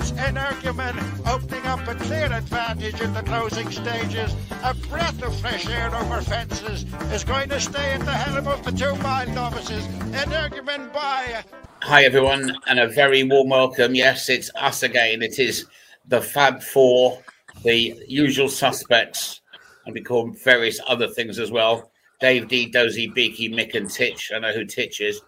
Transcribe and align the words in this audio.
It's 0.00 0.12
Energumen 0.12 0.96
opening 1.26 1.66
up 1.66 1.88
a 1.88 1.94
clear 1.96 2.32
advantage 2.32 3.00
in 3.00 3.12
the 3.14 3.22
closing 3.24 3.68
stages. 3.68 4.32
A 4.62 4.72
breath 4.72 5.20
of 5.24 5.36
fresh 5.40 5.68
air 5.68 5.92
over 5.92 6.22
fences 6.22 6.84
is 7.12 7.24
going 7.24 7.48
to 7.48 7.58
stay 7.58 7.94
at 7.94 8.00
the 8.02 8.12
helm 8.12 8.46
of 8.46 8.64
the 8.64 8.70
two 8.70 8.94
mile 9.02 9.28
novices. 9.30 9.84
Energumen 10.14 10.92
by. 10.92 11.42
Hi, 11.82 12.04
everyone, 12.04 12.56
and 12.68 12.78
a 12.78 12.86
very 12.86 13.24
warm 13.24 13.48
welcome. 13.48 13.96
Yes, 13.96 14.28
it's 14.28 14.52
us 14.54 14.84
again. 14.84 15.20
It 15.20 15.40
is 15.40 15.66
the 16.06 16.22
Fab 16.22 16.62
Four, 16.62 17.20
the 17.64 18.00
usual 18.06 18.48
suspects, 18.48 19.40
and 19.84 19.94
we 19.94 20.00
call 20.00 20.30
various 20.44 20.78
other 20.86 21.08
things 21.08 21.40
as 21.40 21.50
well. 21.50 21.90
Dave 22.20 22.46
Dee, 22.46 22.66
Dozy, 22.66 23.08
Beaky, 23.08 23.48
Mick, 23.48 23.74
and 23.74 23.90
Titch. 23.90 24.30
I 24.32 24.38
know 24.38 24.52
who 24.52 24.64
Titch 24.64 25.00
is. 25.00 25.20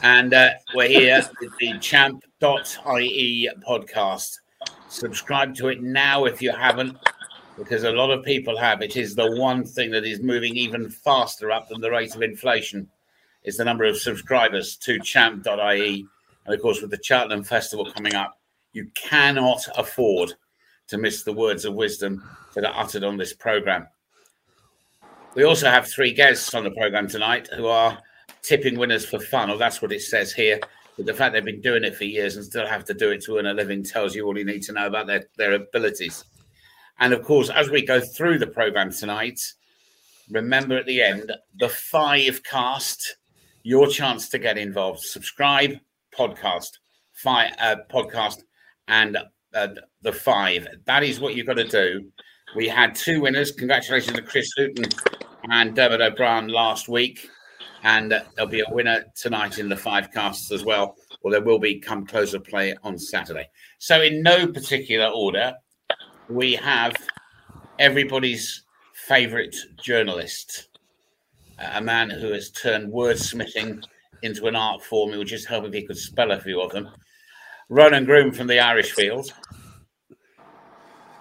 And 0.00 0.32
uh, 0.32 0.50
we're 0.74 0.88
here 0.88 1.22
with 1.40 1.52
the 1.58 1.78
champ.ie 1.78 3.50
podcast. 3.66 4.38
Subscribe 4.88 5.54
to 5.56 5.68
it 5.68 5.82
now 5.82 6.24
if 6.24 6.40
you 6.40 6.50
haven't, 6.50 6.96
because 7.58 7.84
a 7.84 7.92
lot 7.92 8.10
of 8.10 8.24
people 8.24 8.58
have. 8.58 8.80
It 8.80 8.96
is 8.96 9.14
the 9.14 9.36
one 9.36 9.64
thing 9.64 9.90
that 9.90 10.04
is 10.04 10.20
moving 10.20 10.56
even 10.56 10.88
faster 10.88 11.50
up 11.50 11.68
than 11.68 11.80
the 11.80 11.90
rate 11.90 12.14
of 12.14 12.22
inflation. 12.22 12.88
Is 13.44 13.56
the 13.56 13.64
number 13.64 13.84
of 13.84 13.98
subscribers 13.98 14.76
to 14.76 15.00
champ.ie. 15.00 16.06
And 16.46 16.54
of 16.54 16.62
course, 16.62 16.80
with 16.80 16.90
the 16.90 17.02
Cheltenham 17.02 17.42
Festival 17.42 17.90
coming 17.92 18.14
up, 18.14 18.38
you 18.72 18.88
cannot 18.94 19.66
afford 19.76 20.34
to 20.88 20.98
miss 20.98 21.22
the 21.22 21.32
words 21.32 21.64
of 21.64 21.74
wisdom 21.74 22.22
that 22.54 22.64
are 22.64 22.80
uttered 22.80 23.04
on 23.04 23.16
this 23.16 23.32
program. 23.32 23.86
We 25.34 25.44
also 25.44 25.70
have 25.70 25.86
three 25.86 26.12
guests 26.12 26.54
on 26.54 26.64
the 26.64 26.70
program 26.70 27.08
tonight 27.08 27.48
who 27.56 27.66
are 27.66 27.98
tipping 28.42 28.78
winners 28.78 29.04
for 29.04 29.18
fun, 29.18 29.50
or 29.50 29.56
that's 29.56 29.80
what 29.80 29.92
it 29.92 30.02
says 30.02 30.32
here. 30.32 30.58
But 30.96 31.06
the 31.06 31.14
fact 31.14 31.32
they've 31.32 31.44
been 31.44 31.60
doing 31.60 31.84
it 31.84 31.96
for 31.96 32.04
years 32.04 32.36
and 32.36 32.44
still 32.44 32.66
have 32.66 32.84
to 32.86 32.94
do 32.94 33.10
it 33.10 33.22
to 33.24 33.38
earn 33.38 33.46
a 33.46 33.54
living 33.54 33.82
tells 33.82 34.14
you 34.14 34.26
all 34.26 34.36
you 34.36 34.44
need 34.44 34.62
to 34.64 34.72
know 34.72 34.86
about 34.86 35.06
their, 35.06 35.24
their 35.36 35.52
abilities. 35.52 36.24
And 36.98 37.12
of 37.12 37.22
course, 37.22 37.48
as 37.50 37.70
we 37.70 37.86
go 37.86 38.00
through 38.00 38.38
the 38.38 38.46
program 38.46 38.92
tonight, 38.92 39.40
remember 40.30 40.76
at 40.76 40.86
the 40.86 41.02
end 41.02 41.32
the 41.58 41.68
five 41.68 42.42
cast, 42.42 43.16
your 43.62 43.86
chance 43.86 44.28
to 44.28 44.38
get 44.38 44.58
involved. 44.58 45.00
Subscribe, 45.00 45.78
podcast, 46.16 46.78
five, 47.12 47.52
uh, 47.58 47.76
podcast, 47.90 48.42
and 48.88 49.16
uh, 49.54 49.68
the 50.02 50.12
five. 50.12 50.66
That 50.84 51.04
is 51.04 51.20
what 51.20 51.34
you've 51.34 51.46
got 51.46 51.54
to 51.54 51.64
do. 51.64 52.10
We 52.54 52.68
had 52.68 52.94
two 52.94 53.22
winners. 53.22 53.52
Congratulations 53.52 54.16
to 54.16 54.22
Chris 54.22 54.50
Luton 54.58 54.84
and 55.50 55.74
Dermot 55.74 56.00
O'Brien 56.00 56.48
last 56.48 56.88
week 56.88 57.30
and 57.82 58.12
there'll 58.12 58.50
be 58.50 58.60
a 58.60 58.72
winner 58.72 59.04
tonight 59.14 59.58
in 59.58 59.68
the 59.68 59.76
five 59.76 60.12
casts 60.12 60.52
as 60.52 60.64
well, 60.64 60.96
or 61.22 61.30
there 61.30 61.42
will 61.42 61.58
be 61.58 61.80
come 61.80 62.06
closer 62.06 62.38
play 62.38 62.74
on 62.82 62.98
Saturday. 62.98 63.48
So, 63.78 64.00
in 64.00 64.22
no 64.22 64.46
particular 64.46 65.06
order, 65.06 65.52
we 66.28 66.54
have 66.54 66.94
everybody's 67.78 68.62
favourite 68.94 69.56
journalist, 69.82 70.68
a 71.58 71.80
man 71.80 72.08
who 72.08 72.32
has 72.32 72.50
turned 72.50 72.92
wordsmithing 72.92 73.82
into 74.22 74.46
an 74.46 74.56
art 74.56 74.82
form. 74.82 75.12
It 75.12 75.18
would 75.18 75.26
just 75.26 75.48
help 75.48 75.64
if 75.64 75.72
he 75.72 75.82
could 75.82 75.98
spell 75.98 76.30
a 76.30 76.40
few 76.40 76.60
of 76.60 76.70
them. 76.70 76.88
Ronan 77.68 78.04
Groome 78.04 78.32
from 78.32 78.46
the 78.46 78.60
Irish 78.60 78.92
Field, 78.92 79.32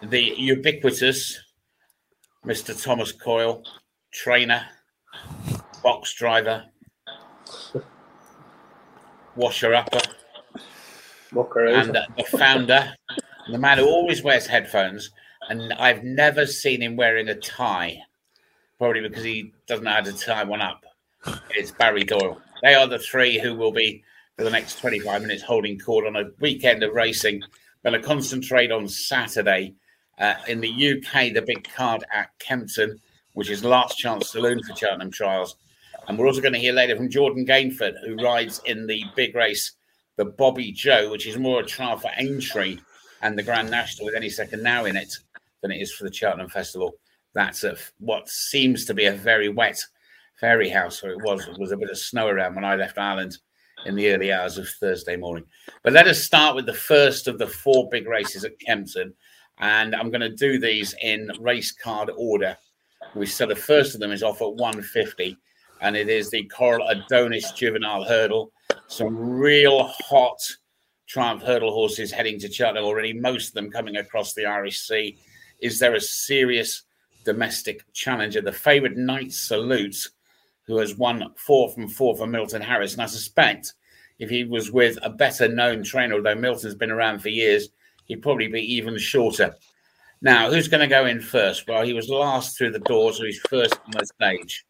the 0.04 0.34
ubiquitous 0.38 1.40
Mr. 2.46 2.80
Thomas 2.82 3.12
Coyle, 3.12 3.64
trainer 4.12 4.66
box 5.82 6.14
driver, 6.14 6.66
washer 9.36 9.74
upper, 9.74 10.02
and 11.34 11.96
uh, 11.96 12.06
the 12.18 12.24
founder, 12.38 12.94
the 13.50 13.58
man 13.58 13.78
who 13.78 13.86
always 13.86 14.22
wears 14.22 14.48
headphones. 14.48 15.12
And 15.50 15.74
I've 15.74 16.04
never 16.04 16.46
seen 16.46 16.82
him 16.82 16.96
wearing 16.96 17.28
a 17.30 17.36
tie, 17.36 18.00
probably 18.78 19.02
because 19.02 19.24
he 19.24 19.54
doesn't 19.68 19.84
know 19.84 19.92
how 19.92 20.02
to 20.02 20.14
tie 20.14 20.44
one 20.44 20.62
up. 20.62 20.84
It's 21.52 21.72
Barry 21.72 22.04
Doyle. 22.04 22.42
They 22.64 22.76
are 22.76 22.88
the 22.88 23.00
three 23.00 23.40
who 23.40 23.56
will 23.56 23.72
be 23.72 24.04
for 24.38 24.44
the 24.44 24.50
next 24.50 24.80
25 24.80 25.22
minutes 25.22 25.44
holding 25.44 25.80
court 25.80 26.06
on 26.06 26.16
a 26.16 26.30
weekend 26.40 26.84
of 26.84 26.94
racing. 26.94 27.42
Going 27.84 28.00
to 28.00 28.08
concentrate 28.08 28.72
on 28.72 28.88
Saturday 28.88 29.74
uh, 30.20 30.36
in 30.48 30.62
the 30.62 30.70
UK, 30.70 31.34
the 31.34 31.42
big 31.42 31.68
card 31.76 32.04
at 32.14 32.30
Kempton, 32.40 33.00
which 33.34 33.50
is 33.50 33.64
last 33.64 33.98
chance 33.98 34.32
saloon 34.32 34.62
for 34.64 34.76
Cheltenham 34.76 35.12
Trials. 35.12 35.56
And 36.08 36.18
we're 36.18 36.28
also 36.28 36.42
going 36.42 36.54
to 36.54 36.60
hear 36.60 36.74
later 36.74 36.96
from 36.96 37.10
Jordan 37.10 37.46
Gainford, 37.46 37.94
who 38.06 38.24
rides 38.24 38.62
in 38.66 38.88
the 38.88 39.04
big 39.16 39.36
race, 39.36 39.74
the 40.18 40.26
Bobbyjo, 40.26 41.12
which 41.12 41.28
is 41.28 41.38
more 41.38 41.62
a 41.62 41.66
trial 41.66 41.98
for 41.98 42.12
Aintree 42.18 42.80
and 43.22 43.38
the 43.38 43.44
Grand 43.44 43.70
National 43.70 44.06
with 44.06 44.16
any 44.16 44.30
second 44.30 44.64
now 44.64 44.86
in 44.86 44.96
it 44.96 45.14
than 45.62 45.72
it 45.72 45.82
is 45.82 45.94
for 45.94 46.04
the 46.04 46.14
Cheltenham 46.14 46.50
Festival. 46.50 46.94
That's 47.34 47.64
a, 47.64 47.78
what 48.00 48.28
seems 48.28 48.86
to 48.86 48.94
be 48.94 49.06
a 49.06 49.14
very 49.14 49.50
wet 49.50 49.80
Fairyhouse, 50.42 51.04
or 51.04 51.12
it 51.12 51.22
was. 51.22 51.48
It 51.48 51.60
was 51.60 51.72
a 51.72 51.78
bit 51.78 51.90
of 51.90 51.98
snow 51.98 52.28
around 52.28 52.56
when 52.56 52.66
I 52.66 52.76
left 52.76 52.98
Ireland 52.98 53.38
in 53.86 53.96
the 53.96 54.12
early 54.12 54.32
hours 54.32 54.58
of 54.58 54.68
Thursday 54.68 55.16
morning. 55.16 55.46
But 55.84 55.94
let 55.94 56.08
us 56.08 56.24
start 56.24 56.56
with 56.56 56.66
the 56.66 56.74
first 56.74 57.28
of 57.28 57.38
the 57.38 57.48
four 57.48 57.88
big 57.90 58.08
races 58.08 58.44
at 58.44 58.60
Kempton. 58.60 59.14
And 59.60 59.96
I'm 59.96 60.10
going 60.10 60.22
to 60.22 60.36
do 60.36 60.60
these 60.60 60.96
in 61.02 61.30
race 61.40 61.72
card 61.72 62.10
order. 62.18 62.58
We 63.16 63.28
said 63.28 63.50
the 63.50 63.56
first 63.56 63.94
of 63.94 64.02
them 64.02 64.12
is 64.12 64.24
off 64.24 64.42
at 64.42 64.56
150 64.56 65.38
and 65.82 65.96
it 65.96 66.10
is 66.10 66.30
the 66.30 66.44
Coral 66.46 66.88
Adonis 66.88 67.52
Juvenile 67.52 68.04
Hurdle. 68.04 68.52
Some 68.88 69.18
real 69.18 69.88
hot 69.88 70.40
Triumph 71.08 71.44
Hurdle 71.44 71.74
horses 71.74 72.12
heading 72.12 72.40
to 72.40 72.52
Cheltenham 72.52 72.86
already, 72.86 73.14
most 73.14 73.50
of 73.50 73.54
them 73.56 73.70
coming 73.70 73.98
across 73.98 74.34
the 74.34 74.46
Irish 74.46 74.80
Sea. 74.80 75.18
Is 75.60 75.80
there 75.80 75.96
a 75.96 76.02
serious 76.02 76.84
domestic 77.26 77.84
challenger? 77.94 78.42
The 78.42 78.52
favourite 78.52 78.96
Knight 78.96 79.34
Salute, 79.34 80.08
who 80.68 80.78
has 80.78 80.96
won 80.96 81.34
four 81.36 81.70
from 81.72 81.90
four 81.90 82.16
for 82.16 82.28
Milton 82.28 82.62
Harris. 82.62 82.94
And 82.94 83.02
I 83.02 83.08
suspect 83.08 83.74
if 84.20 84.30
he 84.30 84.44
was 84.44 84.72
with 84.72 84.98
a 85.02 85.10
better 85.10 85.48
known 85.48 85.84
trainer, 85.84 86.16
although 86.16 86.36
Milton's 86.36 86.76
been 86.76 86.92
around 86.92 87.20
for 87.20 87.30
years, 87.30 87.70
he'd 88.06 88.22
probably 88.22 88.48
be 88.48 88.62
even 88.76 88.98
shorter. 88.98 89.56
Now, 90.22 90.52
who's 90.52 90.68
going 90.68 90.82
to 90.82 90.88
go 90.88 91.08
in 91.08 91.20
first? 91.20 91.68
Well, 91.68 91.84
he 91.84 91.94
was 91.94 92.08
last 92.08 92.58
through 92.58 92.72
the 92.72 92.80
door, 92.80 93.12
so 93.12 93.26
he's 93.26 93.42
first 93.50 93.80
on 93.86 93.92
the 93.92 94.06
stage. 94.06 94.64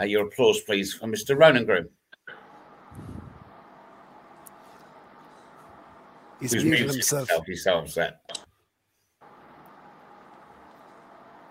Uh, 0.00 0.04
your 0.04 0.26
applause, 0.26 0.60
please, 0.60 0.94
for 0.94 1.06
Mr. 1.06 1.38
Ronan 1.38 1.64
Groome. 1.64 1.88
He's 6.40 6.52
muted, 6.54 6.70
muted 6.70 6.90
himself. 6.92 7.28
himself. 7.28 7.84
He's 7.86 7.96
so. 7.96 8.10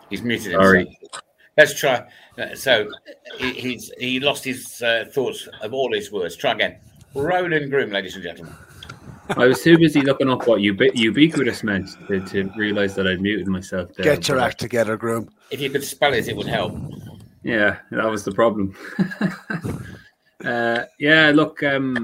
He's 0.09 0.22
muted 0.22 0.53
Sorry. 0.53 0.85
himself. 0.85 1.24
Let's 1.58 1.78
try. 1.78 2.08
Uh, 2.38 2.56
so 2.56 2.88
he, 3.38 3.52
he's 3.52 3.91
he 4.00 4.19
lost 4.19 4.46
his 4.46 4.81
uh, 4.81 5.06
thoughts 5.12 5.50
of 5.62 5.74
all 5.74 5.91
his 5.94 6.12
words. 6.12 6.38
Try 6.38 6.53
again. 6.53 6.78
Ronan 7.16 7.69
Groom, 7.69 7.90
ladies 7.90 8.16
and 8.16 8.24
gentlemen. 8.24 8.56
I 9.31 9.46
was 9.46 9.62
too 9.62 9.78
busy 9.78 10.02
looking 10.02 10.29
up 10.29 10.47
what 10.47 10.62
ubi- 10.62 10.91
ubiquitous 10.94 11.64
meant 11.64 11.90
to, 12.08 12.22
to 12.28 12.50
realize 12.56 12.96
that 12.96 13.08
I'd 13.08 13.19
muted 13.19 13.47
myself. 13.47 13.94
There. 13.96 14.06
Get 14.06 14.29
your 14.29 14.40
act 14.40 14.58
together, 14.58 14.96
Groome. 14.96 15.29
If 15.52 15.59
you 15.59 15.69
could 15.69 15.84
spell 15.84 16.14
it, 16.14 16.29
it 16.29 16.35
would 16.38 16.47
help. 16.47 16.78
Yeah, 17.47 17.78
that 17.91 18.12
was 18.12 18.25
the 18.25 18.34
problem. 18.34 18.75
uh, 20.44 20.84
yeah, 21.00 21.31
look, 21.34 21.63
um, 21.63 21.96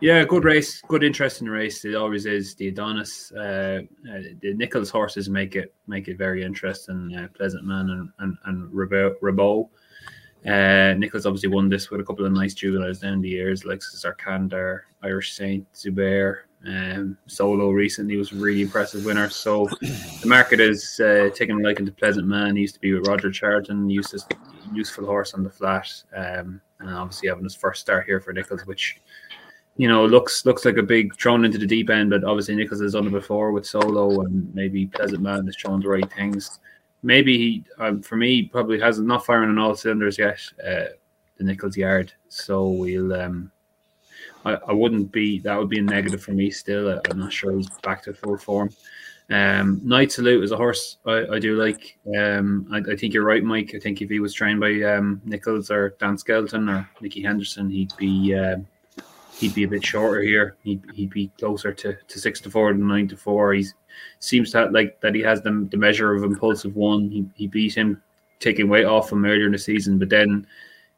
yeah, 0.00 0.22
good 0.24 0.44
race, 0.44 0.82
good 0.86 1.02
interesting 1.02 1.48
race. 1.48 1.82
It 1.86 1.94
always 1.94 2.26
is. 2.26 2.54
The 2.54 2.68
Adonis, 2.68 3.32
uh, 3.32 3.80
uh, 4.06 4.20
the 4.42 4.52
Nicholls 4.54 4.90
horses 4.90 5.30
make 5.30 5.56
it 5.56 5.74
make 5.86 6.08
it 6.08 6.18
very 6.18 6.44
interesting. 6.44 7.16
Uh, 7.16 7.28
Pleasant 7.34 7.64
Man 7.64 7.88
and 7.88 8.10
and, 8.18 8.36
and 8.44 8.70
Rabot. 8.70 9.70
Uh, 10.46 10.92
Nicholls 10.98 11.24
obviously 11.24 11.48
won 11.48 11.70
this 11.70 11.88
with 11.88 12.02
a 12.02 12.04
couple 12.04 12.26
of 12.26 12.32
nice 12.32 12.52
juveniles 12.52 12.98
down 12.98 13.22
the 13.22 13.30
years, 13.30 13.64
like 13.64 13.80
Zarkandar, 13.80 14.80
Irish 15.02 15.32
Saint, 15.32 15.66
Zubair, 15.72 16.40
um, 16.66 17.18
Solo 17.26 17.70
recently 17.70 18.16
was 18.16 18.32
a 18.32 18.36
really 18.36 18.62
impressive 18.62 19.04
winner. 19.04 19.28
So 19.28 19.68
the 19.80 20.26
market 20.26 20.60
is 20.60 20.98
uh, 21.00 21.30
taking 21.34 21.60
a 21.60 21.62
liking 21.62 21.86
to 21.86 21.92
Pleasant 21.92 22.26
Man. 22.26 22.56
He 22.56 22.62
used 22.62 22.74
to 22.74 22.80
be 22.80 22.92
with 22.92 23.06
Roger 23.06 23.30
Charlton, 23.30 23.90
used 23.90 24.10
to 24.10 24.36
useful 24.72 25.06
horse 25.06 25.34
on 25.34 25.42
the 25.42 25.50
flat, 25.50 25.90
um, 26.16 26.60
and 26.80 26.90
obviously 26.90 27.28
having 27.28 27.44
his 27.44 27.54
first 27.54 27.80
start 27.80 28.06
here 28.06 28.20
for 28.20 28.32
Nicholls, 28.32 28.66
which 28.66 29.00
you 29.76 29.88
know 29.88 30.06
looks 30.06 30.46
looks 30.46 30.64
like 30.64 30.76
a 30.76 30.82
big 30.82 31.14
thrown 31.16 31.44
into 31.44 31.58
the 31.58 31.66
deep 31.66 31.90
end. 31.90 32.10
But 32.10 32.24
obviously 32.24 32.56
Nicholls 32.56 32.80
has 32.80 32.92
done 32.92 33.06
it 33.06 33.12
before 33.12 33.52
with 33.52 33.66
Solo, 33.66 34.22
and 34.22 34.52
maybe 34.54 34.86
Pleasant 34.86 35.22
Man 35.22 35.46
is 35.48 35.56
shown 35.56 35.80
the 35.80 35.88
right 35.88 36.12
things. 36.12 36.60
Maybe 37.02 37.36
he, 37.36 37.64
um, 37.78 38.00
for 38.00 38.16
me, 38.16 38.44
probably 38.44 38.80
has 38.80 38.98
not 38.98 39.26
firing 39.26 39.50
on 39.50 39.58
all 39.58 39.74
cylinders 39.74 40.18
yet. 40.18 40.40
Uh, 40.66 40.84
the 41.36 41.44
Nicholls 41.44 41.76
yard, 41.76 42.12
so 42.28 42.68
we'll. 42.68 43.12
Um, 43.12 43.50
I, 44.44 44.58
I 44.68 44.72
wouldn't 44.72 45.10
be 45.12 45.40
that 45.40 45.58
would 45.58 45.68
be 45.68 45.78
a 45.78 45.82
negative 45.82 46.22
for 46.22 46.32
me 46.32 46.50
still. 46.50 47.00
I'm 47.10 47.18
not 47.18 47.32
sure 47.32 47.56
he's 47.56 47.70
back 47.82 48.02
to 48.04 48.14
full 48.14 48.36
form. 48.36 48.70
Um, 49.30 49.80
Knight 49.82 50.12
Salute 50.12 50.44
is 50.44 50.52
a 50.52 50.56
horse 50.56 50.98
I, 51.06 51.26
I 51.32 51.38
do 51.38 51.56
like. 51.56 51.98
Um, 52.16 52.66
I, 52.70 52.92
I, 52.92 52.96
think 52.96 53.14
you're 53.14 53.24
right, 53.24 53.42
Mike. 53.42 53.72
I 53.74 53.78
think 53.78 54.02
if 54.02 54.10
he 54.10 54.20
was 54.20 54.34
trained 54.34 54.60
by 54.60 54.82
um, 54.82 55.22
Nicholls 55.24 55.70
or 55.70 55.96
Dan 55.98 56.18
Skelton 56.18 56.68
or 56.68 56.88
Nicky 57.00 57.22
Henderson, 57.22 57.70
he'd 57.70 57.96
be 57.96 58.34
uh, 58.34 58.56
he'd 59.38 59.54
be 59.54 59.64
a 59.64 59.68
bit 59.68 59.84
shorter 59.84 60.20
here. 60.20 60.56
He'd, 60.62 60.82
he'd 60.92 61.10
be 61.10 61.28
closer 61.38 61.72
to, 61.72 61.96
to 61.96 62.18
six 62.18 62.40
to 62.42 62.50
four 62.50 62.72
than 62.72 62.86
nine 62.86 63.08
to 63.08 63.16
four. 63.16 63.54
He 63.54 63.66
seems 64.18 64.50
to 64.52 64.58
have, 64.58 64.72
like 64.72 65.00
that 65.00 65.14
he 65.14 65.22
has 65.22 65.40
the, 65.40 65.66
the 65.70 65.76
measure 65.78 66.14
of 66.14 66.22
impulsive 66.22 66.76
one. 66.76 67.08
He, 67.10 67.24
he 67.34 67.46
beat 67.46 67.74
him 67.74 68.02
taking 68.40 68.68
weight 68.68 68.84
off 68.84 69.10
him 69.10 69.24
earlier 69.24 69.46
in 69.46 69.52
the 69.52 69.58
season, 69.58 69.98
but 69.98 70.10
then 70.10 70.46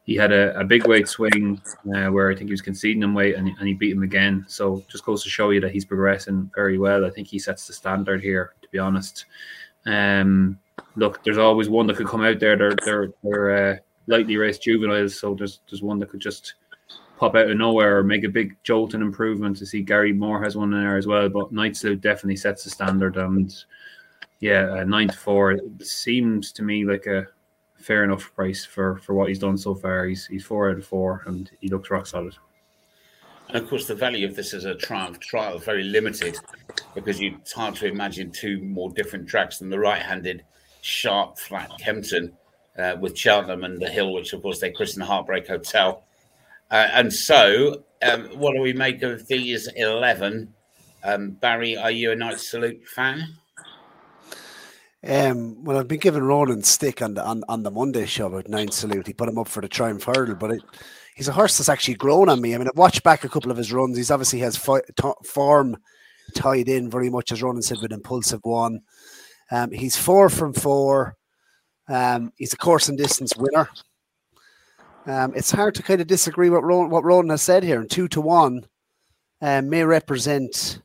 he 0.07 0.15
had 0.15 0.31
a, 0.31 0.57
a 0.57 0.63
big 0.63 0.87
weight 0.87 1.09
swing 1.09 1.61
uh, 1.93 2.07
where 2.07 2.31
I 2.31 2.35
think 2.35 2.47
he 2.47 2.53
was 2.53 2.61
conceding 2.61 3.03
him 3.03 3.13
weight 3.13 3.35
and, 3.35 3.49
and 3.59 3.67
he 3.67 3.73
beat 3.73 3.91
him 3.91 4.03
again. 4.03 4.45
So 4.47 4.81
just 4.87 5.05
goes 5.05 5.21
to 5.23 5.29
show 5.29 5.49
you 5.49 5.59
that 5.59 5.73
he's 5.73 5.83
progressing 5.83 6.49
very 6.55 6.77
well. 6.77 7.05
I 7.05 7.09
think 7.09 7.27
he 7.27 7.37
sets 7.37 7.67
the 7.67 7.73
standard 7.73 8.23
here, 8.23 8.53
to 8.61 8.69
be 8.69 8.79
honest. 8.79 9.25
Um, 9.85 10.59
look, 10.95 11.21
there's 11.23 11.37
always 11.37 11.67
one 11.67 11.87
that 11.87 11.97
could 11.97 12.07
come 12.07 12.23
out 12.23 12.39
there. 12.39 12.55
They're 12.55 12.75
they're, 12.85 13.09
they're 13.21 13.73
uh, 13.73 13.77
lightly 14.07 14.37
raced 14.37 14.63
juveniles, 14.63 15.19
so 15.19 15.35
there's 15.35 15.59
there's 15.69 15.83
one 15.83 15.99
that 15.99 16.09
could 16.09 16.21
just 16.21 16.53
pop 17.17 17.35
out 17.35 17.49
of 17.49 17.57
nowhere 17.57 17.97
or 17.97 18.03
make 18.03 18.23
a 18.23 18.29
big 18.29 18.55
jolt 18.63 18.93
and 18.93 19.03
improvement. 19.03 19.57
To 19.57 19.65
see 19.65 19.81
Gary 19.81 20.13
Moore 20.13 20.41
has 20.41 20.55
one 20.55 20.71
in 20.71 20.79
there 20.79 20.95
as 20.95 21.05
well, 21.05 21.27
but 21.27 21.51
Knight 21.51 21.75
Salute 21.75 21.99
definitely 21.99 22.37
sets 22.37 22.63
the 22.63 22.69
standard. 22.69 23.17
And 23.17 23.53
yeah, 24.39 24.85
nine 24.87 25.09
to 25.09 25.17
four 25.17 25.59
seems 25.81 26.53
to 26.53 26.63
me 26.63 26.85
like 26.85 27.07
a 27.07 27.27
fair 27.77 28.03
enough 28.03 28.33
price 28.35 28.65
for 28.65 28.97
for 28.97 29.13
what 29.13 29.29
he's 29.29 29.39
done 29.39 29.57
so 29.57 29.75
far. 29.75 30.05
He's 30.05 30.25
he's 30.25 30.45
four 30.45 30.69
out 30.69 30.77
of 30.77 30.85
four, 30.85 31.23
and 31.25 31.49
he 31.59 31.69
looks 31.69 31.89
rock 31.89 32.07
solid. 32.07 32.35
And 33.49 33.57
of 33.57 33.69
course, 33.69 33.87
the 33.87 33.95
value 33.95 34.27
of 34.27 34.35
this 34.35 34.53
as 34.53 34.65
a 34.65 34.75
triumph 34.75 35.19
trial 35.19 35.57
is 35.57 35.63
very 35.63 35.83
limited 35.83 36.37
because 36.93 37.19
you, 37.19 37.37
it's 37.39 37.53
hard 37.53 37.75
to 37.75 37.87
imagine 37.87 38.31
two 38.31 38.61
more 38.61 38.91
different 38.91 39.29
tracks 39.29 39.59
than 39.59 39.69
the 39.69 39.79
right-handed 39.79 40.43
sharp 40.81 41.39
flat 41.39 41.71
Kempton 41.79 42.33
uh, 42.77 42.97
with 42.99 43.17
Cheltenham 43.17 43.63
and 43.63 43.79
the 43.79 43.89
Hill, 43.89 44.11
which 44.13 44.33
of 44.33 44.41
course 44.41 44.59
they 44.59 44.71
christened 44.71 45.03
the 45.03 45.07
Heartbreak 45.07 45.47
Hotel. 45.47 46.03
Uh, 46.69 46.89
and 46.91 47.13
so, 47.13 47.83
um, 48.01 48.25
what 48.37 48.53
do 48.53 48.61
we 48.61 48.73
make 48.73 49.01
of 49.01 49.25
these 49.27 49.69
eleven? 49.77 50.53
Um, 51.03 51.31
Barry, 51.31 51.77
are 51.77 51.91
you 51.91 52.11
a 52.11 52.15
Knight 52.15 52.39
Salute 52.39 52.85
fan? 52.85 53.23
Um, 55.07 55.63
well, 55.63 55.77
I've 55.77 55.87
been 55.87 55.99
giving 55.99 56.23
Ronan 56.23 56.63
stick 56.63 57.01
on 57.01 57.13
the 57.13 57.23
on, 57.23 57.41
on 57.47 57.63
the 57.63 57.71
Monday 57.71 58.05
show 58.05 58.27
about 58.27 58.49
Knight 58.49 58.73
Salute. 58.73 59.07
He 59.07 59.13
put 59.13 59.29
him 59.29 59.37
up 59.37 59.47
for 59.47 59.61
the 59.61 59.69
Triumph 59.69 60.03
Hurdle, 60.03 60.35
but 60.35 60.51
it, 60.51 60.61
he's 61.15 61.29
a 61.29 61.33
horse 61.33 61.57
that's 61.57 61.69
actually 61.69 61.93
grown 61.93 62.27
on 62.27 62.41
me. 62.41 62.53
I 62.53 62.57
mean, 62.57 62.67
I've 62.67 62.77
watched 62.77 63.03
back 63.03 63.23
a 63.23 63.29
couple 63.29 63.49
of 63.49 63.57
his 63.57 63.71
runs. 63.71 63.95
He's 63.95 64.11
obviously 64.11 64.39
has 64.39 64.57
fi- 64.57 64.81
t- 65.01 65.11
form 65.23 65.77
tied 66.35 66.67
in 66.67 66.89
very 66.89 67.09
much, 67.09 67.31
as 67.31 67.41
Ronan 67.41 67.61
said, 67.61 67.77
with 67.81 67.93
Impulsive 67.93 68.41
One. 68.43 68.81
Um, 69.49 69.71
he's 69.71 69.95
four 69.95 70.29
from 70.29 70.53
four. 70.53 71.15
Um, 71.87 72.33
he's 72.35 72.51
a 72.51 72.57
course 72.57 72.89
and 72.89 72.97
distance 72.97 73.33
winner. 73.37 73.69
Um, 75.05 75.31
it's 75.37 75.51
hard 75.51 75.73
to 75.75 75.83
kind 75.83 76.01
of 76.01 76.07
disagree 76.07 76.49
with 76.49 76.63
Ronan, 76.63 76.89
what 76.89 77.05
Ronan 77.05 77.29
has 77.29 77.41
said 77.41 77.63
here. 77.63 77.79
And 77.79 77.89
two 77.89 78.09
to 78.09 78.19
one 78.19 78.65
um, 79.41 79.69
may 79.69 79.85
represent 79.85 80.81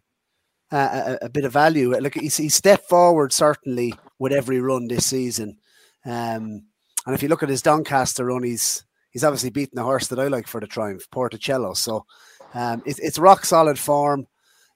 uh, 0.71 1.17
a, 1.21 1.27
a, 1.27 1.29
bit 1.29 1.45
of 1.45 1.53
value. 1.53 1.91
Look, 1.91 2.15
he's, 2.15 2.37
he 2.37 2.49
stepped 2.49 2.89
forward 2.89 3.33
certainly 3.33 3.95
with 4.23 4.33
every 4.33 4.61
run 4.61 4.87
this 4.87 5.07
season. 5.07 5.59
Um, 6.05 6.63
and 7.05 7.15
if 7.15 7.25
you 7.25 7.29
look 7.29 7.43
at 7.43 7.49
his 7.49 7.61
Doncaster 7.61 8.27
run, 8.27 8.45
he's 8.45 8.85
he's 9.11 9.25
obviously 9.25 9.51
beaten 9.51 9.75
the 9.75 9.83
horse 9.83 10.07
that 10.07 10.21
I 10.21 10.29
like 10.29 10.47
for 10.47 10.61
the 10.61 10.69
triumph, 10.69 11.11
Porticello. 11.11 11.77
So 11.77 12.07
um, 12.55 12.83
it, 12.87 13.01
it's 13.03 13.19
rock 13.19 13.45
solid 13.45 13.81
form. 13.81 14.29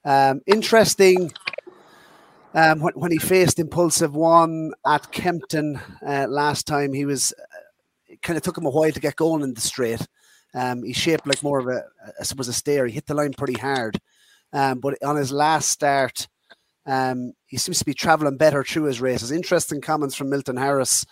Um, 0.04 0.40
interesting. 0.46 1.32
Um, 2.54 2.80
when, 2.80 2.94
when 2.94 3.12
he 3.12 3.18
faced 3.18 3.60
Impulsive 3.60 4.16
One 4.16 4.72
at 4.84 5.12
Kempton 5.12 5.78
uh, 6.04 6.26
last 6.28 6.66
time, 6.66 6.92
he 6.92 7.04
was 7.04 7.32
uh, 7.32 8.16
kind 8.22 8.36
of 8.36 8.42
took 8.42 8.58
him 8.58 8.66
a 8.66 8.70
while 8.70 8.90
to 8.90 9.00
get 9.00 9.14
going 9.14 9.42
in 9.42 9.54
the 9.54 9.60
straight. 9.60 10.04
Um, 10.54 10.82
he 10.82 10.92
shaped 10.92 11.26
like 11.26 11.42
more 11.44 11.60
of 11.60 11.68
a, 11.68 11.84
I 12.18 12.24
suppose, 12.24 12.48
a 12.48 12.52
stair. 12.52 12.86
He 12.86 12.94
hit 12.94 13.06
the 13.06 13.14
line 13.14 13.34
pretty 13.34 13.60
hard. 13.60 14.00
Um, 14.52 14.80
but 14.80 15.00
on 15.04 15.16
his 15.16 15.30
last 15.30 15.68
start, 15.68 16.26
um, 16.86 17.32
he 17.46 17.56
seems 17.56 17.78
to 17.78 17.84
be 17.84 17.94
travelling 17.94 18.36
better 18.36 18.64
through 18.64 18.84
his 18.84 19.00
races. 19.00 19.30
Interesting 19.30 19.80
comments 19.80 20.14
from 20.14 20.30
Milton 20.30 20.56
Harris. 20.56 21.04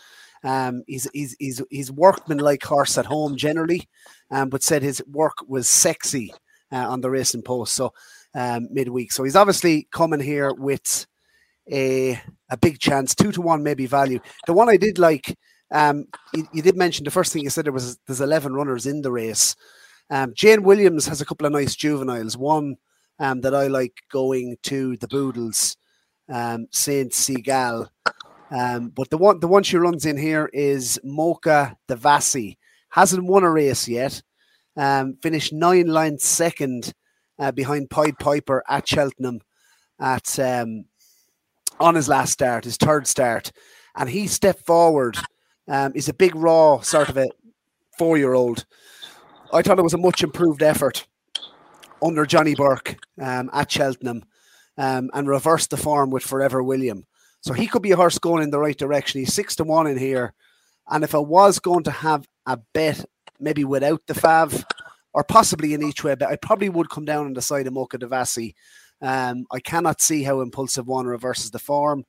Um, 0.45 0.83
he's 0.87 1.09
he's 1.15 1.35
he's 1.39 1.63
he's 1.71 1.91
workman-like 1.91 2.63
horse 2.63 2.99
at 2.99 3.07
home 3.07 3.37
generally, 3.37 3.89
um, 4.31 4.51
but 4.51 4.63
said 4.63 4.83
his 4.83 5.03
work 5.07 5.39
was 5.49 5.69
sexy 5.69 6.33
uh, 6.71 6.87
on 6.89 7.01
the 7.01 7.11
racing 7.11 7.43
post. 7.43 7.75
So 7.75 7.93
um, 8.35 8.69
midweek, 8.71 9.11
so 9.11 9.25
he's 9.25 9.37
obviously 9.37 9.89
coming 9.91 10.21
here 10.21 10.53
with 10.53 11.07
a 11.73 12.21
a 12.51 12.59
big 12.59 12.79
chance, 12.79 13.15
two 13.15 13.33
to 13.33 13.41
one 13.41 13.63
maybe 13.63 13.87
value. 13.87 14.21
The 14.47 14.53
one 14.53 14.69
I 14.69 14.77
did 14.77 14.99
like, 14.99 15.35
um, 15.71 16.05
you, 16.35 16.47
you 16.53 16.63
did 16.63 16.77
mention 16.77 17.05
the 17.05 17.11
first 17.11 17.33
thing 17.33 17.43
you 17.43 17.51
said 17.51 17.65
there 17.65 17.73
was 17.73 17.97
there's 18.07 18.21
eleven 18.21 18.53
runners 18.53 18.87
in 18.87 19.01
the 19.01 19.11
race. 19.11 19.57
Um, 20.11 20.35
Jane 20.37 20.63
Williams 20.63 21.07
has 21.07 21.23
a 21.23 21.25
couple 21.25 21.47
of 21.47 21.53
nice 21.53 21.75
juveniles. 21.75 22.37
One 22.37 22.77
um, 23.19 23.41
that 23.43 23.55
I 23.55 23.67
like 23.67 23.95
going 24.11 24.57
to 24.65 24.97
the 24.97 25.09
Boodles, 25.09 25.77
um, 26.29 26.67
Saint 26.71 27.13
Seagal. 27.13 27.89
Um, 28.51 28.91
but 28.91 29.11
the 29.11 29.19
one 29.19 29.41
the 29.41 29.49
one 29.49 29.63
she 29.63 29.77
runs 29.77 30.07
in 30.07 30.17
here 30.17 30.51
is 30.53 31.01
Mocha 31.03 31.77
Devasi. 31.89 32.57
Hasn't 32.91 33.25
won 33.25 33.43
a 33.43 33.51
race 33.51 33.89
yet. 33.89 34.23
Um, 34.77 35.17
finished 35.23 35.53
nine 35.53 35.87
lines 35.87 36.25
second 36.25 36.93
uh, 37.39 37.53
behind 37.53 37.91
Pied 37.91 38.19
Piper 38.19 38.63
at 38.69 38.87
Cheltenham 38.87 39.41
at 40.01 40.39
um, 40.39 40.85
on 41.81 41.95
his 41.95 42.09
last 42.09 42.33
start, 42.33 42.65
his 42.65 42.77
third 42.77 43.07
start, 43.07 43.53
and 43.97 44.09
he 44.09 44.27
stepped 44.27 44.65
forward. 44.67 45.17
Um, 45.67 45.93
he's 45.95 46.09
a 46.09 46.15
big 46.15 46.35
raw 46.37 46.81
sort 46.81 47.09
of 47.09 47.17
a 47.17 47.29
four 47.99 48.19
year 48.19 48.35
old. 48.35 48.67
I 49.53 49.63
thought 49.63 49.79
it 49.79 49.83
was 49.83 49.95
a 49.95 49.99
much 49.99 50.23
improved 50.23 50.63
effort 50.63 51.07
under 52.03 52.27
Johnny 52.27 52.55
Burke 52.55 52.97
um, 53.21 53.51
at 53.53 53.71
Cheltenham 53.71 54.25
um, 54.77 55.11
and 55.13 55.29
reversed 55.29 55.71
the 55.71 55.77
form 55.77 56.11
with 56.11 56.23
Forever 56.23 56.63
William. 56.63 57.07
So 57.41 57.53
he 57.53 57.67
could 57.67 57.83
be 57.83 57.93
a 57.93 57.97
horse 57.97 58.19
going 58.19 58.43
in 58.43 58.51
the 58.51 58.59
right 58.59 58.77
direction. 58.77 59.21
He's 59.21 59.35
six 59.35 59.57
to 59.57 59.65
one 59.65 59.87
in 59.87 59.99
here. 59.99 60.33
And 60.89 61.05
if 61.05 61.15
I 61.15 61.19
was 61.19 61.59
going 61.59 61.85
to 61.85 61.91
have 61.91 62.27
a 62.47 62.59
bet, 62.73 63.05
maybe 63.39 63.65
without 63.65 64.03
the 64.07 64.15
Fav 64.15 64.65
or 65.13 65.25
possibly 65.25 65.75
in 65.75 65.83
each 65.83 66.03
way, 66.03 66.15
but 66.15 66.29
I 66.29 66.37
probably 66.37 66.69
would 66.69 66.91
come 66.91 67.05
down 67.05 67.27
on 67.27 67.35
the 67.35 67.43
side 67.43 67.67
of 67.67 67.73
Mocha 67.73 67.99
Devasi. 67.99 68.55
Um, 69.01 69.47
I 69.53 69.61
cannot 69.61 70.01
see 70.01 70.23
how 70.23 70.41
Impulsive 70.41 70.87
One 70.87 71.07
reverses 71.07 71.51
the 71.51 71.59
form. 71.59 72.05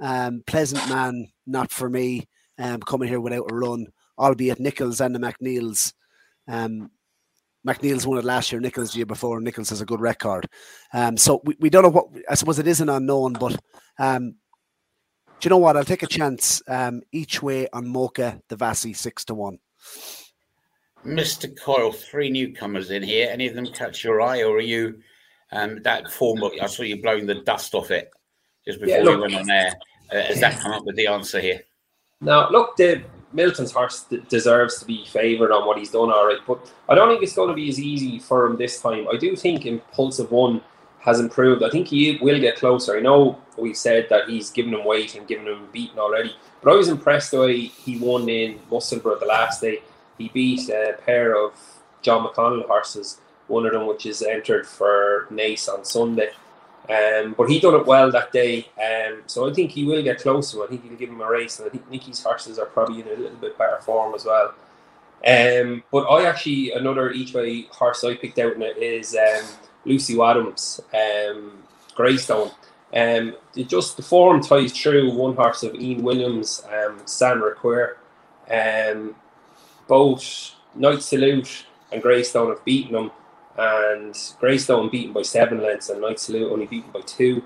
Um, 0.00 0.42
Pleasant 0.46 0.88
Man, 0.88 1.28
not 1.46 1.70
for 1.70 1.90
me, 1.90 2.28
um, 2.58 2.80
coming 2.80 3.08
here 3.08 3.20
without 3.20 3.50
a 3.50 3.54
run, 3.54 3.86
albeit 4.18 4.60
Nicholls 4.60 5.00
and 5.00 5.14
the 5.14 5.18
McNeils. 5.18 5.92
Um, 6.48 6.90
McNeil's 7.66 8.06
won 8.06 8.18
it 8.18 8.24
last 8.24 8.52
year, 8.52 8.60
Nicholls 8.60 8.92
the 8.92 8.98
year 8.98 9.06
before, 9.06 9.36
and 9.36 9.44
Nicholls 9.44 9.70
has 9.70 9.80
a 9.80 9.86
good 9.86 10.00
record. 10.00 10.48
Um, 10.92 11.16
so 11.16 11.40
we, 11.44 11.56
we 11.60 11.70
don't 11.70 11.82
know 11.82 11.90
what, 11.90 12.06
I 12.28 12.34
suppose 12.34 12.58
it 12.58 12.66
is 12.66 12.80
an 12.80 12.88
unknown, 12.88 13.34
but 13.34 13.58
um, 13.98 14.34
do 15.40 15.46
you 15.46 15.50
know 15.50 15.58
what? 15.58 15.76
I'll 15.76 15.84
take 15.84 16.02
a 16.02 16.06
chance 16.06 16.62
um, 16.68 17.02
each 17.12 17.42
way 17.42 17.68
on 17.72 17.88
Mocha 17.88 18.40
Devasi, 18.48 18.96
six 18.96 19.24
to 19.26 19.34
one. 19.34 19.58
Mr. 21.04 21.50
Coyle, 21.58 21.92
three 21.92 22.30
newcomers 22.30 22.90
in 22.90 23.02
here. 23.02 23.28
Any 23.30 23.46
of 23.48 23.54
them 23.54 23.66
catch 23.66 24.04
your 24.04 24.20
eye, 24.20 24.42
or 24.42 24.56
are 24.56 24.60
you 24.60 25.00
um, 25.52 25.82
that 25.82 26.10
form? 26.10 26.42
I 26.60 26.66
saw 26.66 26.82
you 26.82 27.00
blowing 27.00 27.26
the 27.26 27.36
dust 27.36 27.74
off 27.74 27.90
it 27.90 28.10
just 28.66 28.80
before 28.80 28.96
yeah, 28.98 29.02
look, 29.02 29.16
we 29.16 29.34
went 29.34 29.34
on 29.34 29.50
air. 29.50 29.72
Uh, 30.12 30.22
has 30.22 30.40
that 30.40 30.60
come 30.60 30.72
up 30.72 30.84
with 30.84 30.96
the 30.96 31.06
answer 31.06 31.40
here? 31.40 31.62
Now, 32.20 32.50
look, 32.50 32.76
the 32.76 33.02
Milton's 33.32 33.72
horse 33.72 34.06
deserves 34.28 34.78
to 34.80 34.84
be 34.84 35.04
favoured 35.06 35.52
on 35.52 35.66
what 35.66 35.78
he's 35.78 35.90
done, 35.90 36.10
all 36.10 36.26
right. 36.26 36.40
But 36.46 36.72
I 36.88 36.94
don't 36.94 37.08
think 37.08 37.22
it's 37.22 37.34
going 37.34 37.48
to 37.48 37.54
be 37.54 37.68
as 37.68 37.78
easy 37.78 38.18
for 38.18 38.46
him 38.46 38.56
this 38.56 38.80
time. 38.80 39.06
I 39.12 39.16
do 39.16 39.36
think 39.36 39.66
Impulsive 39.66 40.30
One 40.30 40.60
has 41.00 41.20
improved. 41.20 41.62
I 41.62 41.70
think 41.70 41.88
he 41.88 42.18
will 42.20 42.40
get 42.40 42.56
closer. 42.56 42.96
I 42.96 43.00
know 43.00 43.38
we've 43.56 43.76
said 43.76 44.08
that 44.10 44.28
he's 44.28 44.50
given 44.50 44.74
him 44.74 44.84
weight 44.84 45.14
and 45.14 45.26
given 45.26 45.46
him 45.46 45.68
beaten 45.72 45.98
already, 45.98 46.34
but 46.62 46.72
I 46.72 46.76
was 46.76 46.88
impressed 46.88 47.30
the 47.30 47.40
way 47.40 47.60
he 47.62 47.98
won 47.98 48.28
in 48.28 48.58
Musselburgh 48.70 49.20
the 49.20 49.26
last 49.26 49.60
day. 49.60 49.82
He 50.18 50.28
beat 50.28 50.68
a 50.68 50.96
pair 51.06 51.34
of 51.36 51.52
John 52.02 52.26
McConnell 52.26 52.66
horses, 52.66 53.20
one 53.46 53.64
of 53.64 53.72
them 53.72 53.86
which 53.86 54.04
is 54.06 54.22
entered 54.22 54.66
for 54.66 55.26
Naas 55.30 55.68
on 55.68 55.84
Sunday. 55.84 56.30
Um, 56.88 57.34
but 57.36 57.48
he 57.48 57.60
done 57.60 57.74
it 57.74 57.86
well 57.86 58.10
that 58.10 58.32
day, 58.32 58.66
um, 58.82 59.22
so 59.26 59.48
I 59.48 59.52
think 59.52 59.70
he 59.70 59.84
will 59.84 60.02
get 60.02 60.20
closer. 60.20 60.64
I 60.64 60.66
think 60.66 60.82
he'll 60.82 60.96
give 60.96 61.10
him 61.10 61.20
a 61.20 61.30
race, 61.30 61.58
and 61.58 61.68
I 61.68 61.70
think 61.70 61.88
Nicky's 61.88 62.22
horses 62.22 62.58
are 62.58 62.66
probably 62.66 63.00
in 63.02 63.06
a 63.06 63.10
little 63.10 63.36
bit 63.36 63.56
better 63.56 63.78
form 63.82 64.14
as 64.14 64.24
well. 64.24 64.54
Um, 65.26 65.84
but 65.92 66.06
I 66.06 66.24
actually 66.24 66.72
another 66.72 67.10
each 67.10 67.34
way 67.34 67.66
horse 67.70 68.02
I 68.02 68.16
picked 68.16 68.38
out 68.38 68.54
in 68.54 68.62
it 68.62 68.78
is 68.78 69.14
um, 69.14 69.46
Lucy 69.84 70.16
Wadham's 70.16 70.80
um, 70.94 71.62
Greystone. 71.94 72.50
Um, 72.92 73.36
it 73.54 73.68
just 73.68 73.96
the 73.96 74.02
form 74.02 74.42
ties 74.42 74.72
through 74.72 75.12
one 75.12 75.36
horse 75.36 75.62
of 75.62 75.74
Ian 75.74 76.02
Williams, 76.02 76.64
um, 76.72 77.02
San 77.04 77.40
Requer. 77.40 77.98
Um, 78.50 79.14
both 79.86 80.52
Knight 80.74 81.02
Salute 81.02 81.66
and 81.92 82.02
Greystone 82.02 82.48
have 82.48 82.64
beaten 82.64 82.94
them 82.94 83.10
and 83.60 84.16
Greystone 84.40 84.88
beaten 84.88 85.12
by 85.12 85.22
seven 85.22 85.62
lengths 85.62 85.90
and 85.90 86.00
Knight 86.00 86.18
Salute 86.18 86.50
only 86.50 86.66
beaten 86.66 86.90
by 86.90 87.02
two. 87.02 87.42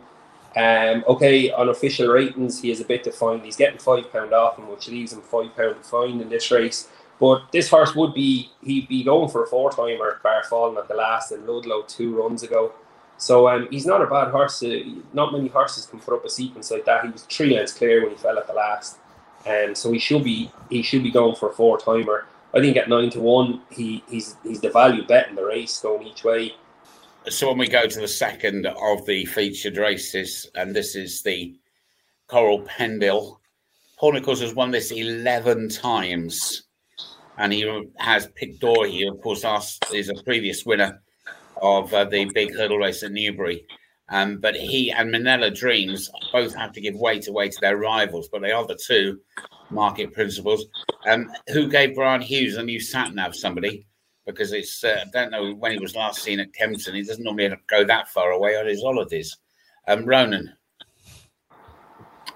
Um, 0.56 1.04
okay, 1.08 1.50
on 1.50 1.68
official 1.68 2.08
ratings, 2.08 2.62
he 2.62 2.70
is 2.70 2.80
a 2.80 2.84
bit 2.84 3.02
defined. 3.02 3.42
He's 3.42 3.56
getting 3.56 3.80
five 3.80 4.12
pound 4.12 4.32
off 4.32 4.56
him, 4.56 4.68
which 4.68 4.88
leaves 4.88 5.12
him 5.12 5.20
five 5.20 5.54
pound 5.56 5.76
to 5.76 5.82
find 5.82 6.20
in 6.22 6.28
this 6.28 6.50
race. 6.52 6.88
But 7.18 7.50
this 7.52 7.68
horse 7.68 7.94
would 7.94 8.14
be 8.14 8.50
he'd 8.62 8.88
be 8.88 9.02
going 9.02 9.28
for 9.28 9.44
a 9.44 9.46
four 9.46 9.72
timer, 9.72 10.20
bar 10.22 10.44
falling 10.44 10.78
at 10.78 10.86
the 10.88 10.94
last 10.94 11.32
in 11.32 11.46
Ludlow 11.46 11.82
two 11.82 12.14
runs 12.14 12.42
ago. 12.42 12.72
So 13.16 13.48
um, 13.48 13.68
he's 13.70 13.86
not 13.86 14.02
a 14.02 14.06
bad 14.06 14.28
horse. 14.28 14.62
Uh, 14.62 14.80
not 15.12 15.32
many 15.32 15.48
horses 15.48 15.86
can 15.86 16.00
put 16.00 16.14
up 16.14 16.24
a 16.24 16.30
sequence 16.30 16.70
like 16.70 16.84
that. 16.84 17.04
He 17.04 17.10
was 17.10 17.22
three 17.22 17.54
lengths 17.54 17.72
clear 17.72 18.02
when 18.02 18.10
he 18.10 18.16
fell 18.16 18.38
at 18.38 18.46
the 18.46 18.52
last, 18.52 18.98
and 19.46 19.70
um, 19.70 19.74
so 19.74 19.90
he 19.90 19.98
should 19.98 20.22
be 20.22 20.50
he 20.70 20.82
should 20.82 21.02
be 21.02 21.10
going 21.10 21.34
for 21.34 21.50
a 21.50 21.52
four 21.52 21.78
timer. 21.78 22.26
I 22.54 22.60
think 22.60 22.76
at 22.76 22.88
nine 22.88 23.10
to 23.10 23.20
one, 23.20 23.62
he 23.70 24.02
he's 24.08 24.36
he's 24.44 24.60
the 24.60 24.70
value 24.70 25.04
bet 25.06 25.28
in 25.28 25.34
the 25.34 25.44
race 25.44 25.80
going 25.80 26.06
each 26.06 26.22
way. 26.22 26.54
So 27.28 27.48
when 27.48 27.58
we 27.58 27.68
go 27.68 27.86
to 27.86 28.00
the 28.00 28.08
second 28.08 28.66
of 28.66 29.04
the 29.06 29.24
featured 29.24 29.76
races, 29.76 30.48
and 30.54 30.74
this 30.74 30.94
is 30.94 31.22
the 31.22 31.58
Coral 32.28 32.60
Pendil, 32.60 33.40
Paul 33.98 34.12
has 34.12 34.54
won 34.54 34.70
this 34.70 34.92
eleven 34.92 35.68
times, 35.68 36.64
and 37.38 37.52
he 37.52 37.88
has 37.96 38.28
Pic 38.36 38.60
D'Orhy, 38.60 39.08
of 39.10 39.20
course, 39.20 39.44
is 39.92 40.10
a 40.10 40.22
previous 40.22 40.64
winner 40.64 41.02
of 41.60 41.92
uh, 41.92 42.04
the 42.04 42.26
big 42.34 42.54
hurdle 42.54 42.78
race 42.78 43.02
at 43.02 43.12
Newbury. 43.12 43.66
Um, 44.10 44.36
but 44.36 44.54
he 44.54 44.92
and 44.92 45.12
Minella 45.12 45.52
Drama 45.52 45.96
both 46.30 46.54
have 46.54 46.72
to 46.72 46.80
give 46.80 46.94
weight 46.94 47.26
away 47.26 47.48
to 47.48 47.58
their 47.60 47.78
rivals, 47.78 48.28
but 48.28 48.42
they 48.42 48.52
are 48.52 48.66
the 48.66 48.78
two 48.86 49.18
market 49.70 50.12
principles. 50.12 50.66
Um, 51.08 51.30
who 51.52 51.68
gave 51.68 51.94
Brian 51.94 52.20
Hughes 52.20 52.56
a 52.56 52.62
new 52.62 52.80
sat 52.80 53.14
nav? 53.14 53.34
Somebody, 53.34 53.86
because 54.26 54.52
it's 54.52 54.82
uh, 54.84 55.04
I 55.06 55.10
don't 55.12 55.30
know 55.30 55.54
when 55.54 55.72
he 55.72 55.78
was 55.78 55.94
last 55.94 56.22
seen 56.22 56.40
at 56.40 56.52
Kempton. 56.54 56.94
He 56.94 57.02
doesn't 57.02 57.24
normally 57.24 57.54
go 57.68 57.84
that 57.84 58.08
far 58.08 58.30
away 58.30 58.56
on 58.56 58.66
his 58.66 58.82
holidays. 58.82 59.36
Um, 59.86 60.04
Ronan. 60.04 60.52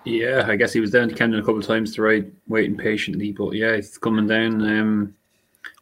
Yeah, 0.04 0.44
I 0.46 0.56
guess 0.56 0.72
he 0.72 0.80
was 0.80 0.90
down 0.90 1.08
to 1.08 1.14
Kempton 1.14 1.40
a 1.40 1.42
couple 1.42 1.58
of 1.58 1.66
times 1.66 1.94
to 1.94 2.02
ride, 2.02 2.30
waiting 2.46 2.76
patiently. 2.76 3.32
But 3.32 3.54
yeah, 3.54 3.76
he's 3.76 3.98
coming 3.98 4.26
down. 4.26 4.62
Um, 4.62 5.14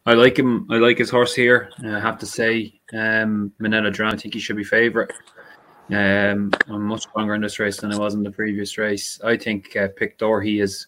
I 0.04 0.14
like 0.14 0.38
him. 0.38 0.66
I 0.70 0.78
like 0.78 0.98
his 0.98 1.10
horse 1.10 1.34
here. 1.34 1.70
I 1.84 1.98
have 1.98 2.18
to 2.18 2.26
say, 2.26 2.80
um, 2.92 3.52
Minella 3.60 3.92
Drama. 3.92 4.14
I 4.14 4.16
think 4.16 4.34
he 4.34 4.40
should 4.40 4.56
be 4.56 4.64
favourite. 4.64 5.10
Um, 5.90 6.52
I'm 6.68 6.82
much 6.82 7.02
stronger 7.02 7.34
in 7.34 7.42
this 7.42 7.58
race 7.58 7.80
than 7.80 7.92
I 7.92 7.98
was 7.98 8.14
in 8.14 8.22
the 8.22 8.30
previous 8.30 8.78
race. 8.78 9.20
I 9.22 9.36
think 9.36 9.76
uh, 9.76 9.88
Pic 9.96 10.18
D'Orhy 10.18 10.60
has 10.60 10.86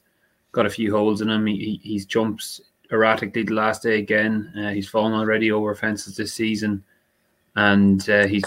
got 0.59 0.67
a 0.67 0.71
few 0.71 0.91
holes 0.91 1.21
in 1.21 1.31
him. 1.31 1.47
He, 1.47 1.57
he, 1.57 1.81
he's 1.85 2.05
jumps 2.05 2.61
erratically 2.91 3.45
the 3.45 3.55
last 3.55 3.85
day 3.85 4.01
again. 4.01 4.53
Uh, 4.59 4.71
he's 4.71 4.89
fallen 4.89 5.13
already 5.13 5.53
over 5.53 5.73
fences 5.73 6.17
this 6.17 6.35
season, 6.35 6.83
and 7.55 8.11
uh, 8.11 8.27
he's 8.27 8.45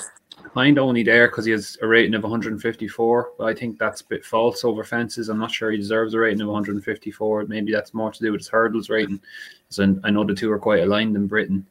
kind 0.54 0.78
of 0.78 0.84
only 0.84 1.04
there 1.04 1.30
because 1.30 1.46
he 1.46 1.54
has 1.54 1.78
a 1.82 1.88
rating 1.88 2.14
of 2.14 2.24
154. 2.24 3.30
But 3.38 3.46
I 3.46 3.54
think 3.54 3.80
that's 3.80 4.02
a 4.02 4.06
bit 4.06 4.26
false 4.26 4.66
over 4.66 4.84
fences. 4.84 5.30
I'm 5.30 5.40
not 5.40 5.52
sure 5.52 5.72
he 5.72 5.78
deserves 5.78 6.14
a 6.14 6.20
rating 6.20 6.42
of 6.42 6.50
154. 6.50 7.46
Maybe 7.46 7.72
that's 7.72 7.94
more 7.94 8.12
to 8.12 8.20
do 8.20 8.34
with 8.34 8.42
his 8.42 8.50
hurdles 8.50 8.90
rating. 8.90 9.22
So 9.70 9.96
I 10.04 10.10
know 10.10 10.26
the 10.26 10.36
two 10.36 10.52
are 10.52 10.60
quite 10.60 10.84
aligned 10.84 11.16
in 11.16 11.28
Britain. 11.28 11.66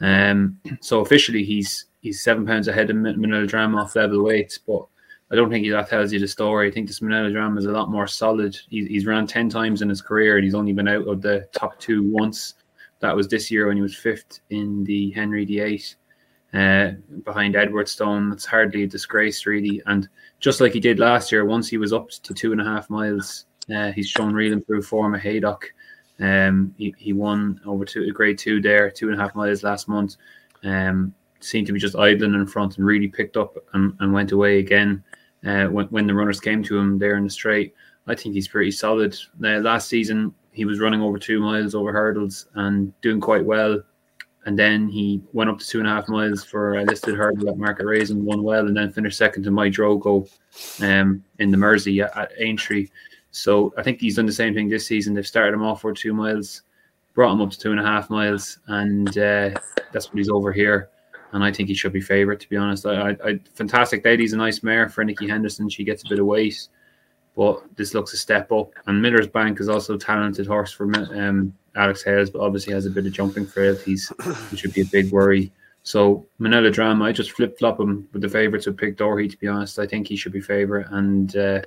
Um, 0.00 0.58
so 0.80 1.00
officially 1.00 1.44
he's 1.44 1.84
he's 2.00 2.24
seven 2.24 2.46
pounds 2.46 2.66
ahead 2.66 2.88
of 2.88 2.96
Minella 2.96 3.46
Drama 3.46 3.82
off 3.82 3.94
level 3.94 4.24
weights, 4.24 4.56
but 4.56 4.86
I 5.32 5.34
don't 5.34 5.48
think 5.48 5.66
that 5.70 5.88
tells 5.88 6.12
you 6.12 6.20
the 6.20 6.28
story. 6.28 6.68
I 6.68 6.70
think 6.70 6.86
this 6.86 7.00
Minella 7.00 7.32
Drama 7.32 7.58
is 7.58 7.64
a 7.64 7.72
lot 7.72 7.90
more 7.90 8.06
solid. 8.06 8.54
He's, 8.68 8.86
he's 8.86 9.06
ran 9.06 9.26
10 9.26 9.48
times 9.48 9.80
in 9.80 9.88
his 9.88 10.02
career 10.02 10.36
and 10.36 10.44
he's 10.44 10.54
only 10.54 10.74
been 10.74 10.88
out 10.88 11.08
of 11.08 11.22
the 11.22 11.48
top 11.52 11.78
two 11.80 12.02
once. 12.02 12.54
That 13.00 13.16
was 13.16 13.28
this 13.28 13.50
year 13.50 13.66
when 13.66 13.76
he 13.76 13.82
was 13.82 13.96
fifth 13.96 14.40
in 14.50 14.84
the 14.84 15.10
Henry 15.12 15.46
VIII 15.46 15.82
uh, 16.52 16.90
behind 17.24 17.54
Edwardstone. 17.54 18.28
That's 18.28 18.44
hardly 18.44 18.82
a 18.82 18.86
disgrace, 18.86 19.46
really. 19.46 19.80
And 19.86 20.06
just 20.38 20.60
like 20.60 20.74
he 20.74 20.80
did 20.80 20.98
last 20.98 21.32
year, 21.32 21.46
once 21.46 21.66
he 21.66 21.78
was 21.78 21.94
up 21.94 22.10
to 22.10 22.34
two 22.34 22.52
and 22.52 22.60
a 22.60 22.64
half 22.64 22.90
miles, 22.90 23.46
uh, 23.74 23.90
he's 23.92 24.10
shown 24.10 24.34
real 24.34 24.52
improved 24.52 24.86
form 24.86 25.14
at 25.14 25.22
Haydock. 25.22 25.72
Um, 26.20 26.74
he, 26.76 26.94
he 26.98 27.14
won 27.14 27.58
over 27.64 27.86
two, 27.86 28.12
grade 28.12 28.36
two 28.36 28.60
there, 28.60 28.90
two 28.90 29.08
and 29.08 29.18
a 29.18 29.22
half 29.22 29.34
miles 29.34 29.62
last 29.62 29.88
month. 29.88 30.16
Um, 30.62 31.14
seemed 31.40 31.66
to 31.68 31.72
be 31.72 31.80
just 31.80 31.96
idling 31.96 32.34
in 32.34 32.46
front 32.46 32.76
and 32.76 32.86
really 32.86 33.08
picked 33.08 33.38
up 33.38 33.56
and, 33.72 33.96
and 33.98 34.12
went 34.12 34.32
away 34.32 34.58
again 34.58 35.02
uh, 35.46 35.66
when, 35.66 35.86
when 35.86 36.06
the 36.06 36.14
runners 36.14 36.40
came 36.40 36.62
to 36.64 36.78
him 36.78 36.98
there 36.98 37.16
in 37.16 37.24
the 37.24 37.30
straight. 37.30 37.74
I 38.06 38.14
think 38.14 38.34
he's 38.34 38.48
pretty 38.48 38.70
solid. 38.70 39.16
Uh, 39.44 39.58
last 39.60 39.88
season, 39.88 40.34
he 40.52 40.64
was 40.64 40.80
running 40.80 41.00
over 41.00 41.18
two 41.18 41.40
miles 41.40 41.74
over 41.74 41.92
hurdles 41.92 42.46
and 42.54 42.92
doing 43.00 43.20
quite 43.20 43.44
well. 43.44 43.80
And 44.44 44.58
then 44.58 44.88
he 44.88 45.22
went 45.32 45.50
up 45.50 45.60
to 45.60 45.66
two 45.66 45.78
and 45.78 45.86
a 45.86 45.92
half 45.92 46.08
miles 46.08 46.42
for 46.42 46.78
a 46.78 46.84
listed 46.84 47.14
hurdle 47.14 47.48
at 47.48 47.56
Market 47.56 48.10
and 48.10 48.24
won 48.24 48.42
well, 48.42 48.66
and 48.66 48.76
then 48.76 48.90
finished 48.90 49.16
second 49.16 49.44
to 49.44 49.52
My 49.52 49.70
Drogo 49.70 50.28
um, 50.82 51.22
in 51.38 51.50
the 51.50 51.56
Mersey 51.56 52.00
at, 52.00 52.16
at 52.16 52.32
Aintree. 52.38 52.88
So 53.30 53.72
I 53.78 53.82
think 53.82 54.00
he's 54.00 54.16
done 54.16 54.26
the 54.26 54.32
same 54.32 54.52
thing 54.52 54.68
this 54.68 54.86
season. 54.86 55.14
They've 55.14 55.26
started 55.26 55.54
him 55.54 55.62
off 55.62 55.80
for 55.80 55.92
two 55.92 56.12
miles, 56.12 56.62
brought 57.14 57.32
him 57.32 57.40
up 57.40 57.50
to 57.50 57.58
two 57.58 57.70
and 57.70 57.80
a 57.80 57.84
half 57.84 58.10
miles, 58.10 58.58
and 58.66 59.08
uh, 59.10 59.50
that's 59.92 60.08
what 60.08 60.18
he's 60.18 60.28
over 60.28 60.52
here. 60.52 60.90
And 61.32 61.42
I 61.42 61.50
think 61.50 61.68
he 61.68 61.74
should 61.74 61.92
be 61.92 62.00
favourite, 62.00 62.40
to 62.40 62.48
be 62.48 62.56
honest. 62.56 62.86
I, 62.86 63.16
I, 63.24 63.40
fantastic 63.54 64.04
lady's 64.04 64.34
a 64.34 64.36
nice 64.36 64.62
mare 64.62 64.88
for 64.88 65.02
Nicky 65.02 65.28
Henderson. 65.28 65.68
She 65.68 65.84
gets 65.84 66.04
a 66.04 66.08
bit 66.08 66.18
of 66.18 66.26
weight, 66.26 66.68
but 67.34 67.62
this 67.76 67.94
looks 67.94 68.12
a 68.12 68.18
step 68.18 68.52
up. 68.52 68.72
And 68.86 69.00
Miller's 69.00 69.28
Bank 69.28 69.58
is 69.58 69.68
also 69.68 69.94
a 69.94 69.98
talented 69.98 70.46
horse 70.46 70.72
for 70.72 70.84
um, 71.16 71.54
Alex 71.74 72.02
Hales, 72.02 72.30
but 72.30 72.42
obviously 72.42 72.74
has 72.74 72.86
a 72.86 72.90
bit 72.90 73.06
of 73.06 73.12
jumping 73.12 73.46
frailties, 73.46 74.12
which 74.50 74.60
should 74.60 74.74
be 74.74 74.82
a 74.82 74.86
big 74.86 75.10
worry. 75.10 75.50
So 75.84 76.26
Minella 76.38 76.72
Drama, 76.72 77.06
I 77.06 77.12
just 77.12 77.32
flip 77.32 77.58
flop 77.58 77.80
him 77.80 78.08
with 78.12 78.22
the 78.22 78.28
favourites 78.28 78.66
with 78.66 78.76
Pic 78.76 78.96
D'Orhy, 78.96 79.28
to 79.30 79.36
be 79.38 79.48
honest. 79.48 79.78
I 79.78 79.86
think 79.86 80.06
he 80.06 80.16
should 80.16 80.32
be 80.32 80.40
favourite. 80.40 80.86
And 80.90 81.34
uh, 81.36 81.62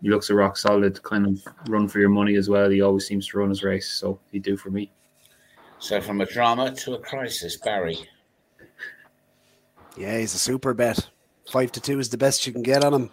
he 0.00 0.08
looks 0.08 0.30
a 0.30 0.34
rock 0.34 0.56
solid 0.56 1.00
kind 1.02 1.26
of 1.26 1.46
run 1.68 1.86
for 1.86 2.00
your 2.00 2.08
money 2.08 2.34
as 2.34 2.48
well. 2.48 2.70
He 2.70 2.80
always 2.80 3.06
seems 3.06 3.28
to 3.28 3.38
run 3.38 3.50
his 3.50 3.62
race, 3.62 3.88
so 3.88 4.18
he 4.32 4.38
do 4.38 4.56
for 4.56 4.70
me. 4.70 4.90
So 5.78 6.00
from 6.00 6.20
a 6.20 6.26
drama 6.26 6.72
to 6.72 6.94
a 6.94 6.98
crisis, 6.98 7.56
Barry. 7.56 7.98
Yeah, 9.96 10.18
he's 10.18 10.34
a 10.34 10.38
super 10.38 10.74
bet. 10.74 11.08
Five 11.50 11.72
to 11.72 11.80
two 11.80 11.98
is 11.98 12.08
the 12.08 12.18
best 12.18 12.46
you 12.46 12.52
can 12.52 12.62
get 12.62 12.84
on 12.84 12.94
him. 12.94 13.10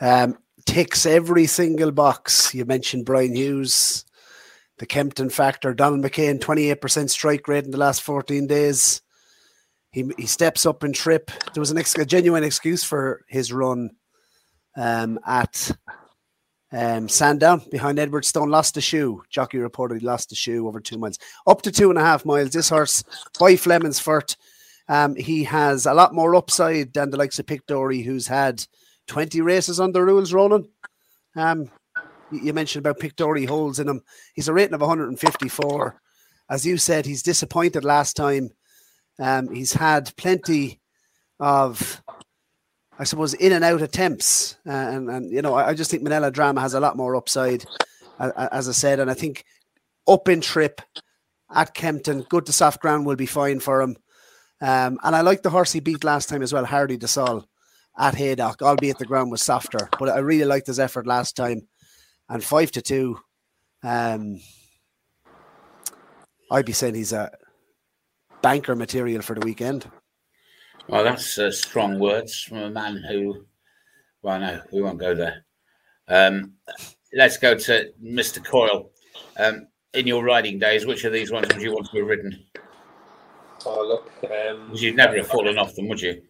Um, 0.00 0.38
ticks 0.66 1.06
every 1.06 1.46
single 1.46 1.90
box. 1.90 2.54
You 2.54 2.64
mentioned 2.64 3.06
Brian 3.06 3.34
Hughes, 3.34 4.04
the 4.78 4.86
Kempton 4.86 5.30
factor. 5.30 5.74
Donald 5.74 6.02
McCain, 6.02 6.40
28% 6.40 7.10
strike 7.10 7.48
rate 7.48 7.64
in 7.64 7.70
the 7.70 7.78
last 7.78 8.02
14 8.02 8.46
days. 8.46 9.02
He, 9.92 10.10
he 10.16 10.26
steps 10.26 10.66
up 10.66 10.84
in 10.84 10.92
trip. 10.92 11.30
There 11.52 11.60
was 11.60 11.70
an 11.70 11.78
ex- 11.78 11.96
a 11.96 12.04
genuine 12.04 12.44
excuse 12.44 12.84
for 12.84 13.22
his 13.28 13.52
run 13.52 13.90
um, 14.76 15.18
at 15.26 15.70
um, 16.72 17.08
Sandown 17.08 17.62
behind 17.70 17.98
Edwardstone. 17.98 18.50
Lost 18.50 18.76
a 18.76 18.80
shoe. 18.80 19.22
Jockey 19.30 19.58
reported 19.58 20.00
he 20.00 20.06
lost 20.06 20.30
a 20.32 20.36
shoe 20.36 20.68
over 20.68 20.80
two 20.80 20.98
miles. 20.98 21.18
Up 21.46 21.62
to 21.62 21.72
two 21.72 21.90
and 21.90 21.98
a 21.98 22.04
half 22.04 22.24
miles. 22.24 22.50
This 22.50 22.68
horse 22.68 23.02
by 23.38 23.54
Flemensfirth. 23.54 24.36
Um, 24.90 25.14
he 25.14 25.44
has 25.44 25.86
a 25.86 25.94
lot 25.94 26.14
more 26.14 26.34
upside 26.34 26.92
than 26.92 27.10
the 27.10 27.16
likes 27.16 27.38
of 27.38 27.46
Pic 27.46 27.64
D'Orhy, 27.66 28.04
who's 28.04 28.26
had 28.26 28.66
20 29.06 29.40
races 29.40 29.78
on 29.78 29.92
the 29.92 30.02
rules, 30.02 30.32
Ronan. 30.32 30.68
Um, 31.36 31.70
you 32.32 32.52
mentioned 32.52 32.84
about 32.84 32.98
Pic 32.98 33.14
D'Orhy 33.14 33.46
holes 33.46 33.78
in 33.78 33.88
him. 33.88 34.02
He's 34.34 34.48
a 34.48 34.52
rating 34.52 34.74
of 34.74 34.80
154. 34.80 36.00
As 36.50 36.66
you 36.66 36.76
said, 36.76 37.06
he's 37.06 37.22
disappointed 37.22 37.84
last 37.84 38.16
time. 38.16 38.50
Um, 39.20 39.54
he's 39.54 39.72
had 39.72 40.12
plenty 40.16 40.80
of 41.38 42.02
I 42.98 43.04
suppose, 43.04 43.32
in 43.32 43.52
and 43.52 43.64
out 43.64 43.80
attempts. 43.80 44.58
Uh, 44.66 44.72
and, 44.72 45.08
and, 45.08 45.32
you 45.32 45.40
know, 45.40 45.54
I, 45.54 45.68
I, 45.68 45.74
just 45.74 45.90
think 45.90 46.02
Minella 46.02 46.30
Drama 46.30 46.60
has 46.60 46.74
a 46.74 46.80
lot 46.80 46.98
more 46.98 47.16
upside, 47.16 47.64
uh, 48.18 48.48
as 48.52 48.68
I 48.68 48.72
said. 48.72 49.00
And 49.00 49.10
I 49.10 49.14
think 49.14 49.46
up 50.06 50.28
in 50.28 50.42
trip 50.42 50.82
at 51.54 51.72
Kempton, 51.72 52.26
good 52.28 52.44
to 52.44 52.52
soft 52.52 52.82
ground 52.82 53.06
will 53.06 53.16
be 53.16 53.24
fine 53.24 53.58
for 53.58 53.80
him. 53.80 53.96
Um, 54.60 54.98
and 55.02 55.16
I 55.16 55.22
like 55.22 55.42
the 55.42 55.50
horse 55.50 55.72
he 55.72 55.80
beat 55.80 56.04
last 56.04 56.28
time 56.28 56.42
as 56.42 56.52
well, 56.52 56.64
Hardy 56.64 56.96
de 56.96 57.08
Sol 57.08 57.46
at 57.98 58.14
Haydock, 58.14 58.62
albeit 58.62 58.98
the 58.98 59.06
ground 59.06 59.30
was 59.30 59.42
softer. 59.42 59.88
But 59.98 60.10
I 60.10 60.18
really 60.18 60.44
liked 60.44 60.66
his 60.66 60.78
effort 60.78 61.06
last 61.06 61.36
time. 61.36 61.68
And 62.28 62.44
five 62.44 62.70
to 62.72 62.82
two, 62.82 63.18
um, 63.82 64.40
I'd 66.50 66.66
be 66.66 66.72
saying 66.72 66.94
he's 66.94 67.12
a 67.12 67.30
banker 68.42 68.76
material 68.76 69.22
for 69.22 69.34
the 69.34 69.44
weekend. 69.44 69.90
Well, 70.88 71.04
that's 71.04 71.38
uh, 71.38 71.50
strong 71.50 71.98
words 71.98 72.42
from 72.42 72.58
a 72.58 72.70
man 72.70 73.02
who. 73.08 73.44
Well, 74.22 74.40
no, 74.40 74.60
we 74.72 74.82
won't 74.82 74.98
go 74.98 75.14
there. 75.14 75.44
Um, 76.08 76.54
let's 77.14 77.38
go 77.38 77.56
to 77.56 77.92
Mr. 78.02 78.44
Coyle. 78.44 78.90
Um, 79.38 79.68
in 79.94 80.06
your 80.06 80.22
riding 80.22 80.58
days, 80.58 80.86
which 80.86 81.04
of 81.04 81.12
these 81.12 81.30
ones 81.30 81.48
would 81.48 81.62
you 81.62 81.72
want 81.72 81.86
to 81.86 81.92
be 81.92 82.02
ridden? 82.02 82.44
Oh, 83.66 83.86
look. 83.86 84.10
Um, 84.30 84.70
you'd 84.72 84.96
never 84.96 85.16
have 85.16 85.26
fallen 85.26 85.58
off 85.58 85.74
them, 85.74 85.88
would 85.88 86.00
you? 86.00 86.22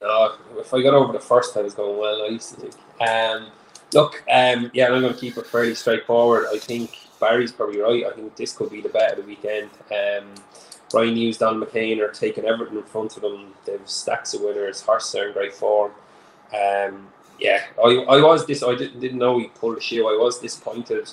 No, 0.00 0.36
if 0.56 0.72
I 0.72 0.82
got 0.82 0.94
over 0.94 1.12
the 1.12 1.20
first 1.20 1.54
time, 1.54 1.64
it's 1.64 1.74
going 1.74 1.98
well. 1.98 2.22
I 2.22 2.28
used 2.28 2.54
to 2.54 2.60
think. 2.60 2.74
Um, 3.00 3.48
look, 3.92 4.22
um, 4.30 4.70
yeah, 4.72 4.86
I'm 4.86 5.00
going 5.00 5.12
to 5.12 5.18
keep 5.18 5.36
it 5.36 5.46
fairly 5.46 5.74
straightforward. 5.74 6.46
I 6.52 6.58
think 6.58 6.96
Barry's 7.20 7.52
probably 7.52 7.80
right. 7.80 8.04
I 8.06 8.12
think 8.12 8.36
this 8.36 8.56
could 8.56 8.70
be 8.70 8.80
the 8.80 8.88
bet 8.88 9.12
of 9.12 9.18
the 9.18 9.24
weekend. 9.24 9.70
Um, 9.90 10.34
Brian 10.90 11.16
Hughes, 11.16 11.38
Don 11.38 11.60
McCain 11.60 12.00
are 12.00 12.12
taking 12.12 12.44
everything 12.44 12.78
in 12.78 12.84
front 12.84 13.16
of 13.16 13.22
them. 13.22 13.52
They've 13.64 13.80
stacks 13.86 14.34
of 14.34 14.42
winners. 14.42 14.80
Horses 14.80 15.14
are 15.16 15.28
in 15.28 15.32
great 15.32 15.52
form. 15.52 15.92
Um, 16.52 17.08
yeah, 17.38 17.64
I, 17.82 18.04
I 18.08 18.22
was 18.22 18.46
this. 18.46 18.62
I 18.62 18.74
didn't 18.74 19.00
didn't 19.00 19.18
know 19.18 19.38
he 19.38 19.48
pulled 19.48 19.78
a 19.78 19.80
shoe. 19.80 20.08
I 20.08 20.16
was 20.16 20.38
disappointed 20.38 21.10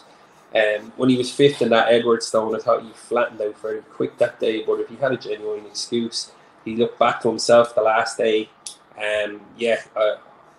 Um, 0.56 0.94
when 0.96 1.10
he 1.10 1.18
was 1.18 1.32
fifth 1.32 1.62
in 1.62 1.70
that 1.70 1.90
Edwardstone, 1.90 2.56
I 2.56 2.60
thought 2.60 2.84
he 2.84 2.92
flattened 2.94 3.42
out 3.42 3.60
very 3.62 3.82
quick 3.82 4.18
that 4.20 4.40
day. 4.40 4.64
But 4.64 4.80
if 4.80 4.90
he 4.90 4.96
had 4.96 5.12
a 5.12 5.18
genuine 5.18 5.66
excuse, 5.66 6.32
he 6.64 6.76
looked 6.76 6.98
back 6.98 7.22
to 7.22 7.30
himself 7.30 7.76
the 7.76 7.82
last 7.82 8.18
day. 8.18 8.50
Um, 8.98 9.42
yeah, 9.58 9.82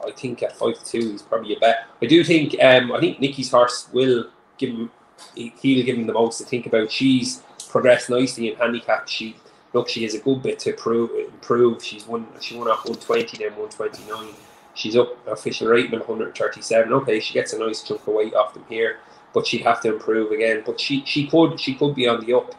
I 0.05 0.11
think 0.13 0.43
at 0.43 0.57
five 0.57 0.79
to 0.79 0.85
two, 0.85 1.11
he's 1.13 1.23
probably 1.23 1.57
a 1.57 1.59
bet. 1.59 1.87
I 2.03 2.07
do 2.07 2.23
think. 2.23 2.55
Um, 2.63 2.93
I 2.93 3.01
think 3.01 3.21
Nicky's 3.21 3.51
horse 3.51 3.89
will 3.93 4.27
give 4.59 4.71
him. 4.71 4.91
He'll 5.35 5.85
give 5.85 5.97
him 5.97 6.07
the 6.07 6.13
most 6.13 6.39
to 6.39 6.45
think 6.45 6.67
about. 6.67 6.91
She's 6.91 7.43
progressed 7.71 8.11
nicely 8.11 8.51
in 8.51 8.57
handicap. 8.57 9.09
She 9.09 9.37
look, 9.73 9.89
she 9.89 10.03
has 10.03 10.15
a 10.15 10.21
good 10.21 10.43
bit 10.43 10.59
to 10.61 10.73
prove. 10.75 11.11
Improve. 11.13 11.83
She's 11.83 12.07
won. 12.07 12.27
She 12.41 12.57
won 12.57 12.69
off 12.69 12.87
one 12.87 12.99
twenty, 12.99 13.39
then 13.39 13.57
one 13.57 13.71
twenty 13.71 14.05
nine. 14.11 14.35
She's 14.75 14.95
up 14.95 15.27
official 15.27 15.69
rating 15.69 15.99
137. 15.99 16.93
Okay, 16.93 17.19
she 17.19 17.33
gets 17.33 17.55
a 17.55 17.59
nice 17.59 17.83
chunk 17.83 18.07
of 18.07 18.13
weight 18.13 18.35
off 18.35 18.53
them 18.53 18.65
here, 18.69 18.99
but 19.37 19.47
she'd 19.47 19.61
have 19.61 19.83
to 19.83 19.93
improve 19.93 20.33
again. 20.33 20.63
But 20.65 20.81
she 20.81 21.05
she 21.05 21.27
could 21.27 21.61
she 21.61 21.75
could 21.75 21.95
be 21.95 22.09
on 22.09 22.25
the 22.25 22.33
up. 22.33 22.55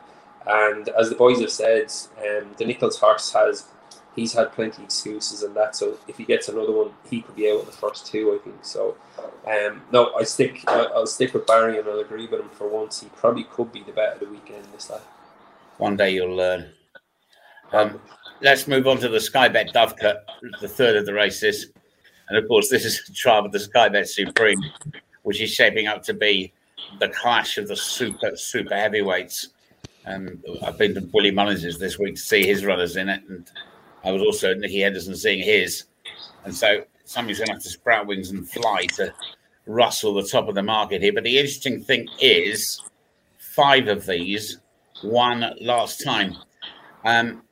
And 0.46 0.88
as 0.89 1.10
the 1.10 1.15
boys 1.15 1.41
have 1.41 1.51
said, 1.51 1.91
um, 2.19 2.51
the 2.55 2.65
Nicholls 2.65 3.00
horse 3.00 3.34
has 3.34 3.65
he's 4.15 4.34
had 4.34 4.53
plenty 4.53 4.77
of 4.77 4.84
excuses 4.84 5.41
and 5.41 5.55
that. 5.55 5.75
So 5.75 5.98
if 6.07 6.17
he 6.17 6.24
gets 6.24 6.50
another 6.50 6.72
one, 6.72 6.91
he 7.10 7.24
could 7.24 7.36
be 7.36 7.50
out 7.50 7.62
in 7.62 7.65
the 7.65 7.72
first 7.72 8.05
two, 8.05 8.39
I 8.39 8.43
think. 8.43 8.63
So 8.63 8.96
um, 9.48 9.81
no, 9.91 10.13
I 10.13 10.22
stick. 10.22 10.63
I'll 10.67 11.07
stick 11.07 11.34
with 11.34 11.48
Barry 11.48 11.79
and 11.79 11.88
I'll 11.88 12.00
agree 12.00 12.27
with 12.27 12.41
him 12.41 12.50
for 12.50 12.67
once. 12.67 13.01
He 13.01 13.10
probably 13.15 13.46
could 13.46 13.72
be 13.72 13.81
the 13.81 13.91
bet 13.91 14.13
of 14.13 14.19
the 14.19 14.29
weekend 14.29 14.65
this 14.72 14.86
time. 14.86 15.01
One 15.79 15.98
day 15.98 16.12
you'll 16.12 16.36
learn. 16.36 16.69
Um, 17.72 18.00
let's 18.41 18.67
move 18.67 18.86
on 18.86 18.98
to 19.00 19.10
the 19.10 19.19
Sky 19.19 19.48
Bet 19.50 19.74
Dovecote, 19.74 20.19
the 20.62 20.67
third 20.67 20.96
of 20.96 21.07
the 21.07 21.13
races. 21.13 21.72
And 22.29 22.38
of 22.38 22.48
course, 22.48 22.69
this 22.69 22.86
is 22.86 23.01
a 23.10 23.13
trial 23.13 23.48
of 23.48 23.51
the 23.51 23.60
Sky 23.60 23.89
Bet 23.89 24.07
Supreme, 24.07 24.62
which 25.24 25.41
is 25.41 25.50
shaping 25.51 25.88
up 25.88 26.03
to 26.03 26.13
be 26.13 26.53
the 27.00 27.10
clash 27.10 27.57
of 27.57 27.67
the 27.67 27.75
super, 27.75 28.36
super 28.36 28.75
heavyweights. 28.75 29.50
And 30.05 30.43
I've 30.63 30.77
been 30.77 30.93
to 30.96 31.10
Willie 31.13 31.31
Mullins 31.31 31.77
this 31.77 32.00
week 32.00 32.15
to 32.15 32.22
see 32.22 32.46
his 32.46 32.65
runners 32.65 32.96
in 32.96 33.10
it. 33.10 33.22
And 33.27 33.50
I 34.03 34.12
was 34.12 34.22
also 34.22 34.51
at 34.51 34.60
Nicky 34.60 34.81
Henderson 34.81 35.15
seeing 35.15 35.43
his. 35.43 35.86
And 36.46 36.55
so 36.55 36.84
somebody's 37.03 37.39
going 37.39 37.48
to 37.48 37.53
have 37.53 37.63
to 37.63 37.69
sprout 37.69 38.07
wings 38.07 38.31
and 38.31 38.50
fly 38.50 38.86
to 38.96 39.13
rustle 39.65 40.13
the 40.13 40.24
top 40.24 40.48
of 40.48 40.55
the 40.55 40.63
market 40.63 41.01
here. 41.01 41.13
But 41.13 41.24
the 41.24 41.38
interesting 41.38 41.84
thing 41.84 42.07
is, 42.19 42.81
five 43.38 43.88
of 43.88 44.05
these 44.05 44.60
won 45.03 45.53
last 45.60 46.03
time. 46.03 46.36
Um, 47.03 47.43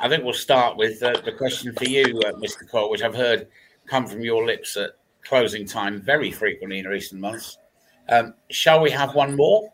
I 0.00 0.08
think 0.08 0.24
we'll 0.24 0.32
start 0.32 0.76
with 0.76 1.02
uh, 1.02 1.20
the 1.24 1.32
question 1.32 1.72
for 1.74 1.84
you, 1.84 2.20
uh, 2.20 2.32
Mr. 2.34 2.68
Cole, 2.70 2.90
which 2.90 3.02
I've 3.02 3.14
heard 3.14 3.48
come 3.86 4.06
from 4.06 4.20
your 4.20 4.46
lips 4.46 4.76
at 4.76 4.90
closing 5.22 5.66
time 5.66 6.00
very 6.00 6.30
frequently 6.30 6.78
in 6.78 6.86
recent 6.86 7.20
months. 7.20 7.58
Um, 8.08 8.34
shall 8.50 8.80
we 8.80 8.90
have 8.90 9.14
one 9.14 9.36
more? 9.36 9.72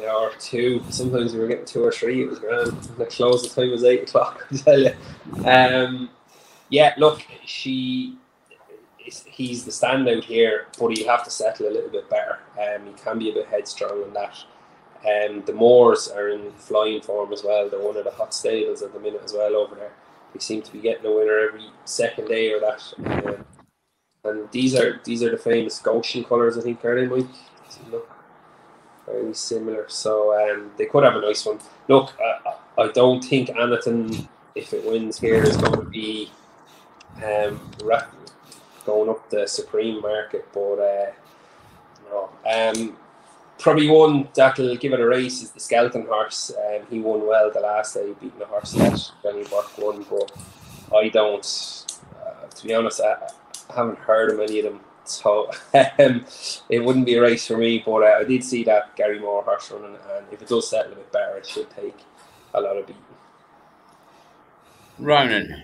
Yeah, 0.00 0.14
or 0.14 0.32
two. 0.38 0.82
Sometimes 0.90 1.32
we 1.32 1.40
were 1.40 1.48
getting 1.48 1.64
two 1.64 1.84
or 1.84 1.92
three. 1.92 2.22
It 2.22 2.28
was 2.28 2.38
grand. 2.38 2.72
The 2.98 3.06
closing 3.06 3.50
time 3.50 3.70
was 3.70 3.84
eight 3.84 4.02
o'clock. 4.02 4.46
I 4.52 4.56
tell 4.56 4.80
you. 4.80 4.94
Um, 5.44 6.10
yeah, 6.70 6.94
look, 6.98 7.22
she. 7.44 8.16
He's 8.98 9.64
the 9.64 9.70
standout 9.72 10.22
here, 10.22 10.68
but 10.78 10.96
you 10.96 11.06
have 11.08 11.24
to 11.24 11.30
settle 11.30 11.66
a 11.66 11.72
little 11.72 11.90
bit 11.90 12.08
better. 12.08 12.38
Um, 12.52 12.86
he 12.86 12.92
can 12.92 13.18
be 13.18 13.30
a 13.30 13.34
bit 13.34 13.48
headstrong 13.48 14.04
on 14.04 14.12
that. 14.14 14.36
Um, 15.04 15.42
the 15.44 15.52
Moors 15.52 16.08
are 16.08 16.28
in 16.28 16.52
flying 16.52 17.02
form 17.02 17.32
as 17.32 17.42
well. 17.42 17.68
They're 17.68 17.80
one 17.80 17.96
of 17.96 18.04
the 18.04 18.12
hot 18.12 18.32
stables 18.32 18.80
at 18.80 18.92
the 18.94 19.00
minute 19.00 19.22
as 19.24 19.32
well 19.32 19.56
over 19.56 19.74
there. 19.74 19.92
They 20.32 20.38
seem 20.38 20.62
to 20.62 20.72
be 20.72 20.78
getting 20.78 21.04
a 21.04 21.10
winner 21.12 21.38
every 21.40 21.66
second 21.84 22.28
day 22.28 22.52
or 22.52 22.60
that. 22.60 22.94
Um, 23.04 23.44
and 24.24 24.48
these 24.52 24.74
are 24.74 25.00
these 25.04 25.22
are 25.22 25.30
the 25.30 25.36
famous 25.36 25.78
Goshen 25.80 26.24
colours, 26.24 26.56
I 26.56 26.60
think, 26.60 26.84
are 26.84 26.94
they, 26.94 27.06
Mike? 27.06 27.26
Look, 27.90 28.08
very 29.06 29.34
similar. 29.34 29.86
So 29.88 30.32
um, 30.38 30.70
they 30.76 30.86
could 30.86 31.02
have 31.04 31.16
a 31.16 31.20
nice 31.20 31.44
one. 31.44 31.58
Look, 31.88 32.12
I, 32.20 32.82
I 32.82 32.92
don't 32.92 33.22
think 33.22 33.48
Anaton, 33.48 34.28
if 34.54 34.72
it 34.72 34.84
wins 34.84 35.18
here, 35.18 35.42
is 35.42 35.56
going 35.56 35.74
to 35.74 35.82
be 35.82 36.30
um, 37.24 37.60
going 38.86 39.10
up 39.10 39.28
the 39.30 39.46
Supreme 39.48 40.00
market, 40.00 40.46
but 40.52 40.78
uh, 40.78 41.10
no. 42.08 42.30
Um, 42.46 42.96
probably 43.58 43.88
one 43.88 44.28
that'll 44.34 44.76
give 44.76 44.92
it 44.92 45.00
a 45.00 45.06
race 45.06 45.42
is 45.42 45.50
the 45.50 45.60
Skelton 45.60 46.06
horse. 46.06 46.52
Um, 46.68 46.82
he 46.88 47.00
won 47.00 47.26
well 47.26 47.50
the 47.50 47.60
last 47.60 47.94
day, 47.94 48.14
beating 48.20 48.38
the 48.38 48.46
horse 48.46 48.72
that 48.72 49.10
Johnny 49.22 49.42
Burke 49.44 49.78
won, 49.78 50.06
but 50.08 50.32
I 50.96 51.08
don't. 51.08 51.86
Uh, 52.24 52.46
to 52.46 52.66
be 52.66 52.74
honest, 52.74 53.00
I, 53.00 53.16
I, 53.72 53.76
haven't 53.76 53.98
heard 53.98 54.30
of 54.30 54.40
any 54.40 54.60
of 54.60 54.64
them, 54.64 54.80
so 55.04 55.50
um, 55.98 56.24
it 56.68 56.84
wouldn't 56.84 57.06
be 57.06 57.14
a 57.14 57.22
race 57.22 57.46
for 57.46 57.56
me. 57.56 57.82
But 57.84 58.02
uh, 58.02 58.18
I 58.20 58.24
did 58.24 58.44
see 58.44 58.64
that 58.64 58.96
Gary 58.96 59.18
Moore 59.18 59.42
horse 59.42 59.70
running, 59.70 59.96
and 60.14 60.26
if 60.30 60.42
it 60.42 60.48
does 60.48 60.68
settle 60.68 60.92
a 60.92 60.96
bit 60.96 61.12
better, 61.12 61.36
it 61.36 61.46
should 61.46 61.70
take 61.70 61.96
a 62.54 62.60
lot 62.60 62.76
of 62.76 62.86
beating. 62.86 63.02
Ronan. 64.98 65.62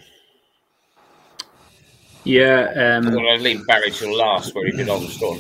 Yeah, 2.25 2.73
um, 2.75 3.07
I'm 3.07 3.15
going 3.15 3.39
to 3.39 3.43
leave 3.43 3.67
Barry 3.67 3.91
till 3.91 4.15
last, 4.15 4.55
where 4.55 4.67
he 4.67 4.77
belongs. 4.77 5.17
Gone. 5.17 5.39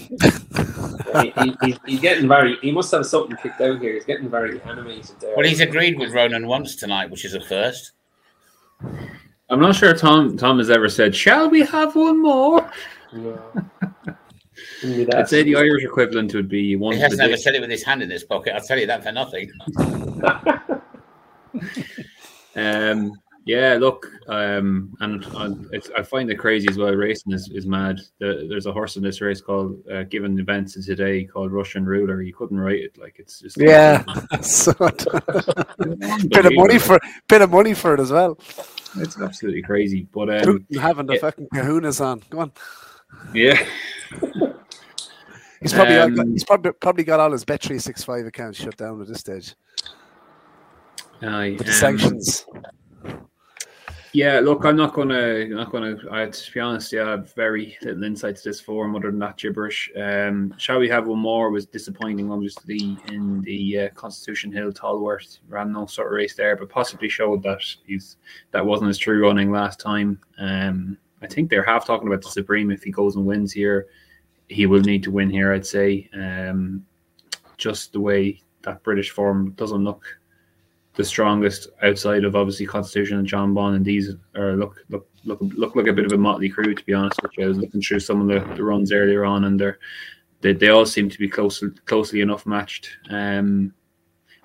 he, 1.22 1.54
he, 1.62 1.76
he's 1.86 2.00
getting 2.00 2.28
very. 2.28 2.56
He 2.62 2.72
must 2.72 2.90
have 2.92 3.04
something 3.04 3.36
kicked 3.36 3.60
out 3.60 3.80
here. 3.80 3.94
He's 3.94 4.04
getting 4.04 4.30
very 4.30 4.60
animated 4.62 5.20
there. 5.20 5.34
Well, 5.36 5.46
he's 5.46 5.60
agreed 5.60 5.98
with 5.98 6.12
Ronan 6.12 6.46
once 6.46 6.76
tonight, 6.76 7.10
which 7.10 7.24
is 7.24 7.34
a 7.34 7.40
first. 7.40 7.92
I'm 9.50 9.60
not 9.60 9.74
sure 9.74 9.94
Tom 9.94 10.36
Tom 10.36 10.58
has 10.58 10.70
ever 10.70 10.88
said, 10.88 11.14
"Shall 11.14 11.48
we 11.48 11.60
have 11.60 11.94
one 11.94 12.20
more?" 12.20 12.70
No. 13.12 13.40
I'd 15.14 15.28
say 15.28 15.42
the 15.42 15.56
Irish 15.56 15.84
equivalent 15.84 16.34
would 16.34 16.48
be 16.48 16.76
one. 16.76 16.94
He 16.94 17.00
hasn't 17.00 17.20
ever 17.20 17.36
said 17.36 17.54
it 17.54 17.60
with 17.60 17.70
his 17.70 17.82
hand 17.82 18.02
in 18.02 18.10
his 18.10 18.22
pocket. 18.22 18.54
I'll 18.54 18.60
tell 18.60 18.78
you 18.78 18.86
that 18.86 19.02
for 19.02 19.10
nothing. 19.10 19.50
um, 22.54 23.12
yeah, 23.48 23.78
look, 23.80 24.06
um, 24.28 24.94
and 25.00 25.24
I, 25.34 25.48
I 25.96 26.02
find 26.02 26.30
it 26.30 26.34
crazy 26.34 26.68
as 26.68 26.76
well. 26.76 26.92
Racing 26.92 27.32
is, 27.32 27.50
is 27.54 27.66
mad. 27.66 27.98
The, 28.18 28.46
there's 28.46 28.66
a 28.66 28.72
horse 28.72 28.96
in 28.96 29.02
this 29.02 29.22
race 29.22 29.40
called, 29.40 29.82
uh, 29.90 30.02
given 30.02 30.38
events 30.38 30.74
today, 30.84 31.24
called 31.24 31.50
Russian 31.50 31.86
Ruler. 31.86 32.20
You 32.20 32.34
couldn't 32.34 32.60
write 32.60 32.80
it 32.80 32.98
like 32.98 33.18
it's 33.18 33.40
just 33.40 33.56
yeah. 33.56 34.02
bit 34.02 34.18
of 36.44 36.52
money 36.56 36.78
for 36.78 37.00
bit 37.26 37.40
of 37.40 37.50
money 37.50 37.72
for 37.72 37.94
it 37.94 38.00
as 38.00 38.12
well. 38.12 38.38
It's 38.98 39.18
absolutely 39.18 39.62
crazy. 39.62 40.06
But 40.12 40.46
um, 40.46 40.66
having 40.78 41.06
the 41.06 41.16
fucking 41.16 41.48
kahunas 41.54 42.04
on, 42.04 42.22
go 42.28 42.40
on. 42.40 42.52
Yeah. 43.32 43.66
he's 45.62 45.72
probably 45.72 45.96
um, 45.96 46.14
got, 46.14 46.26
he's 46.26 46.44
probably 46.44 46.72
probably 46.72 47.04
got 47.04 47.18
all 47.18 47.32
his 47.32 47.46
Bet 47.46 47.62
three 47.62 47.78
six 47.78 48.04
five 48.04 48.26
accounts 48.26 48.58
shut 48.58 48.76
down 48.76 49.00
at 49.00 49.08
this 49.08 49.20
stage. 49.20 49.54
Aye, 51.22 51.54
With 51.56 51.66
the 51.66 51.72
sanctions. 51.72 52.44
Yeah, 54.18 54.40
look, 54.40 54.64
I'm 54.64 54.74
not 54.74 54.94
gonna, 54.94 55.46
not 55.46 55.70
gonna. 55.70 55.96
I, 56.10 56.26
to 56.26 56.52
be 56.52 56.58
honest, 56.58 56.92
yeah, 56.92 57.04
I 57.04 57.10
have 57.10 57.32
very 57.34 57.78
little 57.82 58.02
insight 58.02 58.34
to 58.34 58.42
this 58.42 58.60
forum 58.60 58.96
other 58.96 59.12
than 59.12 59.20
that 59.20 59.36
gibberish. 59.36 59.92
Um, 59.96 60.52
shall 60.58 60.80
we 60.80 60.88
have 60.88 61.06
one 61.06 61.20
more? 61.20 61.52
Was 61.52 61.66
disappointing, 61.66 62.32
obviously, 62.32 62.98
in 63.12 63.42
the 63.42 63.78
uh, 63.78 63.88
Constitution 63.90 64.50
Hill 64.50 64.72
Tolworth 64.72 65.38
ran 65.46 65.70
no 65.70 65.86
sort 65.86 66.08
of 66.08 66.14
race 66.14 66.34
there, 66.34 66.56
but 66.56 66.68
possibly 66.68 67.08
showed 67.08 67.44
that 67.44 67.60
he's 67.86 68.16
that 68.50 68.66
wasn't 68.66 68.88
his 68.88 68.98
true 68.98 69.24
running 69.24 69.52
last 69.52 69.78
time. 69.78 70.20
Um, 70.40 70.98
I 71.22 71.28
think 71.28 71.48
they're 71.48 71.62
half 71.62 71.86
talking 71.86 72.08
about 72.08 72.22
the 72.22 72.30
Supreme. 72.30 72.72
If 72.72 72.82
he 72.82 72.90
goes 72.90 73.14
and 73.14 73.24
wins 73.24 73.52
here, 73.52 73.86
he 74.48 74.66
will 74.66 74.80
need 74.80 75.04
to 75.04 75.12
win 75.12 75.30
here. 75.30 75.52
I'd 75.52 75.64
say, 75.64 76.10
um, 76.12 76.84
just 77.56 77.92
the 77.92 78.00
way 78.00 78.42
that 78.62 78.82
British 78.82 79.10
form 79.10 79.52
doesn't 79.52 79.84
look 79.84 80.04
the 80.98 81.04
strongest 81.04 81.68
outside 81.82 82.24
of 82.24 82.34
obviously 82.34 82.66
Constitution 82.66 83.18
and 83.18 83.28
Jonbon, 83.28 83.76
and 83.76 83.84
these 83.84 84.10
are 84.34 84.56
look 84.56 84.84
look 84.90 85.08
look 85.24 85.38
look 85.40 85.76
like 85.76 85.86
a 85.86 85.92
bit 85.92 86.04
of 86.04 86.12
a 86.12 86.18
motley 86.18 86.48
crew 86.48 86.74
to 86.74 86.84
be 86.84 86.92
honest. 86.92 87.20
I 87.40 87.46
was 87.46 87.56
looking 87.56 87.80
through 87.80 88.00
some 88.00 88.20
of 88.20 88.26
the, 88.26 88.54
the 88.56 88.64
runs 88.64 88.90
earlier 88.90 89.24
on, 89.24 89.44
and 89.44 89.58
they're 89.58 89.78
they, 90.40 90.52
they 90.52 90.70
all 90.70 90.84
seem 90.84 91.08
to 91.08 91.18
be 91.18 91.28
close 91.28 91.62
closely 91.86 92.20
enough 92.20 92.46
matched. 92.46 92.90
Um, 93.10 93.72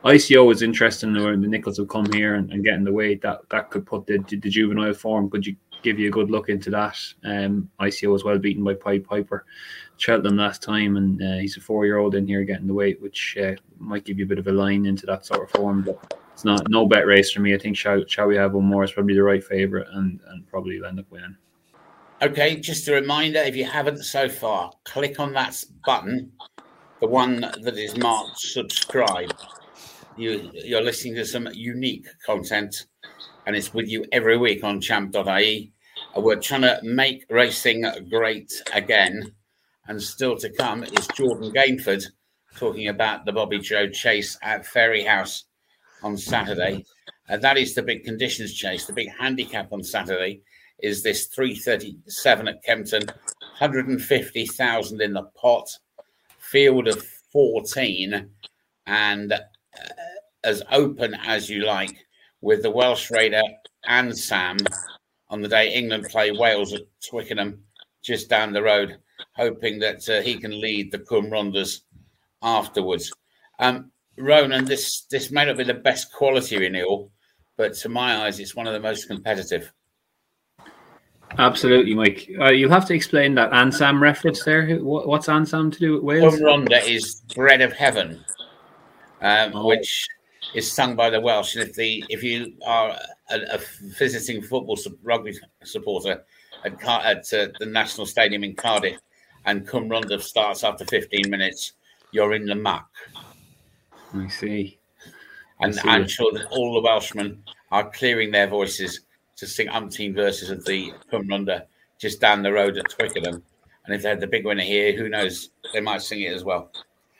ICO 0.05 0.51
is 0.51 0.61
interesting 0.61 1.13
the 1.13 1.35
Nicholls 1.37 1.77
have 1.77 1.87
come 1.87 2.05
here 2.11 2.35
and, 2.35 2.51
and 2.51 2.63
get 2.63 2.75
in 2.75 2.83
the 2.83 2.93
way. 2.93 3.15
That 3.15 3.49
that 3.49 3.71
could 3.71 3.87
put 3.87 4.05
the, 4.05 4.19
the 4.19 4.37
juvenile 4.37 4.93
form. 4.93 5.31
Could 5.31 5.47
you 5.47 5.55
give 5.81 5.97
you 5.97 6.09
a 6.09 6.11
good 6.11 6.29
look 6.29 6.49
into 6.49 6.69
that? 6.69 6.99
Um, 7.23 7.67
ICO 7.79 8.11
was 8.11 8.23
well 8.23 8.37
beaten 8.37 8.63
by 8.63 8.75
Pied 8.75 9.05
Piper, 9.05 9.45
Cheltenham 9.97 10.37
last 10.37 10.61
time, 10.61 10.97
and 10.97 11.19
uh, 11.19 11.37
he's 11.39 11.57
a 11.57 11.61
four 11.61 11.87
year 11.87 11.97
old 11.97 12.13
in 12.13 12.27
here 12.27 12.43
getting 12.43 12.67
the 12.67 12.75
weight, 12.75 13.01
which 13.01 13.37
uh, 13.41 13.53
might 13.79 14.05
give 14.05 14.19
you 14.19 14.25
a 14.25 14.27
bit 14.27 14.37
of 14.37 14.45
a 14.45 14.51
line 14.51 14.85
into 14.85 15.07
that 15.07 15.25
sort 15.25 15.41
of 15.41 15.49
form. 15.49 15.81
But 15.81 16.19
it's 16.33 16.43
not 16.43 16.69
no 16.69 16.87
bet 16.87 17.05
race 17.05 17.31
for 17.31 17.41
me. 17.41 17.53
I 17.53 17.57
think 17.57 17.77
shall, 17.77 18.03
shall 18.07 18.27
we 18.27 18.35
have 18.35 18.53
one 18.53 18.65
more 18.65 18.83
is 18.83 18.91
probably 18.91 19.13
the 19.13 19.23
right 19.23 19.43
favourite 19.43 19.87
and 19.93 20.19
and 20.27 20.47
probably 20.47 20.81
end 20.85 20.99
up 20.99 21.05
winning. 21.09 21.37
Okay, 22.21 22.55
just 22.55 22.87
a 22.87 22.93
reminder 22.93 23.39
if 23.39 23.55
you 23.55 23.65
haven't 23.65 24.03
so 24.03 24.29
far, 24.29 24.71
click 24.85 25.19
on 25.19 25.33
that 25.33 25.61
button, 25.85 26.31
the 27.01 27.07
one 27.07 27.41
that 27.41 27.77
is 27.77 27.97
marked 27.97 28.39
subscribe. 28.39 29.33
You, 30.15 30.51
you're 30.53 30.81
listening 30.81 31.15
to 31.15 31.25
some 31.25 31.49
unique 31.53 32.07
content, 32.25 32.85
and 33.45 33.55
it's 33.55 33.73
with 33.73 33.89
you 33.89 34.05
every 34.11 34.37
week 34.37 34.63
on 34.63 34.79
champ.ie. 34.79 35.73
Uh, 36.15 36.21
we're 36.21 36.39
trying 36.39 36.61
to 36.61 36.79
make 36.83 37.25
racing 37.29 37.83
great 38.09 38.51
again. 38.73 39.33
And 39.87 40.01
still 40.01 40.37
to 40.37 40.49
come 40.49 40.83
is 40.83 41.07
Jordan 41.07 41.51
Gainford 41.51 42.05
talking 42.55 42.87
about 42.87 43.25
the 43.25 43.33
Bobbyjo 43.33 43.91
chase 43.91 44.37
at 44.41 44.65
Fairyhouse 44.65 45.43
on 46.03 46.17
Saturday. 46.17 46.85
And 47.29 47.41
that 47.41 47.57
is 47.57 47.73
the 47.73 47.83
big 47.83 48.03
conditions 48.03 48.53
chase. 48.53 48.85
The 48.85 48.93
big 48.93 49.09
handicap 49.17 49.71
on 49.71 49.83
Saturday 49.83 50.41
is 50.79 51.01
this 51.01 51.27
337 51.27 52.47
at 52.47 52.63
Kempton, 52.63 53.05
150,000 53.05 55.01
in 55.01 55.13
the 55.13 55.23
pot, 55.35 55.69
field 56.39 56.87
of 56.87 57.03
14, 57.31 58.29
and 58.85 59.33
uh, 59.33 59.37
as 60.43 60.61
open 60.71 61.15
as 61.25 61.49
you 61.49 61.65
like 61.65 62.05
with 62.41 62.61
the 62.61 62.71
Welsh 62.71 63.09
Raider 63.09 63.41
Ansam 63.89 64.59
on 65.29 65.41
the 65.41 65.47
day 65.47 65.73
England 65.73 66.05
play 66.09 66.31
Wales 66.31 66.73
at 66.73 66.81
Twickenham, 67.09 67.63
just 68.03 68.29
down 68.29 68.53
the 68.53 68.61
road, 68.61 68.97
hoping 69.35 69.79
that 69.79 70.07
uh, 70.09 70.21
he 70.21 70.37
can 70.37 70.59
lead 70.59 70.91
the 70.91 70.99
Cwm 70.99 71.31
Rhonddas 71.31 71.81
afterwards. 72.41 73.11
Um, 73.59 73.91
Ronan, 74.17 74.65
this 74.65 75.05
this 75.09 75.31
may 75.31 75.45
not 75.45 75.57
be 75.57 75.63
the 75.63 75.73
best 75.73 76.11
quality 76.13 76.57
renewal, 76.57 77.11
but 77.57 77.73
to 77.75 77.89
my 77.89 78.25
eyes, 78.25 78.39
it's 78.39 78.55
one 78.55 78.67
of 78.67 78.73
the 78.73 78.79
most 78.79 79.07
competitive. 79.07 79.71
Absolutely, 81.37 81.95
Mike. 81.95 82.29
Uh, 82.39 82.51
you'll 82.51 82.69
have 82.69 82.85
to 82.85 82.93
explain 82.93 83.33
that 83.35 83.51
Ansam 83.51 83.99
reference 83.99 84.43
there. 84.43 84.77
What, 84.77 85.07
what's 85.07 85.27
Ansam 85.27 85.71
to 85.71 85.79
do 85.79 85.93
with 85.93 86.03
Wales? 86.03 86.35
Cwm 86.35 86.67
Rhondda 86.67 86.87
is 86.87 87.21
bread 87.33 87.61
of 87.61 87.73
heaven, 87.73 88.23
um, 89.21 89.51
oh. 89.55 89.67
which 89.67 90.07
is 90.53 90.71
sung 90.71 90.95
by 90.95 91.09
the 91.09 91.19
Welsh. 91.19 91.55
And 91.55 91.67
if 91.67 91.75
the 91.75 92.03
if 92.09 92.21
you 92.23 92.53
are 92.65 92.95
a, 93.31 93.35
a 93.55 93.59
visiting 93.97 94.41
football 94.41 94.77
rugby 95.01 95.35
supporter 95.63 96.23
at, 96.65 96.79
Car- 96.79 97.01
at 97.03 97.33
uh, 97.33 97.47
the 97.59 97.65
National 97.65 98.05
Stadium 98.05 98.43
in 98.43 98.55
Cardiff, 98.55 98.99
and 99.45 99.67
Cwm 99.67 99.89
Rhondda 99.89 100.21
starts 100.21 100.63
after 100.63 100.85
15 100.85 101.29
minutes, 101.29 101.73
you're 102.11 102.33
in 102.33 102.45
the 102.45 102.55
muck. 102.55 102.89
I 104.13 104.27
see. 104.27 104.77
And 105.59 105.79
I 105.85 105.97
am 105.97 106.07
sure 106.07 106.31
that 106.33 106.47
all 106.47 106.73
the 106.73 106.81
Welshmen 106.81 107.41
are 107.71 107.89
clearing 107.91 108.31
their 108.31 108.47
voices 108.47 109.01
to 109.37 109.47
sing 109.47 109.67
umpteen 109.67 110.13
verses 110.13 110.49
of 110.49 110.63
the 110.65 110.93
Cwm 111.11 111.63
just 111.99 112.19
down 112.19 112.43
the 112.43 112.51
road 112.51 112.77
at 112.77 112.89
Twickenham. 112.89 113.43
And 113.85 113.95
if 113.95 114.01
they 114.01 114.09
had 114.09 114.19
the 114.19 114.27
big 114.27 114.45
winner 114.45 114.63
here, 114.63 114.95
who 114.95 115.09
knows? 115.09 115.49
They 115.73 115.81
might 115.81 116.01
sing 116.01 116.21
it 116.21 116.33
as 116.33 116.43
well. 116.43 116.71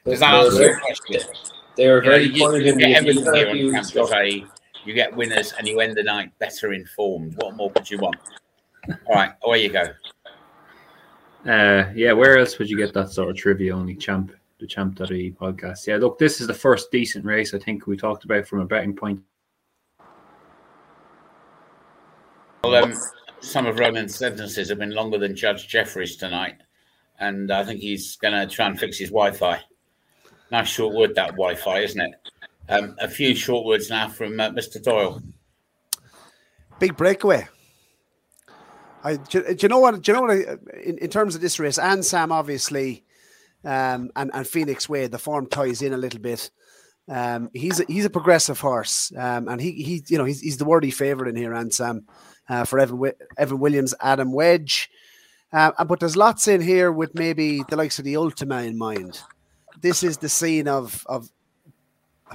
Does 0.05 0.19
that 0.19 0.33
answer 0.33 0.63
your 0.63 0.79
question? 0.79 1.21
They 1.75 1.87
are 1.87 2.01
very 2.01 2.25
you, 2.25 2.39
know, 2.39 2.55
you, 2.55 2.65
you 2.65 2.77
get 2.77 2.97
everything 2.97 3.33
here 3.33 3.49
on 3.49 3.85
Camp 3.85 4.49
You 4.85 4.93
get 4.93 5.15
winners 5.15 5.53
and 5.57 5.67
you 5.67 5.79
end 5.79 5.95
the 5.95 6.03
night 6.03 6.37
better 6.39 6.73
informed. 6.73 7.35
What 7.37 7.55
more 7.55 7.71
could 7.71 7.89
you 7.89 7.97
want? 7.97 8.17
All 9.07 9.15
right, 9.15 9.31
away 9.43 9.63
you 9.63 9.69
go. 9.69 9.85
Uh, 11.45 11.91
yeah, 11.95 12.13
where 12.13 12.37
else 12.37 12.57
would 12.59 12.69
you 12.69 12.77
get 12.77 12.93
that 12.93 13.09
sort 13.09 13.29
of 13.29 13.35
trivia? 13.35 13.75
Only 13.75 13.95
champ 13.95 14.33
the 14.63 14.67
Champ.ie 14.67 15.35
podcast. 15.39 15.85
Yeah, 15.85 15.97
look, 15.97 16.17
this 16.17 16.39
is 16.39 16.47
the 16.47 16.53
first 16.53 16.89
decent 16.89 17.25
race 17.25 17.53
I 17.53 17.59
think 17.59 17.85
we 17.85 17.97
talked 17.97 18.23
about 18.23 18.47
from 18.47 18.61
a 18.61 18.65
betting 18.65 18.95
point. 18.95 19.21
Well, 22.63 22.81
um, 22.81 22.93
some 23.41 23.65
of 23.65 23.77
Ronan's 23.77 24.15
sentences 24.15 24.69
have 24.69 24.79
been 24.79 24.91
longer 24.91 25.17
than 25.17 25.35
Judge 25.35 25.67
Jeffreys 25.67 26.15
tonight, 26.15 26.55
and 27.19 27.51
I 27.51 27.65
think 27.65 27.81
he's 27.81 28.15
going 28.15 28.33
to 28.33 28.47
try 28.47 28.67
and 28.67 28.79
fix 28.79 28.97
his 28.97 29.09
Wi-Fi. 29.09 29.59
Nice 30.49 30.69
short 30.69 30.95
word 30.95 31.13
that 31.15 31.31
Wi-Fi, 31.31 31.79
isn't 31.79 31.99
it? 31.99 32.13
Um, 32.69 32.95
a 32.99 33.09
few 33.09 33.35
short 33.35 33.65
words 33.65 33.89
now 33.89 34.07
from 34.07 34.39
uh, 34.39 34.51
Mr. 34.51 34.81
Doyle. 34.81 35.21
Big 36.79 36.95
breakaway. 36.95 37.49
I, 39.03 39.17
do, 39.17 39.43
do, 39.43 39.57
you 39.59 39.67
know 39.67 39.79
what? 39.79 40.01
Do 40.01 40.11
you 40.11 40.15
know 40.15 40.21
what? 40.21 40.31
I, 40.31 40.79
in, 40.81 40.97
in 40.99 41.09
terms 41.09 41.35
of 41.35 41.41
this 41.41 41.59
race, 41.59 41.77
and 41.77 42.05
Sam 42.05 42.31
obviously 42.31 43.03
um, 43.63 44.11
and 44.15 44.31
and 44.33 44.47
Phoenix 44.47 44.87
Way, 44.89 45.07
the 45.07 45.19
form 45.19 45.47
ties 45.47 45.81
in 45.81 45.93
a 45.93 45.97
little 45.97 46.19
bit. 46.19 46.49
Um, 47.09 47.49
he's 47.53 47.79
a, 47.81 47.85
he's 47.87 48.05
a 48.05 48.09
progressive 48.09 48.59
horse, 48.59 49.11
um, 49.17 49.47
and 49.47 49.59
he 49.59 49.71
he 49.71 50.03
you 50.07 50.17
know 50.17 50.25
he's, 50.25 50.41
he's 50.41 50.57
the 50.57 50.65
worthy 50.65 50.91
favorite 50.91 51.29
in 51.29 51.35
here, 51.35 51.51
Ansam 51.51 52.05
uh, 52.49 52.65
for 52.65 52.79
Evan 52.79 53.11
Evan 53.37 53.59
Williams, 53.59 53.93
Adam 53.99 54.31
Wedge. 54.31 54.89
Uh, 55.51 55.71
but 55.85 55.99
there's 55.99 56.17
lots 56.17 56.47
in 56.47 56.61
here 56.61 56.91
with 56.91 57.13
maybe 57.13 57.61
the 57.69 57.75
likes 57.75 57.99
of 57.99 58.05
the 58.05 58.17
Ultima 58.17 58.63
in 58.63 58.77
mind. 58.77 59.21
This 59.81 60.01
is 60.01 60.17
the 60.17 60.29
scene 60.29 60.67
of 60.67 61.05
of 61.07 61.29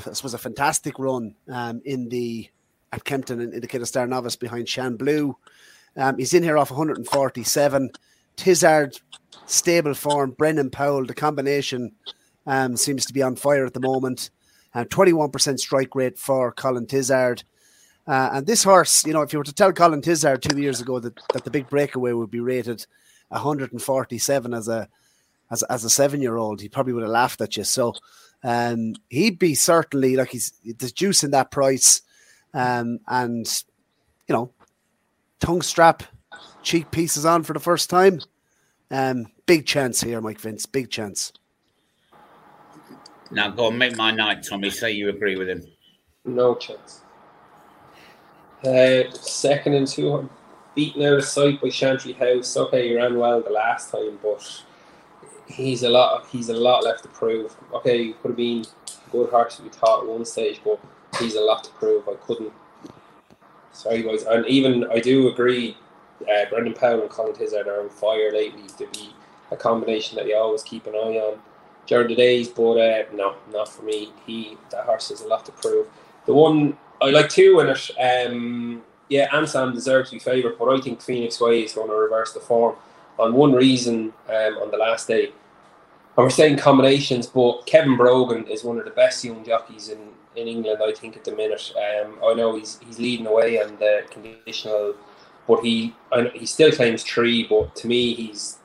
this 0.04 0.22
was 0.22 0.34
a 0.34 0.38
fantastic 0.38 0.98
run 0.98 1.34
um, 1.48 1.82
in 1.84 2.08
the 2.08 2.48
at 2.92 3.04
Kempton 3.04 3.40
in, 3.40 3.52
in 3.52 3.60
the 3.60 3.68
Kauto 3.68 3.86
Star 3.86 4.06
Novice 4.06 4.36
behind 4.36 4.68
Shan 4.68 4.96
Blue. 4.96 5.36
Um, 5.96 6.16
he's 6.16 6.32
in 6.32 6.42
here 6.42 6.56
off 6.56 6.70
147. 6.70 7.90
Tizzard 8.36 9.00
stable 9.48 9.94
form. 9.94 10.32
Brendan 10.32 10.70
Powell, 10.70 11.04
the 11.04 11.14
combination 11.14 11.92
um, 12.46 12.76
seems 12.76 13.06
to 13.06 13.12
be 13.12 13.22
on 13.22 13.37
fire 13.37 13.66
at 13.66 13.74
the 13.74 13.80
moment. 13.80 14.30
Uh, 14.74 14.84
21% 14.84 15.58
strike 15.58 15.94
rate 15.94 16.18
for 16.18 16.52
Colin 16.52 16.87
Tizzard. 16.87 17.42
Uh, 18.06 18.30
and 18.34 18.46
this 18.46 18.64
horse, 18.64 19.04
you 19.04 19.12
know, 19.12 19.22
if 19.22 19.32
you 19.32 19.38
were 19.38 19.44
to 19.44 19.52
tell 19.52 19.72
Colin 19.72 20.00
Tizzard 20.00 20.40
two 20.40 20.61
years 20.61 20.80
ago 20.80 20.98
that, 20.98 21.18
that 21.32 21.44
the 21.44 21.50
big 21.50 21.68
breakaway 21.68 22.12
would 22.12 22.30
be 22.30 22.40
rated 22.40 22.87
147 23.28 24.54
as 24.54 24.68
a 24.68 24.88
as, 25.50 25.62
as 25.64 25.84
a 25.84 25.90
seven 25.90 26.20
year 26.20 26.37
old, 26.37 26.61
he 26.61 26.68
probably 26.68 26.92
would 26.92 27.02
have 27.02 27.11
laughed 27.11 27.40
at 27.40 27.56
you. 27.56 27.64
So 27.64 27.94
um, 28.44 28.94
he'd 29.08 29.38
be 29.38 29.54
certainly 29.54 30.16
like 30.16 30.28
he's 30.28 30.52
there's 30.62 30.92
juice 30.92 31.24
in 31.24 31.30
that 31.32 31.50
price. 31.50 32.02
Um, 32.54 33.00
and 33.06 33.46
you 34.26 34.34
know, 34.34 34.52
tongue 35.40 35.62
strap, 35.62 36.02
cheek 36.62 36.90
pieces 36.90 37.24
on 37.24 37.42
for 37.42 37.52
the 37.52 37.61
first 37.61 37.90
time. 37.90 38.20
Um, 38.90 39.27
big 39.46 39.66
chance 39.66 40.01
here, 40.01 40.20
Mike 40.20 40.40
Vince. 40.40 40.66
Big 40.66 40.90
chance. 40.90 41.33
Now 43.31 43.51
go 43.51 43.68
and 43.68 43.79
make 43.79 43.96
my 43.96 44.11
night, 44.11 44.46
Tommy. 44.48 44.70
Say 44.70 44.92
you 44.92 45.11
agree 45.11 45.37
with 45.37 45.48
him. 45.48 45.66
No 46.24 46.55
chance. 46.55 47.03
Uh, 48.64 49.11
second 49.12 49.74
and 49.74 49.87
two, 49.87 50.29
beaten 50.74 51.03
out 51.03 51.18
of 51.18 51.24
sight 51.24 51.61
by 51.61 51.68
Chantry 51.68 52.12
House. 52.12 52.57
Okay, 52.57 52.88
he 52.88 52.96
ran 52.96 53.18
well 53.18 53.42
the 53.42 53.51
last 53.51 53.92
time, 53.92 54.18
but 54.22 54.62
he's 55.46 55.83
a 55.83 55.88
lot. 55.88 56.27
He's 56.31 56.48
a 56.48 56.55
lot 56.55 56.85
left 56.85 57.03
to 57.03 57.09
prove. 57.09 57.55
Okay, 57.74 58.05
he 58.05 58.12
could 58.14 58.29
have 58.29 58.37
been 58.37 58.64
a 59.07 59.11
good 59.11 59.31
horse 59.31 59.61
we 59.61 59.68
thought 59.68 60.03
at 60.03 60.09
one 60.09 60.24
stage, 60.24 60.61
but 60.64 60.81
he's 61.18 61.35
a 61.35 61.40
lot 61.40 61.64
to 61.64 61.70
prove. 61.72 62.09
I 62.09 62.14
couldn't. 62.14 62.53
Sorry, 63.72 64.03
guys, 64.03 64.24
and 64.24 64.44
even 64.46 64.88
I 64.90 64.98
do 64.98 65.29
agree 65.29 65.77
uh, 66.22 66.44
Brendan 66.50 66.74
Powell 66.74 67.02
and 67.02 67.11
Colin 67.11 67.35
Tizzard 67.35 67.66
are 67.66 67.81
on 67.81 67.88
fire 67.88 68.33
lately 68.33 68.66
to 68.78 68.87
be 68.92 69.11
a 69.50 69.57
combination 69.57 70.16
that 70.16 70.26
you 70.26 70.37
always 70.37 70.62
keep 70.62 70.87
an 70.87 70.94
eye 70.94 71.18
on 71.18 71.38
during 71.87 72.09
the 72.09 72.16
days. 72.16 72.48
But 72.48 72.78
uh, 72.78 73.04
no, 73.14 73.37
not 73.52 73.68
for 73.68 73.83
me. 73.83 74.12
He 74.26 74.57
that 74.70 74.85
horse 74.85 75.09
has 75.11 75.20
a 75.20 75.28
lot 75.28 75.44
to 75.46 75.52
prove. 75.52 75.88
The 76.26 76.35
one 76.35 76.76
I 77.00 77.11
like 77.11 77.28
two 77.28 77.61
in 77.61 77.68
it. 77.68 77.90
Um, 77.98 78.83
yeah, 79.09 79.28
Ansam 79.31 79.72
deserves 79.72 80.11
to 80.11 80.16
be 80.16 80.20
favourite, 80.20 80.59
but 80.59 80.68
I 80.68 80.81
think 80.81 81.00
Phoenix 81.00 81.40
Way 81.40 81.62
is 81.62 81.72
going 81.72 81.88
to 81.88 81.94
reverse 81.94 82.33
the 82.35 82.40
form 82.40 82.76
on 83.18 83.33
one 83.33 83.52
reason 83.52 84.12
um, 84.28 84.59
on 84.59 84.70
the 84.70 84.76
last 84.76 85.09
day. 85.09 85.26
And 85.26 86.24
we're 86.24 86.31
saying 86.31 86.59
combinations, 86.59 87.26
but 87.26 87.64
Kevin 87.64 87.96
Brogan 87.96 88.46
is 88.48 88.64
one 88.64 88.78
of 88.78 88.85
the 88.85 88.90
best 88.90 89.24
young 89.24 89.44
jockeys 89.44 89.88
in, 89.88 89.98
in 90.37 90.48
England, 90.48 90.81
I 90.85 90.92
think, 90.92 91.16
at 91.16 91.24
the 91.24 91.35
minute. 91.35 91.72
Um, 91.76 92.18
I 92.24 92.35
know 92.35 92.57
he's 92.57 92.81
he's 92.85 92.98
leading 92.98 93.26
away 93.26 93.62
on 93.62 93.76
the 93.76 94.02
conditional 94.11 94.94
but 95.48 95.64
he 95.64 95.94
he 96.34 96.46
still 96.46 96.70
claims 96.70 97.02
three. 97.02 97.44
But 97.44 97.74
to 97.76 97.88
me, 97.88 98.14
he's 98.14 98.58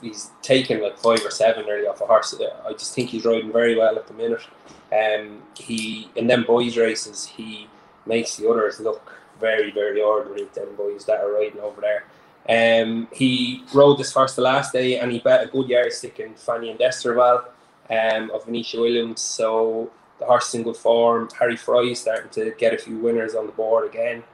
he's 0.00 0.30
taken 0.40 0.80
like 0.80 0.96
five 0.98 1.20
or 1.24 1.30
seven 1.30 1.66
nearly 1.66 1.86
off 1.86 2.00
a 2.00 2.06
horse. 2.06 2.34
I 2.64 2.72
just 2.72 2.94
think 2.94 3.10
he's 3.10 3.24
riding 3.24 3.52
very 3.52 3.76
well 3.76 3.96
at 3.96 4.06
the 4.06 4.14
minute. 4.14 4.46
Um, 4.92 5.42
he 5.56 6.08
in 6.16 6.28
them 6.28 6.44
boys 6.44 6.76
races, 6.76 7.26
he 7.26 7.68
makes 8.06 8.36
the 8.36 8.48
others 8.48 8.80
look 8.80 9.12
very 9.40 9.72
very 9.72 10.00
ordinary. 10.00 10.44
Them 10.54 10.76
boys 10.76 11.04
that 11.06 11.20
are 11.20 11.32
riding 11.32 11.60
over 11.60 11.80
there. 11.80 12.04
Um, 12.48 13.08
he 13.12 13.64
rode 13.72 13.98
this 13.98 14.12
horse 14.12 14.34
the 14.34 14.42
last 14.42 14.72
day, 14.72 14.98
and 14.98 15.12
he 15.12 15.18
bet 15.18 15.44
a 15.44 15.46
good 15.46 15.68
yardstick 15.68 16.18
in 16.20 16.34
Fanny 16.34 16.70
and 16.70 16.78
Desterval 16.78 17.44
um, 17.90 18.30
of 18.30 18.44
Venetia 18.44 18.80
Williams. 18.80 19.20
So 19.20 19.90
the 20.18 20.26
horse 20.26 20.48
is 20.48 20.54
in 20.56 20.62
good 20.64 20.76
form. 20.76 21.28
Harry 21.38 21.56
Fry 21.56 21.82
is 21.82 22.00
starting 22.00 22.30
to 22.30 22.52
get 22.58 22.74
a 22.74 22.78
few 22.78 22.98
winners 22.98 23.34
on 23.34 23.46
the 23.46 23.52
board 23.52 23.88
again. 23.88 24.24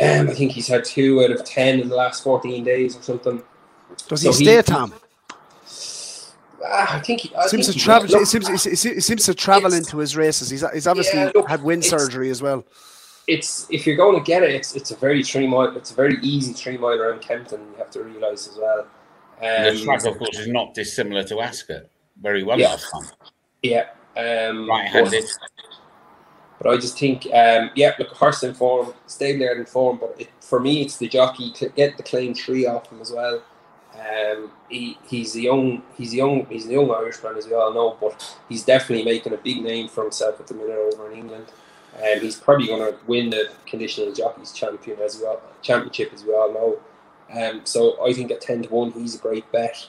Um, 0.00 0.30
I 0.30 0.34
think 0.34 0.52
he's 0.52 0.68
had 0.68 0.84
two 0.84 1.22
out 1.22 1.30
of 1.30 1.44
ten 1.44 1.80
in 1.80 1.88
the 1.88 1.96
last 1.96 2.22
fourteen 2.22 2.64
days 2.64 2.96
or 2.96 3.02
something. 3.02 3.42
Does 4.08 4.22
so 4.22 4.32
he 4.32 4.44
stay, 4.44 4.62
Tom? 4.62 4.94
Ah, 6.64 6.96
I 6.96 7.00
think 7.00 7.20
he 7.20 7.34
I 7.34 7.46
seems 7.46 7.66
think 7.66 7.78
to 7.78 7.84
travel. 7.84 8.08
It 8.14 8.26
seems, 8.26 8.66
it 8.66 9.02
seems 9.02 9.26
to 9.26 9.34
travel 9.34 9.72
into 9.74 9.98
his 9.98 10.16
races. 10.16 10.48
He's, 10.48 10.64
he's 10.72 10.86
obviously 10.86 11.18
yeah, 11.18 11.32
look, 11.34 11.48
had 11.48 11.62
wind 11.62 11.84
surgery 11.84 12.30
as 12.30 12.40
well. 12.40 12.64
It's 13.26 13.66
if 13.68 13.86
you're 13.86 13.96
going 13.96 14.18
to 14.18 14.24
get 14.24 14.42
it, 14.42 14.50
it's 14.50 14.74
it's 14.74 14.90
a 14.92 14.96
very 14.96 15.22
three 15.22 15.46
mile. 15.46 15.76
It's 15.76 15.90
a 15.90 15.94
very 15.94 16.18
easy 16.22 16.52
three 16.52 16.78
mile 16.78 17.00
around 17.00 17.20
Kempton. 17.20 17.60
You 17.60 17.78
have 17.78 17.90
to 17.90 18.02
realise 18.02 18.48
as 18.48 18.56
well. 18.56 18.86
Um, 19.42 19.74
the 19.74 19.82
track, 19.84 20.04
of 20.04 20.18
course, 20.18 20.38
is 20.38 20.48
not 20.48 20.72
dissimilar 20.72 21.24
to 21.24 21.40
Ascot. 21.40 21.82
Very 22.20 22.44
well 22.44 22.58
yeah. 22.58 22.68
last. 22.68 23.14
Yeah, 23.62 23.86
um, 24.16 24.68
right-handed. 24.68 25.24
But 26.62 26.74
I 26.74 26.76
just 26.76 26.96
think, 26.96 27.26
um, 27.26 27.70
yeah, 27.74 27.92
look, 27.98 28.08
horse 28.10 28.44
in 28.44 28.54
form, 28.54 28.94
there 29.18 29.58
in 29.58 29.66
form. 29.66 29.98
But 29.98 30.14
it, 30.18 30.28
for 30.40 30.60
me, 30.60 30.82
it's 30.82 30.96
the 30.96 31.08
jockey 31.08 31.50
to 31.54 31.68
get 31.70 31.96
the 31.96 32.04
claim 32.04 32.34
three 32.34 32.66
off 32.66 32.90
him 32.90 33.00
as 33.00 33.10
well. 33.10 33.42
Um, 33.94 34.52
he, 34.68 34.96
he's 35.06 35.34
a 35.36 35.40
young 35.40 35.82
he's 35.98 36.14
a 36.14 36.16
young 36.16 36.46
he's 36.46 36.66
a 36.66 36.72
young 36.72 36.90
Irishman 36.90 37.36
as 37.36 37.46
we 37.46 37.54
all 37.54 37.74
know, 37.74 37.96
but 38.00 38.38
he's 38.48 38.64
definitely 38.64 39.04
making 39.04 39.34
a 39.34 39.36
big 39.36 39.62
name 39.62 39.88
for 39.88 40.02
himself 40.02 40.40
at 40.40 40.46
the 40.46 40.54
minute 40.54 40.70
over 40.70 41.10
in 41.10 41.18
England. 41.18 41.46
And 41.96 42.18
um, 42.18 42.24
he's 42.24 42.36
probably 42.36 42.68
going 42.68 42.80
to 42.80 42.98
win 43.06 43.28
the 43.28 43.50
conditional 43.66 44.12
jockeys 44.14 44.52
champion 44.52 44.98
as 45.00 45.20
well 45.20 45.42
championship 45.60 46.12
as 46.14 46.24
we 46.24 46.32
all 46.32 46.52
know. 46.52 46.78
Um, 47.38 47.60
so 47.64 48.02
I 48.02 48.12
think 48.12 48.30
at 48.30 48.40
ten 48.40 48.62
to 48.62 48.68
one 48.68 48.92
he's 48.92 49.16
a 49.16 49.18
great 49.18 49.50
bet. 49.52 49.88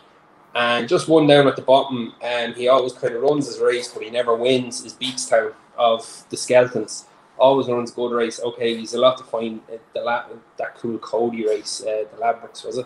And 0.56 0.88
just 0.90 1.08
one 1.08 1.26
down 1.28 1.48
at 1.48 1.56
the 1.56 1.62
bottom, 1.64 2.14
and 2.22 2.54
um, 2.54 2.60
he 2.60 2.68
always 2.68 2.94
kind 2.94 3.16
of 3.16 3.24
runs 3.24 3.48
his 3.48 3.60
race, 3.60 3.92
but 3.92 4.04
he 4.04 4.10
never 4.10 4.36
wins. 4.36 4.84
Is 4.86 4.94
Beakstown 4.94 5.54
of 5.78 6.26
the 6.30 6.36
Skeltons 6.36 7.06
always 7.38 7.68
runs 7.68 7.92
good 7.92 8.12
race. 8.12 8.40
Okay, 8.40 8.78
he's 8.78 8.94
a 8.94 9.00
lot 9.00 9.18
to 9.18 9.24
find 9.24 9.62
the 9.94 10.40
that 10.58 10.76
cool 10.76 10.98
Cody 11.00 11.46
race, 11.46 11.82
uh, 11.82 12.06
the 12.12 12.18
Ladbrokes 12.22 12.66
was 12.66 12.78
it? 12.78 12.86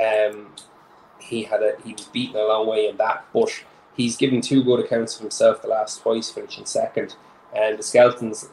Um, 0.00 0.54
he 1.18 1.42
had 1.42 1.62
a 1.62 1.76
he 1.84 1.92
was 1.92 2.06
beaten 2.06 2.36
a 2.36 2.44
long 2.44 2.66
way 2.66 2.88
in 2.88 2.96
that, 2.96 3.26
but 3.32 3.50
he's 3.94 4.16
given 4.16 4.40
two 4.40 4.62
good 4.62 4.80
accounts 4.80 5.16
of 5.16 5.22
himself 5.22 5.62
the 5.62 5.68
last 5.68 6.00
twice, 6.00 6.30
finishing 6.30 6.66
second. 6.66 7.16
And 7.54 7.78
the 7.78 7.82
Skeltons, 7.82 8.48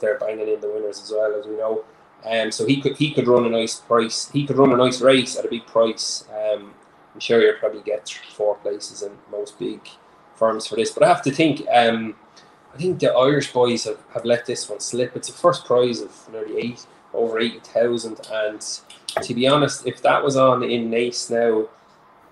they're 0.00 0.18
banging 0.18 0.48
in 0.48 0.60
the 0.60 0.70
winners 0.70 1.02
as 1.02 1.10
well 1.10 1.38
as 1.38 1.46
we 1.46 1.56
know. 1.56 1.84
Um, 2.24 2.52
so 2.52 2.64
he 2.66 2.80
could 2.80 2.96
he 2.96 3.12
could 3.12 3.26
run 3.26 3.44
a 3.44 3.50
nice 3.50 3.80
price. 3.80 4.30
He 4.30 4.46
could 4.46 4.56
run 4.56 4.72
a 4.72 4.76
nice 4.76 5.00
race 5.00 5.36
at 5.36 5.44
a 5.44 5.48
big 5.48 5.66
price. 5.66 6.24
Um, 6.30 6.72
I'm 7.12 7.20
sure 7.20 7.42
you'll 7.42 7.58
probably 7.58 7.82
get 7.82 8.08
four 8.34 8.54
places 8.56 9.02
in 9.02 9.12
most 9.30 9.58
big 9.58 9.86
firms 10.36 10.66
for 10.66 10.76
this. 10.76 10.92
But 10.92 11.02
I 11.02 11.08
have 11.08 11.22
to 11.22 11.32
think. 11.32 11.66
Um, 11.70 12.14
I 12.74 12.78
think 12.78 13.00
the 13.00 13.12
Irish 13.12 13.52
boys 13.52 13.84
have, 13.84 13.98
have 14.14 14.24
let 14.24 14.46
this 14.46 14.68
one 14.68 14.80
slip. 14.80 15.14
It's 15.14 15.28
a 15.28 15.32
first 15.32 15.66
prize 15.66 16.00
of 16.00 16.28
nearly 16.32 16.58
eight 16.58 16.86
over 17.12 17.38
eighty 17.38 17.60
thousand, 17.60 18.20
and 18.32 18.60
to 19.22 19.34
be 19.34 19.46
honest, 19.46 19.86
if 19.86 20.00
that 20.02 20.24
was 20.24 20.36
on 20.36 20.62
in 20.62 20.90
Naas 20.90 21.30
now 21.30 21.68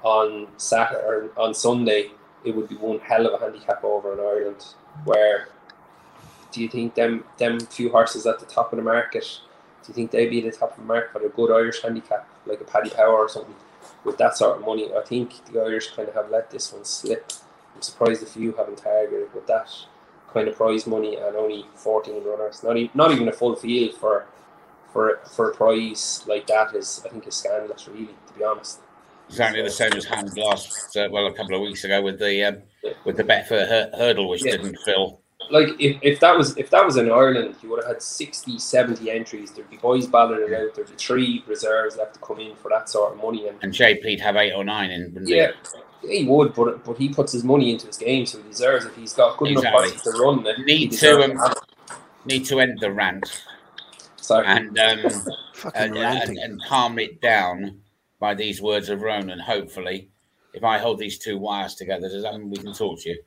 on 0.02 0.48
Saturday 0.56 1.04
or 1.04 1.30
on 1.36 1.52
Sunday, 1.52 2.12
it 2.44 2.56
would 2.56 2.68
be 2.68 2.76
one 2.76 2.98
hell 3.00 3.26
of 3.26 3.34
a 3.34 3.44
handicap 3.44 3.84
over 3.84 4.14
in 4.14 4.20
Ireland. 4.20 4.64
Where 5.04 5.48
do 6.52 6.62
you 6.62 6.68
think 6.68 6.94
them 6.94 7.24
them 7.36 7.60
few 7.60 7.90
horses 7.90 8.26
at 8.26 8.40
the 8.40 8.46
top 8.46 8.72
of 8.72 8.78
the 8.78 8.82
market? 8.82 9.40
Do 9.82 9.88
you 9.88 9.94
think 9.94 10.10
they'd 10.10 10.30
be 10.30 10.46
at 10.46 10.52
the 10.52 10.58
top 10.58 10.70
of 10.72 10.78
the 10.78 10.84
market 10.84 11.12
for 11.12 11.24
a 11.24 11.28
good 11.28 11.54
Irish 11.54 11.82
handicap, 11.82 12.26
like 12.46 12.60
a 12.62 12.64
Paddy 12.64 12.90
Power 12.90 13.18
or 13.18 13.28
something, 13.28 13.54
with 14.04 14.16
that 14.16 14.38
sort 14.38 14.56
of 14.56 14.64
money? 14.64 14.90
I 14.94 15.02
think 15.02 15.44
the 15.46 15.60
Irish 15.60 15.94
kind 15.94 16.08
of 16.08 16.14
have 16.14 16.30
let 16.30 16.50
this 16.50 16.72
one 16.72 16.84
slip. 16.86 17.32
I'm 17.74 17.82
surprised 17.82 18.22
a 18.22 18.26
few 18.26 18.52
haven't 18.52 18.78
targeted 18.78 19.34
with 19.34 19.46
that 19.46 19.70
kind 20.32 20.48
of 20.48 20.56
prize 20.56 20.86
money 20.86 21.16
and 21.16 21.36
only 21.36 21.64
14 21.74 22.24
runners. 22.24 22.62
Not 22.62 22.76
even, 22.76 22.90
not 22.94 23.12
even 23.12 23.28
a 23.28 23.32
full 23.32 23.56
field 23.56 23.94
for 23.94 24.26
for 24.92 25.20
for 25.30 25.50
a 25.50 25.54
prize 25.54 26.24
like 26.26 26.46
that 26.48 26.74
is 26.74 27.02
I 27.04 27.08
think 27.08 27.26
is 27.26 27.36
scandalous. 27.36 27.88
Really, 27.88 28.14
to 28.26 28.32
be 28.36 28.44
honest. 28.44 28.80
Exactly 29.28 29.62
the 29.62 29.70
same 29.70 29.92
as 29.92 30.04
Hand 30.04 30.36
last 30.36 30.96
uh, 30.96 31.08
well 31.10 31.26
a 31.26 31.32
couple 31.32 31.54
of 31.54 31.62
weeks 31.62 31.84
ago 31.84 32.02
with 32.02 32.18
the 32.18 32.44
um, 32.44 32.62
with 33.04 33.16
the 33.16 33.24
Betfair 33.24 33.94
hurdle, 33.96 34.28
which 34.28 34.44
yeah. 34.44 34.52
didn't 34.52 34.76
fill. 34.84 35.19
Like 35.48 35.68
if, 35.80 35.96
if 36.02 36.20
that 36.20 36.36
was 36.36 36.56
if 36.56 36.70
that 36.70 36.84
was 36.84 36.96
in 36.96 37.10
Ireland, 37.10 37.56
you 37.62 37.70
would 37.70 37.82
have 37.82 37.94
had 37.94 38.02
60, 38.02 38.58
70 38.58 39.10
entries. 39.10 39.50
There'd 39.50 39.70
be 39.70 39.78
boys 39.78 40.06
battling 40.06 40.42
it 40.42 40.52
out. 40.52 40.74
There'd 40.74 40.88
be 40.88 40.96
three 40.96 41.44
reserves 41.46 41.96
left 41.96 42.14
to 42.14 42.20
come 42.20 42.38
in 42.38 42.54
for 42.56 42.68
that 42.70 42.88
sort 42.88 43.12
of 43.12 43.22
money. 43.22 43.48
And, 43.48 43.58
and 43.62 43.72
JP'd 43.72 44.20
have 44.20 44.36
eight 44.36 44.52
or 44.52 44.64
nine 44.64 44.90
in. 44.90 45.12
Yeah, 45.26 45.52
he 46.02 46.24
would, 46.24 46.54
but 46.54 46.84
but 46.84 46.96
he 46.98 47.08
puts 47.08 47.32
his 47.32 47.44
money 47.44 47.70
into 47.70 47.86
his 47.86 47.96
game, 47.96 48.26
so 48.26 48.38
he 48.38 48.48
deserves 48.48 48.86
it. 48.86 48.92
He's 48.96 49.12
got 49.12 49.36
good 49.38 49.52
exactly. 49.52 49.88
enough 49.88 50.02
to 50.02 50.10
run. 50.10 50.46
It. 50.46 50.58
Need 50.60 50.92
to 50.92 51.22
um, 51.22 51.54
need 52.24 52.44
to 52.46 52.60
end 52.60 52.78
the 52.80 52.92
rant. 52.92 53.42
Sorry. 54.16 54.46
And 54.46 54.78
um, 54.78 54.98
and, 55.74 55.96
and, 55.96 56.38
and, 56.38 56.62
calm 56.64 56.98
it 56.98 57.20
down 57.20 57.80
by 58.18 58.34
these 58.34 58.62
words 58.62 58.88
of 58.88 59.02
Ronan. 59.02 59.40
Hopefully, 59.40 60.10
if 60.54 60.64
I 60.64 60.78
hold 60.78 60.98
these 60.98 61.18
two 61.18 61.38
wires 61.38 61.74
together, 61.74 62.08
does 62.08 62.22
that 62.22 62.38
mean 62.38 62.50
we 62.50 62.56
can 62.56 62.72
talk 62.72 63.00
to 63.02 63.10
you? 63.10 63.18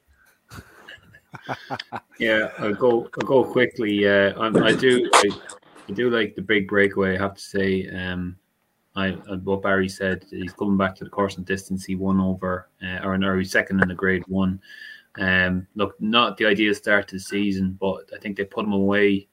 Yeah, 2.20 2.50
I'll 2.60 2.74
go. 2.74 3.10
I'll 3.20 3.28
go 3.28 3.44
quickly. 3.44 4.08
Uh, 4.08 4.34
I, 4.40 4.68
I 4.68 4.76
do. 4.76 5.10
I, 5.14 5.30
I, 5.90 5.92
do 5.92 6.10
like 6.10 6.36
the 6.36 6.42
big 6.42 6.68
breakaway. 6.68 7.16
I 7.16 7.22
have 7.22 7.36
to 7.36 7.42
say. 7.42 7.90
Um, 7.90 8.38
I, 8.96 9.12
what 9.12 9.64
Barry 9.64 9.90
said, 9.90 10.26
he's 10.30 10.54
coming 10.54 10.78
back 10.78 10.96
to 10.96 11.04
the 11.04 11.10
course 11.10 11.38
and 11.38 11.46
distance. 11.46 11.84
He 11.84 11.96
won 11.96 12.20
over, 12.20 12.70
uh, 12.84 13.00
or, 13.04 13.16
or 13.16 13.40
he's 13.40 13.52
second 13.52 13.82
in 13.82 13.88
the 13.88 13.96
grade 13.96 14.24
one. 14.28 14.62
Um, 15.18 15.68
look, 15.76 16.00
not 16.00 16.38
the 16.38 16.46
ideal 16.46 16.74
start 16.76 17.08
to 17.08 17.16
the 17.16 17.22
season, 17.22 17.78
but 17.80 18.10
I 18.16 18.20
think 18.20 18.38
they 18.38 18.46
put 18.46 18.66
him 18.66 18.74
away, 18.74 19.28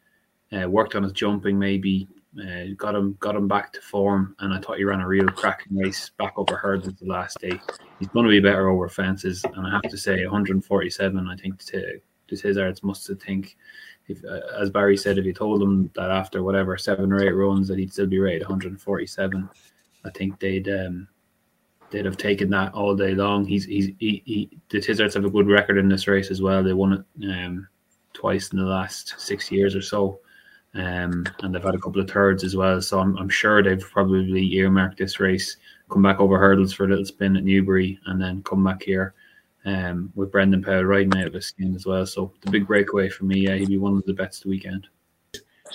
uh, 0.53 0.69
worked 0.69 0.95
on 0.95 1.03
his 1.03 1.13
jumping, 1.13 1.59
maybe 1.59 2.09
uh, 2.39 2.75
got 2.77 2.95
him 2.95 3.17
got 3.21 3.35
him 3.35 3.49
back 3.49 3.73
to 3.73 3.81
form, 3.81 4.37
and 4.39 4.55
I 4.55 4.61
thought 4.61 4.79
he 4.79 4.85
ran 4.85 5.01
a 5.01 5.09
real 5.09 5.29
cracking 5.29 5.77
race 5.77 6.11
back 6.19 6.35
over 6.37 6.57
hurdles 6.57 6.95
the 6.95 7.07
last 7.07 7.41
day. 7.41 7.61
He's 7.99 8.09
going 8.09 8.25
to 8.25 8.31
be 8.31 8.41
better 8.41 8.69
over 8.69 8.89
fences, 8.89 9.45
and 9.45 9.67
I 9.67 9.71
have 9.71 9.91
to 9.91 9.99
say, 9.99 10.25
147. 10.25 11.29
I 11.29 11.37
think 11.37 11.59
to 11.67 12.01
to 12.29 12.35
Tizzards 12.37 12.83
must 12.85 13.11
think 13.21 13.57
if, 14.07 14.25
uh, 14.25 14.41
as 14.61 14.71
Barry 14.71 14.97
said, 14.97 15.19
if 15.19 15.25
you 15.25 15.33
told 15.33 15.61
them 15.61 15.91
that 15.95 16.11
after 16.11 16.43
whatever 16.43 16.77
seven 16.77 17.13
or 17.13 17.23
eight 17.23 17.33
runs 17.33 17.69
that 17.69 17.79
he'd 17.79 17.93
still 17.93 18.07
be 18.07 18.19
rated 18.19 18.43
147, 18.43 19.49
I 20.05 20.11
think 20.11 20.39
they'd 20.41 20.69
um, 20.69 21.09
they'd 21.91 22.05
have 22.05 22.17
taken 22.17 22.51
that 22.51 22.73
all 22.75 22.95
day 22.95 23.15
long. 23.15 23.45
He's 23.45 23.65
he's 23.65 23.91
he, 23.99 24.23
he 24.25 24.51
the 24.69 24.79
Tizzards 24.79 25.15
have 25.15 25.25
a 25.25 25.31
good 25.31 25.49
record 25.49 25.79
in 25.79 25.89
this 25.89 26.09
race 26.09 26.31
as 26.31 26.41
well. 26.41 26.63
They 26.63 26.73
won 26.73 26.93
it 26.93 27.29
um, 27.29 27.69
twice 28.13 28.51
in 28.51 28.59
the 28.59 28.65
last 28.65 29.15
six 29.19 29.51
years 29.51 29.75
or 29.75 29.83
so, 29.83 30.21
um, 30.75 31.27
and 31.43 31.55
they've 31.55 31.63
had 31.63 31.75
a 31.75 31.81
couple 31.81 32.01
of 32.01 32.11
thirds 32.11 32.45
as 32.45 32.57
well. 32.57 32.81
So 32.81 33.01
I'm, 33.01 33.17
I'm 33.17 33.29
sure 33.29 33.63
they've 33.63 33.81
probably 33.81 34.53
earmarked 34.55 34.99
this 34.99 35.21
race, 35.21 35.57
come 35.91 36.03
back 36.03 36.21
over 36.21 36.39
hurdles 36.39 36.73
for 36.73 36.85
a 36.85 36.89
little 36.89 37.05
spin 37.05 37.37
at 37.37 37.45
Newbury, 37.45 37.99
and 38.07 38.21
then 38.21 38.43
come 38.43 38.63
back 38.63 38.83
here 38.83 39.15
um, 39.65 40.13
with 40.15 40.31
Brendan 40.31 40.63
Powell 40.63 40.85
riding 40.85 41.17
out 41.19 41.27
of 41.27 41.35
his 41.35 41.47
skin 41.47 41.75
as 41.75 41.87
well. 41.87 42.07
So 42.07 42.33
the 42.43 42.51
big 42.51 42.67
breakaway 42.67 43.09
for 43.09 43.25
me, 43.25 43.41
yeah, 43.41 43.57
he'd 43.57 43.69
be 43.69 43.79
one 43.79 43.97
of 43.97 44.05
the 44.05 44.13
bets 44.13 44.41
the 44.41 44.49
weekend. 44.49 44.87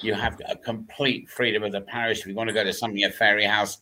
You 0.02 0.14
have 0.14 0.42
a 0.48 0.56
complete 0.56 1.30
freedom 1.30 1.64
of 1.64 1.72
the 1.72 1.82
parish. 1.82 2.22
If 2.22 2.28
you 2.28 2.36
want 2.36 2.50
to 2.50 2.54
go 2.54 2.64
to 2.64 2.74
something 2.74 3.04
at 3.04 3.16
Fairyhouse, 3.16 3.78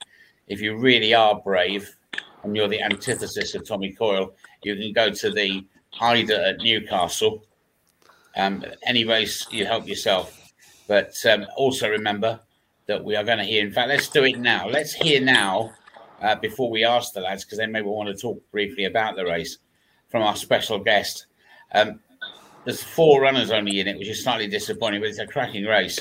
if 0.47 0.61
you 0.61 0.75
really 0.75 1.13
are 1.13 1.41
brave 1.41 1.95
and 2.43 2.55
you're 2.55 2.67
the 2.67 2.81
antithesis 2.81 3.55
of 3.55 3.67
Tommy 3.67 3.93
Coyle, 3.93 4.35
you 4.63 4.75
can 4.75 4.93
go 4.93 5.09
to 5.09 5.31
the 5.31 5.65
Eider 5.99 6.35
at 6.35 6.57
Newcastle. 6.57 7.45
Um, 8.35 8.65
any 8.85 9.05
race, 9.05 9.47
you 9.51 9.65
help 9.65 9.87
yourself. 9.87 10.42
But 10.87 11.15
um, 11.25 11.45
also 11.55 11.89
remember 11.89 12.39
that 12.87 13.03
we 13.03 13.15
are 13.15 13.23
going 13.23 13.37
to 13.37 13.43
hear. 13.43 13.65
In 13.65 13.71
fact, 13.71 13.89
let's 13.89 14.09
do 14.09 14.23
it 14.25 14.37
now. 14.37 14.67
Let's 14.67 14.93
hear 14.93 15.21
now 15.21 15.73
uh, 16.21 16.35
before 16.35 16.69
we 16.69 16.83
ask 16.83 17.13
the 17.13 17.21
lads, 17.21 17.43
because 17.43 17.57
they 17.57 17.67
may 17.67 17.81
want 17.81 18.09
to 18.09 18.15
talk 18.15 18.41
briefly 18.51 18.85
about 18.85 19.15
the 19.15 19.25
race 19.25 19.57
from 20.09 20.21
our 20.23 20.35
special 20.35 20.79
guest. 20.79 21.27
Um, 21.73 21.99
there's 22.65 22.83
four 22.83 23.21
runners 23.21 23.51
only 23.51 23.79
in 23.79 23.87
it, 23.87 23.97
which 23.97 24.07
is 24.07 24.23
slightly 24.23 24.47
disappointing, 24.47 25.01
but 25.01 25.09
it's 25.09 25.19
a 25.19 25.27
cracking 25.27 25.65
race. 25.65 25.99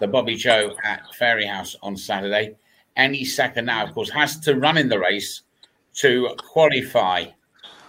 The 0.00 0.08
Bobbyjo 0.08 0.74
at 0.82 1.02
Fairyhouse 1.18 1.76
on 1.82 1.96
Saturday. 1.96 2.56
Any 2.96 3.24
second 3.24 3.66
now, 3.66 3.84
of 3.86 3.94
course, 3.94 4.10
has 4.10 4.38
to 4.40 4.56
run 4.56 4.76
in 4.78 4.88
the 4.88 4.98
race 4.98 5.42
to 5.94 6.34
qualify 6.38 7.26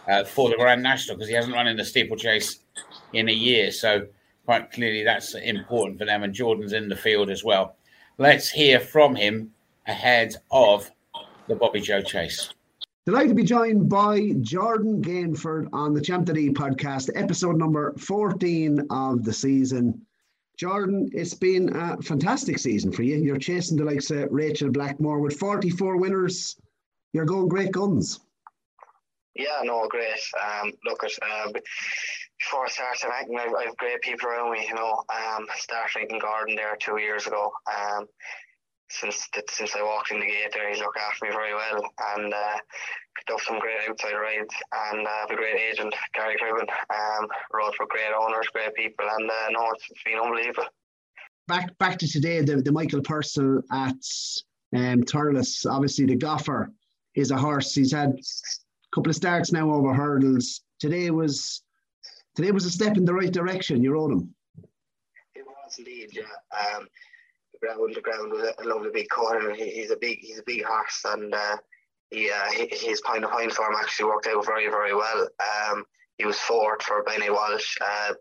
uh, 0.07 0.23
for 0.23 0.49
the 0.49 0.55
Grand 0.55 0.83
National 0.83 1.17
because 1.17 1.29
he 1.29 1.35
hasn't 1.35 1.55
run 1.55 1.67
in 1.67 1.77
the 1.77 1.85
steeplechase 1.85 2.59
in 3.13 3.29
a 3.29 3.33
year. 3.33 3.71
So, 3.71 4.05
quite 4.45 4.71
clearly, 4.71 5.03
that's 5.03 5.35
important 5.35 5.99
for 5.99 6.05
them. 6.05 6.23
And 6.23 6.33
Jordan's 6.33 6.73
in 6.73 6.89
the 6.89 6.95
field 6.95 7.29
as 7.29 7.43
well. 7.43 7.75
Let's 8.17 8.49
hear 8.49 8.79
from 8.79 9.15
him 9.15 9.51
ahead 9.87 10.35
of 10.51 10.89
the 11.47 11.55
Bobbyjo 11.55 12.05
chase. 12.05 12.49
Delighted 13.05 13.29
to 13.29 13.35
be 13.35 13.43
joined 13.43 13.89
by 13.89 14.31
Jordan 14.39 15.01
Gainford 15.01 15.67
on 15.73 15.93
the 15.93 15.99
Champ 15.99 16.25
podcast, 16.25 17.09
episode 17.15 17.57
number 17.57 17.93
14 17.97 18.87
of 18.89 19.25
the 19.25 19.33
season. 19.33 20.05
Jordan, 20.57 21.09
it's 21.13 21.33
been 21.33 21.75
a 21.75 22.01
fantastic 22.01 22.59
season 22.59 22.91
for 22.91 23.03
you. 23.03 23.17
You're 23.17 23.37
chasing 23.37 23.75
the 23.75 23.83
likes 23.83 24.09
of 24.11 24.29
Rachel 24.31 24.71
Blackmore 24.71 25.19
with 25.19 25.37
44 25.37 25.97
winners. 25.97 26.55
You're 27.11 27.25
going 27.25 27.49
great 27.49 27.71
guns. 27.71 28.21
Yeah, 29.35 29.61
no, 29.63 29.87
great. 29.89 30.19
Um, 30.41 30.71
look 30.85 31.03
at 31.03 31.11
uh, 31.21 31.51
before 32.43 32.65
I 32.65 32.69
started 32.69 33.07
ranking, 33.09 33.39
I've, 33.39 33.55
I've 33.55 33.77
great 33.77 34.01
people 34.01 34.29
around 34.29 34.51
me. 34.51 34.65
You 34.67 34.75
know, 34.75 35.03
um, 35.09 35.47
started 35.55 36.11
in 36.11 36.19
Gordon 36.19 36.55
there 36.55 36.75
two 36.75 36.99
years 36.99 37.25
ago. 37.27 37.51
Um, 37.67 38.05
since 38.89 39.27
since 39.49 39.75
I 39.75 39.81
walked 39.81 40.11
in 40.11 40.19
the 40.19 40.25
gate 40.25 40.51
there, 40.53 40.69
he's 40.69 40.79
looked 40.79 40.99
after 40.99 41.25
me 41.25 41.31
very 41.31 41.53
well 41.55 41.81
and 42.15 42.33
uh, 42.33 42.57
picked 43.17 43.31
up 43.31 43.41
some 43.41 43.59
great 43.59 43.89
outside 43.89 44.13
rides 44.13 44.53
and 44.91 45.07
uh, 45.07 45.25
a 45.29 45.35
great 45.35 45.55
agent, 45.55 45.95
Gary 46.13 46.35
Cribben. 46.35 46.69
Um, 46.69 47.27
rode 47.51 47.73
for 47.75 47.87
great 47.87 48.13
owners, 48.17 48.47
great 48.51 48.75
people, 48.75 49.05
and 49.09 49.29
uh, 49.29 49.49
no, 49.51 49.71
it's, 49.73 49.85
it's 49.89 50.03
been 50.03 50.19
unbelievable. 50.19 50.65
Back 51.47 51.77
back 51.77 51.97
to 51.99 52.07
today, 52.07 52.41
the, 52.41 52.57
the 52.57 52.71
Michael 52.71 53.01
Purcell 53.01 53.61
at 53.71 53.95
um, 54.75 55.03
Thurles, 55.03 55.65
obviously 55.65 56.05
the 56.05 56.15
Gopher 56.15 56.71
is 57.15 57.31
a 57.31 57.37
horse. 57.37 57.73
He's 57.73 57.91
had 57.91 58.09
a 58.09 58.95
couple 58.95 59.09
of 59.09 59.15
starts 59.15 59.51
now 59.51 59.71
over 59.71 59.93
hurdles. 59.93 60.61
Today 60.79 61.09
was 61.09 61.62
today 62.35 62.51
was 62.51 62.65
a 62.65 62.71
step 62.71 62.97
in 62.97 63.05
the 63.05 63.13
right 63.13 63.31
direction. 63.31 63.83
You 63.83 63.93
rode 63.93 64.11
him. 64.11 64.35
It 65.35 65.45
was 65.45 65.75
indeed, 65.77 66.09
yeah. 66.13 66.23
Um, 66.75 66.87
ground. 67.63 67.95
The 67.95 68.01
ground 68.01 68.31
was 68.31 68.53
a 68.59 68.67
lovely 68.67 68.89
big 68.93 69.09
corner. 69.09 69.53
He, 69.53 69.69
he's 69.69 69.91
a 69.91 69.97
big 69.97 70.19
he's 70.19 70.39
a 70.39 70.43
big 70.45 70.63
horse, 70.63 71.01
and 71.05 71.33
uh, 71.33 71.57
yeah, 72.11 72.51
his 72.51 73.01
point 73.01 73.23
of 73.23 73.31
point 73.31 73.51
form 73.51 73.75
actually 73.79 74.05
worked 74.05 74.27
out 74.27 74.45
very, 74.45 74.69
very 74.69 74.95
well. 74.95 75.27
Um, 75.71 75.85
he 76.17 76.25
was 76.25 76.37
fourth 76.39 76.83
for 76.83 77.03
Benny 77.03 77.29
Walsh. 77.29 77.75
Uh, 77.81 78.13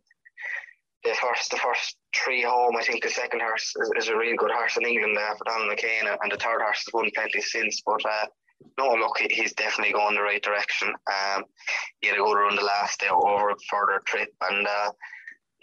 the 1.04 1.14
first, 1.20 1.50
the 1.50 1.56
first 1.56 1.96
three 2.16 2.42
home, 2.42 2.76
I 2.76 2.82
think 2.82 3.02
the 3.02 3.10
second 3.10 3.40
horse 3.40 3.74
is, 3.76 3.90
is 3.96 4.08
a 4.08 4.16
really 4.16 4.36
good 4.36 4.52
horse 4.52 4.76
in 4.76 4.86
England 4.86 5.18
uh, 5.18 5.34
for 5.34 5.44
Donald 5.44 5.76
McCain, 5.76 6.16
and 6.22 6.32
the 6.32 6.36
third 6.36 6.62
horse 6.62 6.84
has 6.84 6.94
won 6.94 7.10
plenty 7.14 7.40
since. 7.40 7.82
But 7.84 8.04
uh, 8.06 8.26
no, 8.78 8.90
look, 8.94 9.18
he's 9.30 9.52
definitely 9.54 9.92
going 9.92 10.14
the 10.14 10.22
right 10.22 10.42
direction. 10.42 10.88
Um, 10.88 11.44
he 12.00 12.08
had 12.08 12.16
a 12.16 12.22
good 12.22 12.34
run 12.34 12.56
the 12.56 12.62
last 12.62 13.00
day 13.00 13.08
over 13.10 13.50
a 13.50 13.56
further 13.70 14.00
trip, 14.06 14.28
and 14.50 14.66
uh, 14.66 14.90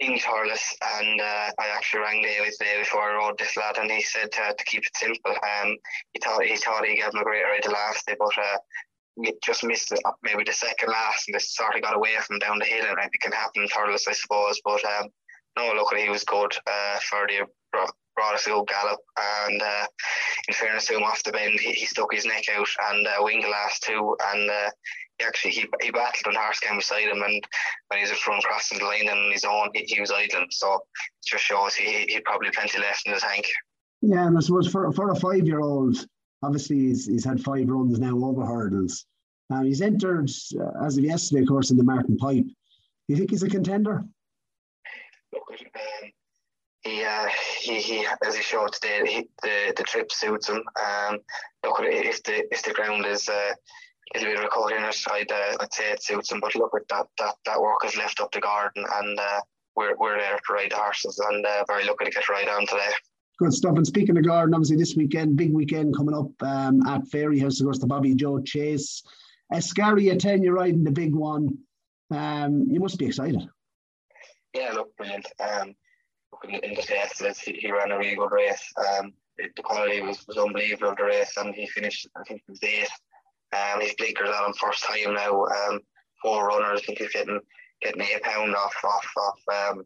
in 0.00 0.18
Thurles, 0.18 0.74
and 0.98 1.20
uh, 1.20 1.50
I 1.58 1.68
actually 1.68 2.00
rang 2.00 2.22
David 2.22 2.54
day 2.58 2.78
before 2.78 3.02
I 3.02 3.16
rode 3.16 3.38
this 3.38 3.56
lad, 3.56 3.76
and 3.78 3.90
he 3.90 4.02
said 4.02 4.32
to, 4.32 4.54
to 4.56 4.64
keep 4.64 4.82
it 4.82 4.96
simple. 4.96 5.32
Um, 5.32 5.76
he 6.14 6.20
thought 6.24 6.42
he 6.42 6.56
thought 6.56 6.86
he 6.86 6.96
gave 6.96 7.12
him 7.12 7.20
a 7.20 7.24
great 7.24 7.44
ride 7.44 7.62
the 7.62 7.70
last 7.70 8.06
day, 8.06 8.16
but 8.18 8.36
uh, 8.38 9.30
just 9.44 9.64
missed 9.64 9.92
it, 9.92 10.00
maybe 10.22 10.44
the 10.44 10.52
second 10.52 10.88
last, 10.88 11.28
and 11.28 11.34
this 11.34 11.54
sort 11.54 11.76
of 11.76 11.82
got 11.82 11.96
away 11.96 12.16
from 12.26 12.38
down 12.38 12.58
the 12.58 12.64
hill, 12.64 12.86
and 12.88 12.98
it 12.98 13.20
can 13.20 13.32
happen 13.32 13.62
in 13.62 13.68
Thurles, 13.68 14.08
I 14.08 14.12
suppose. 14.12 14.60
But 14.64 14.82
um, 14.84 15.08
no, 15.58 15.72
look, 15.74 15.94
he 15.94 16.08
was 16.08 16.24
good 16.24 16.52
uh, 16.66 16.98
for 17.00 17.26
the 17.26 17.46
brought 18.20 18.34
us 18.34 18.46
a 18.46 18.50
good 18.50 18.68
gallop, 18.68 19.00
and 19.48 19.62
uh, 19.62 19.86
in 20.48 20.54
fairness 20.54 20.86
to 20.86 20.96
him, 20.96 21.02
off 21.02 21.22
the 21.22 21.32
bend, 21.32 21.58
he, 21.58 21.72
he 21.72 21.86
stuck 21.86 22.12
his 22.12 22.26
neck 22.26 22.44
out 22.54 22.68
and 22.90 23.06
uh, 23.06 23.16
winged 23.20 23.44
the 23.44 23.48
last 23.48 23.82
two, 23.82 24.14
and 24.32 24.50
uh, 24.50 24.70
he 25.18 25.24
actually 25.24 25.52
he, 25.52 25.64
he 25.80 25.90
battled 25.90 26.26
and 26.26 26.36
horse 26.36 26.60
came 26.60 26.76
beside 26.76 27.08
him, 27.08 27.22
and 27.22 27.42
when 27.88 27.98
he 27.98 28.02
was 28.02 28.10
in 28.10 28.16
front 28.16 28.44
crossing 28.44 28.78
the 28.78 28.84
line 28.84 29.08
on 29.08 29.32
his 29.32 29.44
own, 29.44 29.70
he, 29.72 29.84
he 29.86 30.00
was 30.00 30.10
idling. 30.10 30.48
So 30.50 30.74
it 30.74 30.80
just 31.26 31.44
shows 31.44 31.74
he 31.74 32.04
he 32.08 32.20
probably 32.20 32.50
plenty 32.50 32.78
left 32.78 33.06
in 33.06 33.14
the 33.14 33.20
tank. 33.20 33.46
Yeah, 34.02 34.26
and 34.26 34.36
I 34.36 34.40
suppose 34.40 34.68
for 34.68 34.92
for 34.92 35.10
a 35.10 35.16
five 35.16 35.46
year 35.46 35.60
old, 35.60 35.96
obviously 36.42 36.76
he's 36.76 37.06
he's 37.06 37.24
had 37.24 37.42
five 37.42 37.68
runs 37.68 37.98
now 37.98 38.18
over 38.22 38.44
hurdles. 38.44 39.06
Um, 39.48 39.64
he's 39.64 39.80
entered 39.80 40.30
uh, 40.60 40.84
as 40.84 40.98
of 40.98 41.04
yesterday, 41.04 41.42
of 41.42 41.48
course, 41.48 41.70
in 41.70 41.78
the 41.78 41.84
Martin 41.84 42.18
Pipe. 42.18 42.44
Do 42.44 42.54
you 43.08 43.16
think 43.16 43.30
he's 43.30 43.42
a 43.42 43.48
contender? 43.48 44.04
Look, 45.32 45.42
um, 45.50 46.10
he, 46.82 47.04
uh, 47.04 47.26
he, 47.58 47.80
he, 47.80 48.06
as 48.24 48.36
he 48.36 48.42
showed 48.42 48.72
today, 48.72 49.02
he, 49.06 49.28
the 49.42 49.74
the 49.76 49.82
trip 49.82 50.10
suits 50.10 50.48
him. 50.48 50.62
Um, 50.80 51.18
look, 51.64 51.76
if 51.80 52.22
the 52.22 52.52
if 52.52 52.62
the 52.62 52.72
ground 52.72 53.04
is 53.06 53.28
uh, 53.28 53.52
a 54.14 54.18
little 54.18 54.34
bit 54.34 54.78
in 54.78 54.84
it, 54.84 54.96
I'd 55.10 55.30
uh, 55.30 55.56
I'd 55.60 55.72
say 55.72 55.92
it 55.92 56.02
suits 56.02 56.32
him. 56.32 56.40
But 56.40 56.54
look, 56.54 56.72
that 56.72 57.06
that 57.18 57.34
that 57.44 57.60
work 57.60 57.84
is 57.84 57.96
left 57.96 58.20
up 58.20 58.32
the 58.32 58.40
garden, 58.40 58.84
and 58.94 59.18
uh, 59.18 59.40
we're 59.76 59.94
we're 59.98 60.18
there 60.18 60.38
to 60.38 60.52
ride 60.52 60.70
the 60.70 60.76
horses, 60.76 61.18
and 61.30 61.44
uh, 61.44 61.64
very 61.68 61.84
lucky 61.84 62.06
to 62.06 62.10
get 62.10 62.28
right 62.28 62.48
on 62.48 62.66
today. 62.66 62.92
Good 63.38 63.52
stuff. 63.52 63.76
And 63.76 63.86
speaking 63.86 64.16
of 64.16 64.24
garden, 64.24 64.54
obviously 64.54 64.76
this 64.76 64.96
weekend, 64.96 65.36
big 65.36 65.52
weekend 65.52 65.96
coming 65.96 66.14
up 66.14 66.30
um, 66.42 66.86
at 66.86 67.02
Fairyhouse, 67.06 67.60
of 67.60 67.64
course, 67.64 67.78
the 67.78 67.86
Bobbyjo 67.86 68.44
Chase. 68.44 69.02
Escaria 69.52 70.18
Ten, 70.18 70.42
you're 70.42 70.54
riding 70.54 70.84
the 70.84 70.90
big 70.90 71.14
one. 71.14 71.58
Um, 72.10 72.66
you 72.68 72.80
must 72.80 72.98
be 72.98 73.06
excited. 73.06 73.42
Yeah, 74.54 74.72
look, 74.72 74.94
brilliant. 74.96 75.26
Um, 75.40 75.74
in, 76.44 76.54
in 76.56 76.74
the 76.74 76.82
test, 76.82 77.22
he, 77.44 77.52
he 77.52 77.72
ran 77.72 77.92
a 77.92 77.98
really 77.98 78.16
good 78.16 78.32
race. 78.32 78.72
Um, 78.78 79.12
the 79.38 79.62
quality 79.62 80.00
was, 80.02 80.26
was 80.26 80.36
unbelievable 80.36 80.90
of 80.90 80.96
the 80.96 81.04
race, 81.04 81.36
and 81.36 81.54
he 81.54 81.66
finished, 81.68 82.08
I 82.16 82.22
think, 82.24 82.42
he 82.46 82.52
was 82.52 82.62
eighth. 82.62 82.90
Um, 83.52 83.80
he's 83.80 83.94
blinkers 83.94 84.28
on 84.28 84.46
him 84.46 84.54
first 84.54 84.84
time 84.84 85.14
now. 85.14 85.44
Um, 85.44 85.80
four 86.22 86.48
runners. 86.48 86.80
I 86.82 86.86
think 86.86 86.98
he's 86.98 87.10
getting 87.10 87.40
getting 87.82 88.02
eight 88.02 88.22
pound 88.22 88.54
off 88.54 88.74
off 88.84 89.06
off 89.16 89.72
um, 89.72 89.84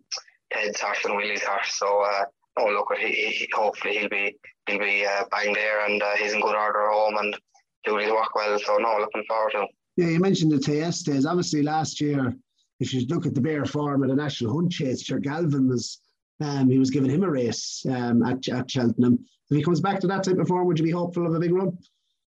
Ted's 0.52 0.80
horse 0.80 1.04
and 1.04 1.16
Willie's 1.16 1.42
horse. 1.42 1.74
So 1.74 2.02
uh, 2.02 2.24
oh 2.58 2.66
look, 2.66 2.92
he, 2.98 3.08
he 3.08 3.48
hopefully 3.52 3.98
he'll 3.98 4.08
be 4.08 4.36
he'll 4.66 4.78
be 4.78 5.06
uh, 5.06 5.24
bang 5.30 5.54
there, 5.54 5.86
and 5.86 6.02
uh, 6.02 6.16
he's 6.16 6.32
in 6.32 6.40
good 6.40 6.56
order 6.56 6.90
home 6.90 7.16
and 7.18 7.36
doing 7.84 8.04
his 8.04 8.12
work 8.12 8.34
well. 8.34 8.58
So 8.58 8.76
no, 8.76 8.98
looking 8.98 9.24
forward 9.28 9.52
to. 9.52 9.62
Him. 9.62 9.68
Yeah, 9.96 10.08
you 10.08 10.20
mentioned 10.20 10.50
the 10.50 10.58
days. 10.58 11.24
Obviously, 11.24 11.62
last 11.62 12.00
year, 12.00 12.34
if 12.80 12.92
you 12.92 13.06
look 13.06 13.26
at 13.26 13.34
the 13.34 13.40
bear 13.40 13.64
form 13.64 14.02
at 14.02 14.08
the 14.08 14.16
national 14.16 14.52
hunt 14.52 14.72
chase, 14.72 15.02
sure 15.02 15.20
Galvin 15.20 15.68
was 15.68 16.00
um, 16.40 16.68
he 16.68 16.78
was 16.78 16.90
giving 16.90 17.10
him 17.10 17.22
a 17.22 17.30
race 17.30 17.84
um, 17.88 18.22
at, 18.22 18.46
at 18.48 18.70
Cheltenham. 18.70 19.18
If 19.50 19.56
he 19.56 19.62
comes 19.62 19.80
back 19.80 20.00
to 20.00 20.06
that 20.08 20.24
type 20.24 20.38
of 20.38 20.48
form, 20.48 20.66
would 20.66 20.78
you 20.78 20.84
be 20.84 20.90
hopeful 20.90 21.26
of 21.26 21.34
a 21.34 21.40
big 21.40 21.52
run? 21.52 21.76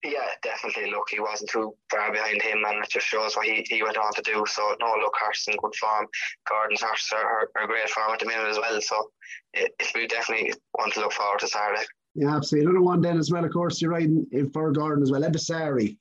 Yeah, 0.04 0.28
definitely. 0.42 0.90
Look, 0.90 1.08
he 1.10 1.20
wasn't 1.20 1.50
too 1.50 1.74
far 1.90 2.12
behind 2.12 2.42
him, 2.42 2.62
and 2.66 2.84
it 2.84 2.90
just 2.90 3.06
shows 3.06 3.34
what 3.36 3.46
he, 3.46 3.64
he 3.68 3.82
went 3.82 3.96
on 3.96 4.12
to 4.14 4.22
do. 4.22 4.44
So, 4.46 4.76
no, 4.78 4.94
look, 5.00 5.14
Horse 5.18 5.48
in 5.48 5.56
good 5.56 5.74
form. 5.76 6.06
Gordon's 6.48 6.82
horse 6.82 7.10
are, 7.14 7.48
are 7.56 7.66
great 7.66 7.88
form 7.88 8.12
at 8.12 8.18
the 8.18 8.26
minute 8.26 8.48
as 8.48 8.58
well. 8.58 8.80
So, 8.82 9.10
it, 9.54 9.72
it 9.78 9.92
we 9.94 10.06
definitely 10.06 10.52
want 10.76 10.92
to 10.94 11.00
look 11.00 11.12
forward 11.12 11.40
to 11.40 11.48
Saturday. 11.48 11.84
Yeah, 12.14 12.36
absolutely. 12.36 12.70
Another 12.70 12.84
one 12.84 13.00
then 13.00 13.18
as 13.18 13.30
well, 13.30 13.44
of 13.44 13.52
course, 13.52 13.80
you're 13.80 13.92
riding 13.92 14.26
for 14.52 14.72
Gordon 14.72 15.02
as 15.02 15.10
well. 15.10 15.22
Ebisari 15.22 15.96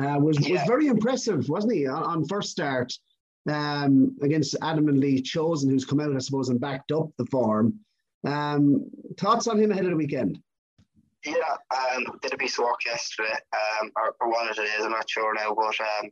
uh, 0.00 0.18
was, 0.20 0.38
yeah. 0.46 0.60
was 0.60 0.68
very 0.68 0.86
impressive, 0.86 1.48
wasn't 1.48 1.74
he, 1.74 1.86
on, 1.86 2.02
on 2.04 2.24
first 2.26 2.50
start? 2.50 2.92
Um, 3.50 4.16
against 4.22 4.56
adamantly 4.60 5.24
chosen, 5.24 5.70
who's 5.70 5.84
come 5.84 6.00
out, 6.00 6.14
I 6.14 6.18
suppose, 6.18 6.48
and 6.48 6.60
backed 6.60 6.92
up 6.92 7.10
the 7.16 7.26
form. 7.26 7.80
Um, 8.26 8.90
thoughts 9.18 9.46
on 9.46 9.58
him 9.58 9.70
ahead 9.70 9.84
of 9.84 9.90
the 9.90 9.96
weekend? 9.96 10.40
Yeah, 11.24 11.56
um, 11.74 12.04
did 12.22 12.32
a 12.32 12.36
piece 12.36 12.58
of 12.58 12.64
work 12.64 12.84
yesterday, 12.86 13.34
um, 13.52 13.90
or, 13.96 14.14
or 14.20 14.30
one 14.30 14.48
of 14.48 14.56
the 14.56 14.62
days, 14.62 14.80
I'm 14.80 14.90
not 14.90 15.10
sure 15.10 15.34
now, 15.34 15.54
but 15.54 15.74
um, 15.80 16.10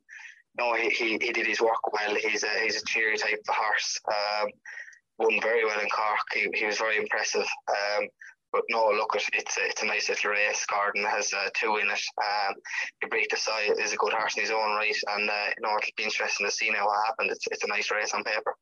no, 0.58 0.74
he, 0.74 0.88
he, 0.90 1.18
he 1.20 1.32
did 1.32 1.46
his 1.46 1.60
work 1.60 1.92
well. 1.92 2.14
He's 2.14 2.42
a 2.42 2.60
he's 2.62 2.80
a 2.80 2.84
cheery 2.86 3.16
type 3.16 3.40
of 3.48 3.54
horse. 3.54 4.00
Um, 4.08 4.48
won 5.18 5.40
very 5.40 5.64
well 5.64 5.80
in 5.80 5.88
Cork. 5.88 6.18
He, 6.34 6.48
he 6.54 6.66
was 6.66 6.78
very 6.78 6.96
impressive. 6.96 7.46
Um, 7.68 8.08
but 8.52 8.62
no, 8.70 8.88
look, 8.88 9.14
it's 9.14 9.56
a, 9.58 9.66
it's 9.66 9.82
a 9.82 9.86
nice 9.86 10.08
little 10.08 10.30
race. 10.30 10.64
Gordon 10.66 11.04
has 11.04 11.32
uh, 11.32 11.48
two 11.54 11.76
in 11.76 11.88
it. 11.88 12.00
Um, 12.22 12.54
break 13.10 13.28
the 13.30 13.36
side 13.36 13.78
is 13.78 13.92
a 13.92 13.96
good 13.96 14.12
horse 14.12 14.36
in 14.36 14.42
his 14.42 14.50
own 14.50 14.76
right, 14.76 14.96
and 15.14 15.28
uh, 15.28 15.46
you 15.56 15.62
know 15.62 15.76
it'll 15.76 15.90
be 15.96 16.04
interesting 16.04 16.46
to 16.46 16.52
see 16.52 16.70
now 16.70 16.86
what 16.86 17.06
happened. 17.06 17.30
It's 17.30 17.46
it's 17.50 17.64
a 17.64 17.68
nice 17.68 17.90
race 17.90 18.12
on 18.14 18.24
paper. 18.24 18.54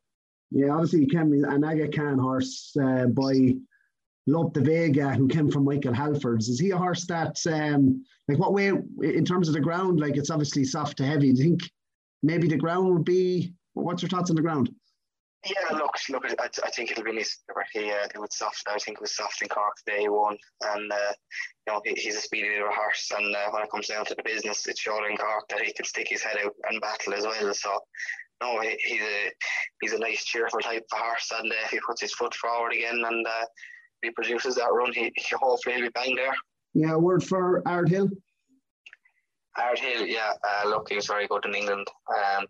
Yeah, 0.51 0.71
obviously 0.71 1.07
came 1.07 1.33
an 1.33 1.65
Aga 1.65 1.89
Khan 1.89 2.19
horse 2.19 2.77
uh, 2.81 3.07
by 3.07 3.55
Lope 4.27 4.55
de 4.55 4.61
Vega, 4.61 5.11
who 5.11 5.29
came 5.29 5.51
from 5.51 5.65
Michael 5.65 5.93
Halford's. 5.93 6.49
Is 6.49 6.61
he 6.61 6.71
a 6.71 6.79
horse 6.79 7.07
that, 7.07 7.39
um, 7.47 8.05
like, 8.29 8.39
what 8.39 8.53
way 8.53 8.69
in 8.69 9.25
terms 9.25 9.49
of 9.49 9.55
the 9.55 9.61
ground? 9.61 10.01
Like, 10.01 10.17
it's 10.17 10.31
obviously 10.31 10.65
soft 10.65 10.97
to 10.99 11.05
heavy. 11.05 11.33
Do 11.33 11.43
you 11.43 11.49
think 11.51 11.71
maybe 12.23 12.49
the 12.49 12.57
ground 12.57 12.93
would 12.93 13.05
be? 13.05 13.55
What's 13.75 14.03
your 14.03 14.09
thoughts 14.09 14.31
on 14.31 14.37
the 14.37 14.43
ground? 14.43 14.71
Yeah, 15.47 15.77
look, 15.77 15.95
look, 16.09 16.25
I, 16.27 16.49
I 16.65 16.71
think 16.71 16.91
it'll 16.91 17.05
be 17.05 17.13
nice. 17.13 17.39
He, 17.73 17.91
uh, 17.91 18.07
it 18.15 18.19
was 18.19 18.37
soft. 18.37 18.67
I 18.67 18.79
think 18.79 18.99
it 18.99 19.03
was 19.03 19.15
soft 19.15 19.43
in 19.43 19.49
Cork 19.49 19.75
day 19.87 20.09
one, 20.09 20.39
and 20.63 20.91
uh, 20.91 21.13
you 21.67 21.73
know 21.73 21.81
he, 21.85 21.93
he's 21.95 22.17
a 22.17 22.21
speedy 22.21 22.49
little 22.49 22.73
horse. 22.73 23.13
And 23.17 23.35
uh, 23.35 23.51
when 23.51 23.63
it 23.63 23.71
comes 23.71 23.89
down 23.89 24.07
to 24.07 24.15
the 24.15 24.23
business, 24.23 24.67
it's 24.67 24.81
showing 24.81 25.11
in 25.11 25.17
Cork 25.19 25.49
that 25.51 25.61
he 25.61 25.73
can 25.73 25.85
stick 25.85 26.09
his 26.09 26.23
head 26.23 26.39
out 26.45 26.55
and 26.71 26.81
battle 26.81 27.15
as 27.15 27.25
well. 27.25 27.53
So, 27.53 27.79
no, 28.43 28.61
he, 28.61 28.77
he's 28.85 29.03
a 29.03 29.31
he's 29.83 29.93
a 29.93 29.99
nice, 29.99 30.25
cheerful 30.25 30.61
type 30.61 30.85
of 30.93 30.99
horse, 30.99 31.31
and 31.39 31.53
uh, 31.53 31.65
if 31.65 31.71
he 31.71 31.81
puts 31.87 32.01
his 32.01 32.15
foot 32.15 32.35
forward 32.35 32.73
again 32.73 33.03
and 33.05 33.27
uh, 33.27 33.45
he 34.03 34.11
produces 34.11 34.55
that 34.55 34.73
run, 34.73 34.93
he, 34.93 35.13
he 35.15 35.37
hopefully 35.37 35.77
he'll 35.77 35.85
be 35.85 35.91
bang 35.91 36.17
there. 36.17 36.35
Yeah, 36.75 36.97
word 36.97 37.23
for 37.23 37.63
Ard 37.67 37.89
Hill. 37.89 38.09
Ard 39.57 39.79
Hill, 39.79 40.07
yeah. 40.07 40.33
Uh, 40.43 40.69
look, 40.69 40.89
he 40.89 40.97
was 40.97 41.07
very 41.07 41.29
good 41.29 41.45
in 41.45 41.55
England. 41.55 41.87
Um, 42.09 42.47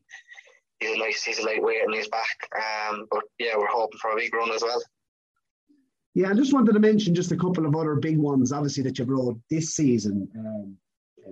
he's 0.80 0.94
a 0.94 0.98
nice, 0.98 1.22
he's 1.22 1.38
a 1.38 1.44
lightweight 1.44 1.84
and 1.84 1.94
he's 1.94 2.08
back. 2.08 2.48
Um, 2.56 3.06
but 3.10 3.22
yeah, 3.38 3.56
we're 3.56 3.66
hoping 3.66 3.98
for 3.98 4.10
a 4.10 4.16
big 4.16 4.34
run 4.34 4.50
as 4.50 4.62
well. 4.62 4.82
Yeah, 6.14 6.30
I 6.30 6.34
just 6.34 6.52
wanted 6.52 6.72
to 6.72 6.78
mention 6.78 7.14
just 7.14 7.32
a 7.32 7.36
couple 7.36 7.66
of 7.66 7.74
other 7.74 7.96
big 7.96 8.18
ones, 8.18 8.52
obviously 8.52 8.84
that 8.84 8.98
you've 8.98 9.08
rode 9.08 9.40
this 9.50 9.74
season. 9.74 10.28
Um, 10.38 10.76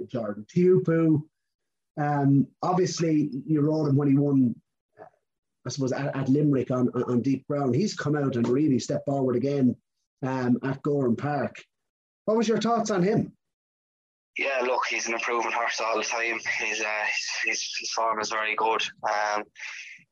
Jordan 0.09 0.47
Teahupoo. 0.55 1.23
Um, 2.01 2.47
obviously, 2.63 3.31
you 3.47 3.61
rode 3.61 3.89
him 3.89 3.97
when 3.97 4.09
he 4.09 4.17
won, 4.17 4.55
I 5.67 5.69
suppose, 5.69 5.93
at, 5.93 6.17
at 6.17 6.29
Limerick 6.29 6.71
on, 6.71 6.89
on 6.89 7.23
deep 7.23 7.47
ground. 7.47 7.75
He's 7.75 7.95
come 7.95 8.17
out 8.17 8.37
and 8.37 8.49
really 8.49 8.79
stepped 8.79 9.07
forward 9.07 9.37
again 9.37 9.77
um, 10.23 10.59
at 10.65 10.83
Gowran 10.83 11.19
Park. 11.19 11.63
What 12.25 12.37
was 12.37 12.49
your 12.49 12.61
thoughts 12.61 12.91
on 12.91 13.03
him? 13.03 13.33
Yeah, 14.39 14.61
look, 14.65 14.83
he's 14.89 15.07
an 15.07 15.15
improving 15.15 15.53
horse 15.53 15.81
all 15.81 15.97
the 15.97 16.05
time. 16.05 16.39
His 16.59 16.81
uh, 16.81 17.07
his, 17.45 17.63
his 17.79 17.91
form 17.91 18.19
is 18.21 18.31
very 18.31 18.55
good. 18.57 18.83
Um, 19.03 19.45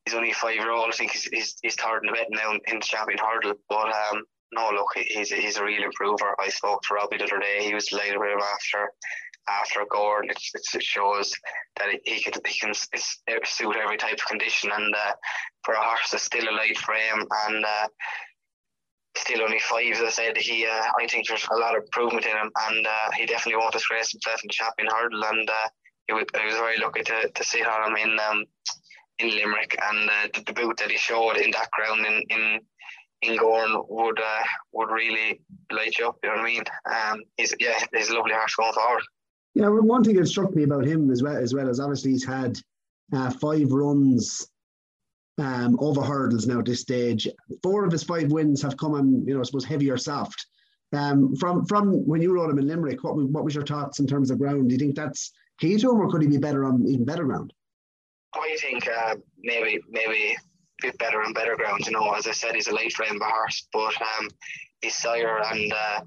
he's 0.05 0.15
only 0.15 0.31
a 0.31 0.35
five 0.35 0.57
year 0.57 0.73
old. 0.73 0.89
I 0.89 0.97
think 0.97 1.13
he's, 1.13 1.25
he's, 1.25 1.57
he's 1.63 1.75
third 1.77 2.03
in 2.03 2.09
the 2.09 2.13
bet 2.13 2.27
now 2.31 2.53
in, 2.53 2.79
the 2.79 2.85
champion 2.85 3.19
hurdle. 3.19 3.55
But 3.69 3.87
um, 3.87 4.23
no, 4.53 4.71
look, 4.75 4.89
he's 4.95 5.31
he's 5.31 5.57
a 5.57 5.65
real 5.65 5.85
improver. 5.85 6.35
I 6.39 6.49
spoke 6.51 6.83
to 6.83 6.95
Robbie 6.95 7.19
the 7.19 7.25
other 7.25 7.39
day. 7.39 7.65
He 7.65 7.75
was 7.75 7.87
delighted 7.87 8.19
with 8.19 8.31
him 8.31 8.41
after 8.41 8.91
after 9.49 9.81
Gowran. 9.91 10.31
It, 10.31 10.39
it 10.75 10.83
shows 10.83 11.33
that 11.79 11.89
he 12.05 12.23
can 12.23 12.35
he 12.47 12.59
can 12.59 12.75
suit 12.75 13.77
every 13.77 13.97
type 13.97 14.15
of 14.15 14.27
condition. 14.27 14.71
And 14.71 14.95
uh, 14.95 15.13
for 15.65 15.75
a 15.75 15.83
horse 15.83 16.11
that's 16.11 16.25
still 16.25 16.49
a 16.49 16.53
light 16.53 16.77
frame 16.79 17.25
and 17.49 17.65
uh, 17.65 17.89
still 19.21 19.43
only 19.43 19.59
five, 19.61 19.93
as 19.93 20.01
I 20.01 20.11
said, 20.11 20.37
he 20.37 20.67
uh, 20.67 20.83
I 20.99 21.07
think 21.07 21.29
there's 21.29 21.47
a 21.51 21.59
lot 21.59 21.77
of 21.77 21.85
improvement 21.85 22.27
in 22.27 22.33
him, 22.33 22.51
and 22.69 22.87
uh, 22.87 23.11
he 23.17 23.27
definitely 23.27 23.61
won't 23.61 23.73
disgrace 23.73 24.13
himself 24.13 24.41
in 24.43 24.49
the 24.49 24.53
champion 24.53 24.89
hurdle. 24.91 25.25
And 25.25 25.49
uh, 25.49 25.69
he 26.07 26.15
was, 26.15 26.25
was 26.35 26.55
very 26.55 26.79
lucky 26.79 27.03
to, 27.03 27.31
to 27.35 27.45
sit 27.45 27.67
on 27.67 27.91
him 27.91 27.97
in 27.97 28.19
um, 28.19 28.45
in 29.19 29.31
Limerick, 29.31 29.77
and 29.91 30.11
uh, 30.11 30.41
the, 30.47 30.53
boot 30.53 30.79
that 30.79 30.91
he 30.91 30.97
showed 30.97 31.37
in 31.37 31.51
that 31.53 31.71
ground 31.71 32.05
in 32.07 32.23
in 32.31 32.61
in 33.23 33.39
Gowran 33.39 33.85
would 33.89 34.19
uh, 34.19 34.43
would 34.73 34.91
really 34.91 35.41
light 35.71 35.99
you 35.99 36.09
up. 36.09 36.17
You 36.23 36.31
know 36.31 36.37
what 36.37 36.43
I 36.43 36.47
mean? 36.47 36.65
Um, 36.91 37.23
he's 37.37 37.55
yeah, 37.61 37.79
he's 37.95 38.09
a 38.11 38.15
lovely 38.15 38.33
horse 38.33 38.55
going 38.55 38.73
forward. 38.73 39.03
Yeah, 39.55 39.69
one 39.69 40.05
thing 40.05 40.17
that 40.17 40.27
struck 40.27 40.55
me 40.55 40.63
about 40.63 40.87
him 40.87 41.11
as 41.11 41.23
well, 41.23 41.37
as 41.37 41.55
well 41.55 41.69
as 41.69 41.81
obviously 41.81 42.13
he's 42.13 42.25
had 42.25 42.59
uh, 43.13 43.31
five 43.31 43.73
runs 43.73 44.49
um, 45.41 45.77
over 45.81 46.03
hurdles 46.03 46.47
now 46.47 46.59
at 46.59 46.67
this 46.67 46.81
stage. 46.81 47.29
Four 47.63 47.85
of 47.85 47.93
his 47.93 48.05
five 48.05 48.31
wins 48.31 48.63
have 48.63 48.77
come 48.77 48.95
on, 48.95 49.27
you 49.27 49.35
know, 49.35 49.41
I 49.41 49.45
suppose 49.45 49.65
heavy 49.65 49.91
or 49.91 49.97
soft. 49.97 50.47
Um, 50.93 51.35
from 51.37 51.65
from 51.67 52.07
when 52.07 52.21
you 52.21 52.33
rode 52.33 52.51
him 52.51 52.59
in 52.59 52.67
Limerick, 52.67 53.03
what 53.05 53.17
what 53.17 53.45
was 53.45 53.55
your 53.55 53.65
thoughts 53.65 54.01
in 54.01 54.07
terms 54.07 54.31
of 54.31 54.39
ground? 54.39 54.69
Do 54.69 54.75
you 54.75 54.79
think 54.79 54.97
that's 54.97 55.33
key 55.59 55.79
to 55.79 55.91
him, 55.91 56.01
or 56.01 56.11
could 56.11 56.23
he 56.23 56.29
be 56.29 56.39
better 56.39 56.65
on 56.65 56.85
even 56.87 57.05
better 57.05 57.25
ground? 57.25 57.53
I 58.35 58.57
think 58.61 58.89
uh, 58.89 59.17
maybe 59.39 59.81
maybe 59.89 60.33
a 60.33 60.87
bit 60.87 60.99
better 60.99 61.23
on 61.23 61.33
better 61.33 61.57
ground. 61.57 61.87
You 61.87 61.93
know, 61.93 62.13
as 62.13 62.27
I 62.27 62.33
said, 62.33 62.55
he's 62.55 62.69
a 62.69 62.75
late 62.75 62.93
frame 62.93 63.21
horse, 63.23 63.69
but 63.73 63.95
um, 64.03 64.29
his 64.83 64.97
sire 64.97 65.41
and 65.45 65.73
uh, 65.73 66.01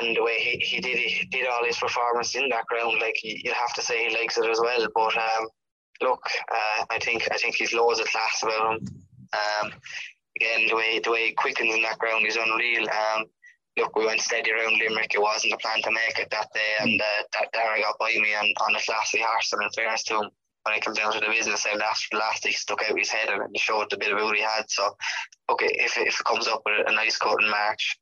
and 0.00 0.16
the 0.16 0.22
way 0.22 0.38
he, 0.38 0.58
he 0.58 0.80
did 0.80 0.98
he 0.98 1.26
did 1.26 1.46
all 1.46 1.64
his 1.64 1.78
performance 1.78 2.34
in 2.34 2.48
that 2.50 2.66
ground, 2.66 2.98
like 3.00 3.16
you 3.22 3.52
have 3.52 3.72
to 3.74 3.82
say 3.82 4.08
he 4.08 4.14
likes 4.14 4.36
it 4.36 4.48
as 4.48 4.60
well. 4.60 4.86
But 4.94 5.16
um, 5.16 5.48
look, 6.02 6.24
uh, 6.50 6.84
I 6.90 6.98
think 6.98 7.28
I 7.30 7.36
think 7.36 7.56
he's 7.56 7.72
loads 7.72 8.00
of 8.00 8.06
class 8.06 8.42
about 8.42 8.72
him. 8.72 8.88
Um, 9.32 9.72
again, 10.36 10.68
the 10.68 10.76
way 10.76 10.98
the 10.98 11.10
way 11.10 11.26
he 11.26 11.32
quickens 11.32 11.74
in 11.74 11.82
that 11.82 11.98
ground 11.98 12.26
is 12.26 12.36
unreal. 12.36 12.88
Um, 12.88 13.24
look, 13.76 13.96
we 13.96 14.06
went 14.06 14.20
steady 14.20 14.52
around 14.52 14.78
Limerick. 14.78 15.14
It 15.14 15.22
wasn't 15.22 15.54
a 15.54 15.58
plan 15.58 15.82
to 15.82 15.90
make 15.90 16.18
it 16.18 16.30
that 16.30 16.52
day, 16.52 16.72
and 16.80 17.00
uh, 17.00 17.22
that 17.34 17.52
Dara 17.52 17.80
got 17.80 17.98
by 17.98 18.12
me 18.14 18.34
on, 18.34 18.46
on 18.66 18.76
a 18.76 18.80
classy 18.80 19.20
horse. 19.20 19.52
And 19.52 19.62
in 19.62 19.70
fairness 19.70 20.02
to 20.04 20.20
him, 20.20 20.30
when 20.64 20.76
it 20.76 20.84
came 20.84 20.94
down 20.94 21.12
to 21.12 21.20
the 21.20 21.26
business, 21.26 21.66
and 21.66 21.80
the 21.80 22.18
last, 22.18 22.46
he 22.46 22.52
stuck 22.52 22.82
out 22.82 22.98
his 22.98 23.10
head 23.10 23.28
and 23.28 23.56
showed 23.56 23.90
the 23.90 23.96
bit 23.96 24.12
of 24.12 24.32
he 24.32 24.42
had. 24.42 24.68
So, 24.68 24.96
okay, 25.50 25.70
if, 25.70 25.96
if 25.96 26.20
it 26.20 26.24
comes 26.24 26.48
up 26.48 26.62
with 26.66 26.86
a 26.86 26.92
nice 26.92 27.16
cut 27.16 27.42
in 27.42 27.50
March, 27.50 27.98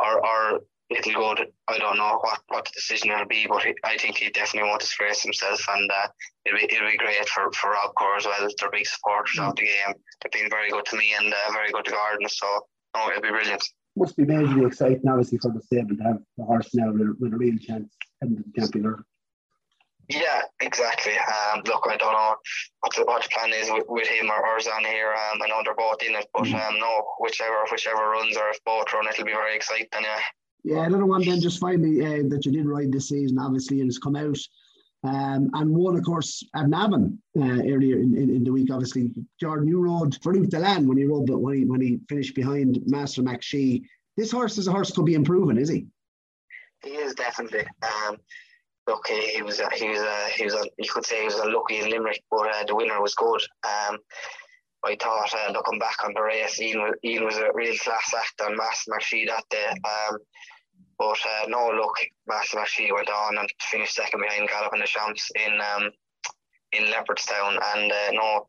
or 0.00 0.26
or 0.26 0.60
it'll 0.90 1.14
go. 1.14 1.34
To, 1.34 1.46
I 1.68 1.78
don't 1.78 1.96
know 1.96 2.18
what, 2.20 2.40
what 2.48 2.64
the 2.64 2.72
decision 2.74 3.10
will 3.10 3.26
be, 3.26 3.46
but 3.48 3.62
he, 3.62 3.74
I 3.84 3.96
think 3.96 4.18
he 4.18 4.30
definitely 4.30 4.68
won't 4.68 4.80
disgrace 4.80 5.22
himself, 5.22 5.64
and 5.68 5.90
uh, 5.90 6.08
it'll 6.44 6.58
be 6.58 6.74
it'll 6.74 6.90
be 6.90 6.96
great 6.96 7.28
for 7.28 7.50
for 7.52 7.74
Robcour 7.74 8.18
as 8.18 8.26
well. 8.26 8.48
They're 8.58 8.70
big 8.70 8.86
supporters 8.86 9.36
mm. 9.38 9.48
of 9.48 9.56
the 9.56 9.62
game. 9.62 9.94
They've 10.22 10.32
been 10.32 10.50
very 10.50 10.70
good 10.70 10.86
to 10.86 10.96
me 10.96 11.14
and 11.18 11.32
uh, 11.32 11.52
very 11.52 11.70
good 11.72 11.84
to 11.86 11.90
Gordon. 11.90 12.28
So, 12.28 12.46
oh, 12.94 13.10
it'll 13.10 13.22
be 13.22 13.30
brilliant. 13.30 13.62
Must 13.96 14.16
be 14.16 14.24
majorly 14.24 14.66
exciting, 14.66 15.08
obviously, 15.08 15.38
for 15.38 15.52
the 15.52 15.62
stable 15.62 15.96
to 15.96 16.02
have 16.02 16.18
the 16.36 16.44
horse 16.44 16.74
now 16.74 16.90
with 16.90 17.02
a, 17.02 17.14
with 17.20 17.32
a 17.32 17.36
real 17.36 17.56
chance 17.58 17.94
in 18.22 18.34
the 18.34 18.60
champion. 18.60 19.04
Yeah, 20.10 20.42
exactly. 20.60 21.14
Um, 21.16 21.62
look, 21.64 21.86
I 21.88 21.96
don't 21.96 22.12
know 22.12 22.34
what 22.80 22.94
the, 22.94 23.04
what 23.04 23.22
the 23.22 23.28
plan 23.30 23.52
is 23.54 23.70
with, 23.70 23.84
with 23.88 24.06
him 24.06 24.30
or, 24.30 24.46
or 24.46 24.58
Zanahiyr. 24.58 25.14
Um, 25.14 25.40
I 25.42 25.46
know 25.48 25.62
they're 25.64 25.74
both 25.74 26.02
in 26.02 26.14
it, 26.14 26.26
but 26.34 26.44
mm. 26.44 26.68
um, 26.68 26.78
no, 26.78 27.04
whichever 27.20 27.64
whichever 27.70 28.10
runs 28.10 28.36
or 28.36 28.50
if 28.50 28.62
both 28.64 28.92
run, 28.92 29.08
it'll 29.08 29.24
be 29.24 29.32
very 29.32 29.56
exciting. 29.56 29.86
Yeah. 29.92 30.20
Yeah, 30.64 30.86
another 30.86 31.04
one 31.04 31.22
then 31.22 31.40
just 31.40 31.60
finally 31.60 32.00
uh, 32.04 32.22
that 32.28 32.46
you 32.46 32.52
did 32.52 32.66
ride 32.66 32.90
this 32.90 33.08
season, 33.08 33.38
obviously, 33.38 33.80
and 33.80 33.88
has 33.88 33.98
come 33.98 34.16
out. 34.16 34.38
Um, 35.04 35.50
and 35.52 35.74
one, 35.74 35.96
of 35.96 36.04
course, 36.04 36.42
at 36.56 36.68
Navan 36.68 37.18
uh, 37.38 37.42
earlier 37.42 37.98
in, 37.98 38.16
in, 38.16 38.30
in, 38.30 38.44
the 38.44 38.52
week. 38.52 38.70
Obviously, 38.72 39.10
Jordan, 39.38 39.68
you 39.68 39.78
rode 39.78 40.16
for 40.22 40.32
Luke 40.32 40.48
Deland 40.48 40.88
when 40.88 40.96
he 40.96 41.04
rode, 41.04 41.26
but 41.26 41.40
when 41.40 41.56
he 41.56 41.64
when 41.66 41.82
he 41.82 42.00
finished 42.08 42.34
behind 42.34 42.80
Master 42.86 43.22
McShee. 43.22 43.82
This 44.16 44.32
horse 44.32 44.56
is 44.56 44.66
a 44.66 44.72
horse 44.72 44.90
could 44.92 45.04
be 45.04 45.14
improving, 45.14 45.58
is 45.58 45.68
he? 45.68 45.86
He 46.82 46.90
is 46.92 47.14
definitely. 47.14 47.66
Um, 47.82 48.16
look, 48.86 49.06
he, 49.06 49.34
he 49.34 49.42
was 49.42 49.60
he 49.74 49.88
was 49.90 50.00
he 50.34 50.44
was 50.44 50.68
you 50.78 50.90
could 50.90 51.04
say 51.04 51.18
he 51.18 51.24
was 51.26 51.38
unlucky 51.38 51.80
in 51.80 51.90
Limerick, 51.90 52.22
but 52.30 52.48
uh, 52.48 52.64
the 52.66 52.74
winner 52.74 53.02
was 53.02 53.14
good. 53.14 53.42
Um, 53.64 53.98
I 54.84 54.96
thought 55.00 55.34
uh, 55.34 55.52
looking 55.52 55.78
back 55.78 56.04
on 56.04 56.12
the 56.14 56.22
race, 56.22 56.60
Ian, 56.60 56.92
Ian 57.04 57.24
was 57.24 57.36
a 57.36 57.50
real 57.54 57.76
class 57.78 58.14
act 58.16 58.40
on 58.42 58.56
Master 58.56 58.92
McShee 58.92 59.26
that 59.26 59.44
day. 59.50 59.68
Um, 59.68 60.18
but 60.98 61.18
uh, 61.26 61.46
no, 61.48 61.70
look, 61.74 61.96
Master 62.26 62.58
actually 62.58 62.92
went 62.92 63.10
on 63.10 63.38
and 63.38 63.48
finished 63.60 63.94
second 63.94 64.20
behind 64.20 64.48
Galopin 64.48 64.80
Des 64.80 64.86
Champs 64.86 65.30
in 65.34 65.60
um, 65.60 65.90
in 66.72 66.84
Leopardstown, 66.84 67.58
and 67.74 67.92
uh, 67.92 68.10
no, 68.12 68.46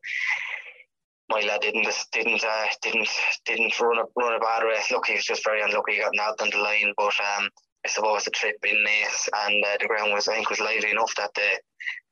my 1.30 1.40
lad 1.40 1.60
didn't 1.60 1.88
didn't 2.12 2.44
uh, 2.44 2.66
didn't 2.82 3.08
didn't 3.44 3.80
run 3.80 3.98
a 3.98 4.04
run 4.16 4.34
a 4.34 4.40
bad 4.40 4.62
race. 4.62 4.90
Look, 4.90 5.06
he 5.06 5.14
was 5.14 5.24
just 5.24 5.44
very 5.44 5.62
unlucky. 5.62 5.94
He 5.94 6.00
got 6.00 6.14
nabbed 6.14 6.40
on 6.40 6.50
the 6.50 6.58
line, 6.58 6.92
but 6.96 7.14
um, 7.36 7.48
I 7.84 7.88
suppose 7.88 8.24
the 8.24 8.30
trip 8.30 8.56
in 8.64 8.76
Naas 8.84 9.28
and 9.46 9.64
uh, 9.64 9.76
the 9.80 9.86
ground 9.86 10.12
was 10.12 10.28
I 10.28 10.34
think 10.34 10.50
was 10.50 10.60
lively 10.60 10.90
enough 10.90 11.14
that 11.16 11.34
day. 11.34 11.56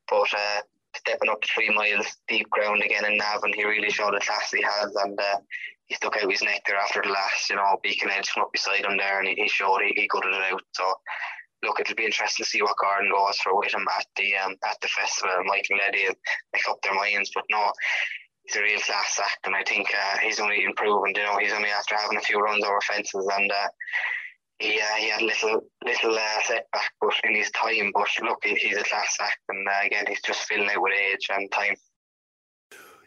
But 0.08 0.28
uh, 0.34 0.60
stepping 0.96 1.30
up 1.30 1.40
to 1.40 1.48
three 1.48 1.70
miles 1.70 2.16
deep 2.28 2.48
ground 2.50 2.82
again 2.82 3.04
in 3.04 3.18
Navan, 3.18 3.52
he 3.54 3.64
really 3.64 3.90
showed 3.90 4.14
the 4.14 4.20
class 4.20 4.50
he 4.52 4.62
has, 4.62 4.94
and 4.94 5.18
uh, 5.18 5.36
he 5.86 5.94
stuck 5.94 6.16
out 6.16 6.30
his 6.30 6.42
neck 6.42 6.62
there 6.66 6.78
after 6.78 7.02
the 7.02 7.10
last, 7.10 7.50
you 7.50 7.56
know, 7.56 7.78
Beacon 7.82 8.10
Edge 8.10 8.30
come 8.32 8.44
up 8.44 8.52
beside 8.52 8.84
him 8.84 8.96
there 8.96 9.20
and 9.20 9.28
he, 9.28 9.48
showed 9.48 9.80
he, 9.82 9.92
he 9.94 10.08
gutted 10.08 10.34
it 10.34 10.52
out. 10.52 10.62
So 10.72 10.84
look, 11.64 11.80
it'll 11.80 11.96
be 11.96 12.04
interesting 12.04 12.44
to 12.44 12.48
see 12.48 12.62
what 12.62 12.76
Gordon 12.80 13.10
goes 13.10 13.38
for 13.38 13.56
with 13.58 13.74
him 13.74 13.86
at 13.98 14.06
the 14.16 14.36
um, 14.36 14.56
at 14.64 14.80
the 14.80 14.88
festival. 14.88 15.44
Mike 15.44 15.66
and 15.70 15.80
Letty 15.80 16.08
make 16.52 16.68
up 16.68 16.80
their 16.82 16.94
minds, 16.94 17.30
but 17.34 17.44
no, 17.50 17.72
he's 18.44 18.56
a 18.56 18.62
real 18.62 18.80
class 18.80 19.20
act, 19.22 19.46
and 19.46 19.56
I 19.56 19.62
think 19.64 19.88
uh, 19.88 20.18
he's 20.18 20.40
only 20.40 20.64
improving. 20.64 21.14
You 21.16 21.22
know, 21.22 21.38
he's 21.38 21.52
only 21.52 21.70
after 21.70 21.96
having 21.96 22.18
a 22.18 22.22
few 22.22 22.38
runs 22.38 22.64
over 22.64 22.80
fences, 22.82 23.28
and 23.36 23.50
uh, 23.50 23.68
he 24.58 24.80
uh, 24.80 24.94
he 24.98 25.10
had 25.10 25.22
a 25.22 25.26
little 25.26 25.60
little 25.84 26.14
uh, 26.14 26.40
setback, 26.44 26.92
but 27.00 27.14
in 27.24 27.34
his 27.34 27.50
time. 27.50 27.90
But 27.94 28.08
look, 28.22 28.44
he's 28.44 28.76
a 28.76 28.84
class 28.84 29.16
act, 29.20 29.38
and 29.48 29.66
uh, 29.66 29.86
again, 29.86 30.04
he's 30.08 30.22
just 30.22 30.44
filling 30.44 30.70
out 30.70 30.82
with 30.82 30.92
age 30.92 31.26
and 31.30 31.50
time. 31.50 31.76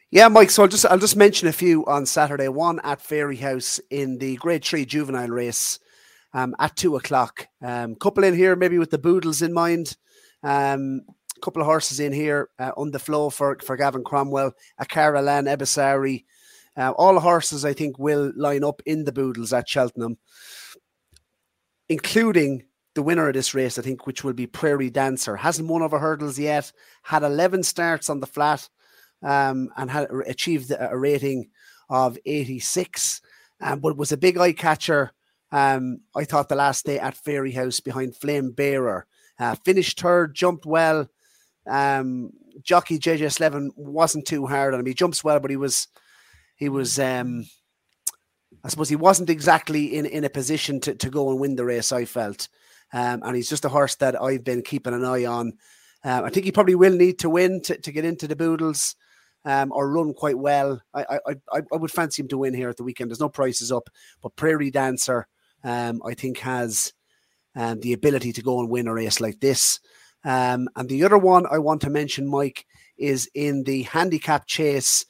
Yeah, 0.10 0.30
Mike. 0.30 0.52
So 0.52 0.64
I'll 0.64 0.70
just 0.70 0.86
I'll 0.86 0.98
just 0.98 1.18
mention 1.18 1.50
a 1.50 1.54
few 1.54 1.86
on 1.86 2.06
Saturday. 2.06 2.48
One 2.48 2.80
at 2.84 3.00
Fairyhouse 3.00 3.82
in 3.90 4.18
the 4.20 4.38
Grade 4.38 4.64
Three 4.64 4.86
Juvenile 4.86 5.28
race 5.28 5.80
um, 6.34 6.56
at 6.60 6.78
two 6.78 6.96
o'clock. 6.96 7.48
Um, 7.62 7.96
couple 7.96 8.24
in 8.24 8.34
here, 8.34 8.56
maybe 8.56 8.80
with 8.80 8.90
the 8.90 8.98
Boodles 8.98 9.42
in 9.42 9.52
mind. 9.52 9.98
Um, 10.44 11.02
couple 11.42 11.62
of 11.62 11.68
horses 11.68 12.00
in 12.00 12.14
here 12.14 12.50
uh, 12.58 12.72
on 12.78 12.92
the 12.92 13.00
flow 13.00 13.30
for 13.30 13.58
for 13.62 13.76
Gavin 13.76 14.06
Cromwell, 14.06 14.54
a 14.78 14.86
Carolan 14.86 15.46
Ebisari. 15.46 16.24
Uh, 16.78 16.92
all 16.92 17.16
the 17.16 17.20
horses 17.20 17.66
I 17.66 17.74
think 17.74 18.00
will 18.00 18.32
line 18.38 18.64
up 18.64 18.82
in 18.86 19.04
the 19.04 19.12
Boodles 19.12 19.52
at 19.52 19.68
Cheltenham, 19.68 20.18
including 21.90 22.64
the 22.96 23.04
winner 23.04 23.28
of 23.28 23.34
this 23.34 23.54
race, 23.54 23.78
I 23.78 23.82
think, 23.82 24.08
which 24.08 24.24
will 24.24 24.34
be 24.34 24.48
Prairie 24.48 24.90
Dancer. 24.90 25.36
Hasn't 25.36 25.68
won 25.68 25.82
over 25.82 26.00
hurdles 26.00 26.40
yet. 26.40 26.72
Had 27.04 27.24
11 27.24 27.64
starts 27.64 28.10
on 28.10 28.22
the 28.22 28.28
flat 28.28 28.70
um, 29.24 29.70
and 29.78 29.90
had 29.90 30.10
achieved 30.26 30.72
a 30.78 30.98
rating 30.98 31.50
of 31.90 32.18
86. 32.26 33.22
Um, 33.60 33.80
but 33.80 33.98
was 33.98 34.12
a 34.12 34.18
big 34.18 34.38
eye 34.38 34.54
catcher. 34.54 35.12
Um, 35.52 36.02
I 36.16 36.26
thought 36.26 36.50
the 36.50 36.56
last 36.56 36.86
day 36.86 37.00
at 37.00 37.16
Fairyhouse 37.16 37.84
behind 37.84 38.16
Flame 38.16 38.52
Bearer. 38.52 39.06
Uh, 39.40 39.56
finished 39.64 40.00
third, 40.00 40.36
jumped 40.36 40.66
well. 40.66 41.08
Um, 41.66 42.32
jockey 42.62 42.98
JJ 42.98 43.32
Slevin 43.32 43.72
wasn't 43.76 44.26
too 44.26 44.46
hard 44.46 44.74
on 44.74 44.80
him. 44.80 44.86
He 44.86 44.94
jumps 44.94 45.24
well, 45.24 45.40
but 45.40 45.52
he 45.52 45.58
was, 45.58 45.88
he 46.56 46.70
was, 46.70 47.00
um, 47.00 47.46
I 48.64 48.70
suppose 48.70 48.90
he 48.90 48.96
wasn't 48.96 49.30
exactly 49.30 49.96
in, 49.96 50.06
in 50.06 50.24
a 50.24 50.30
position 50.30 50.80
to, 50.82 50.96
to 50.96 51.10
go 51.10 51.30
and 51.30 51.40
win 51.40 51.56
the 51.56 51.66
race, 51.66 51.92
I 51.92 52.06
felt. 52.06 52.50
Um, 52.94 53.22
and 53.24 53.36
he's 53.36 53.50
just 53.50 53.66
a 53.66 53.70
horse 53.70 53.96
that 53.96 54.20
I've 54.22 54.44
been 54.44 54.62
keeping 54.62 54.94
an 54.94 55.06
eye 55.06 55.26
on. 55.26 55.54
Um, 56.04 56.26
I 56.26 56.30
think 56.30 56.46
he 56.46 56.52
probably 56.52 56.76
will 56.76 56.96
need 56.96 57.20
to 57.20 57.30
win 57.30 57.62
to, 57.64 57.78
to 57.78 57.92
get 57.92 58.06
into 58.06 58.28
the 58.28 58.36
Boodles 58.36 58.96
um, 59.46 59.72
or 59.72 59.90
run 59.90 60.14
quite 60.14 60.38
well. 60.38 60.82
I, 60.94 61.20
I, 61.28 61.36
I, 61.54 61.78
would 61.78 61.92
fancy 61.92 62.22
him 62.22 62.28
to 62.30 62.38
win 62.38 62.54
here 62.54 62.70
at 62.70 62.78
the 62.78 62.84
weekend. 62.84 63.10
There's 63.10 63.20
no 63.20 63.30
prices 63.30 63.72
up, 63.72 63.90
but 64.22 64.36
Prairie 64.36 64.72
Dancer, 64.72 65.28
um, 65.64 66.02
I 66.06 66.14
think, 66.14 66.40
has 66.40 66.94
um, 67.56 67.80
the 67.80 67.94
ability 67.94 68.34
to 68.34 68.42
go 68.42 68.60
and 68.60 68.70
win 68.70 68.88
a 68.88 68.94
race 68.94 69.20
like 69.20 69.40
this. 69.40 69.80
Um, 70.24 70.68
and 70.76 70.90
the 70.90 71.04
other 71.04 71.18
one 71.18 71.46
I 71.50 71.60
want 71.60 71.82
to 71.82 71.90
mention, 71.90 72.28
Mike, 72.28 72.66
is 72.98 73.30
in 73.34 73.64
the 73.64 73.84
handicap 73.84 74.46
chase, 74.48 75.06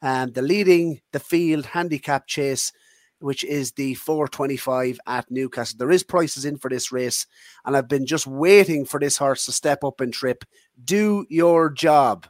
um, 0.00 0.32
the 0.32 0.42
leading 0.42 1.00
the 1.12 1.20
field 1.20 1.66
handicap 1.66 2.26
chase, 2.26 2.72
which 3.18 3.44
is 3.44 3.72
the 3.72 3.94
425 3.94 4.98
at 5.06 5.30
Newcastle. 5.30 5.76
There 5.78 5.90
is 5.90 6.02
prices 6.02 6.44
in 6.44 6.56
for 6.56 6.68
this 6.68 6.90
race, 6.90 7.26
and 7.64 7.76
I've 7.76 7.88
been 7.88 8.06
just 8.06 8.26
waiting 8.26 8.84
for 8.84 8.98
this 8.98 9.16
horse 9.16 9.46
to 9.46 9.52
step 9.52 9.84
up 9.84 10.00
and 10.00 10.12
trip. 10.12 10.44
Do 10.84 11.24
your 11.28 11.70
job. 11.70 12.26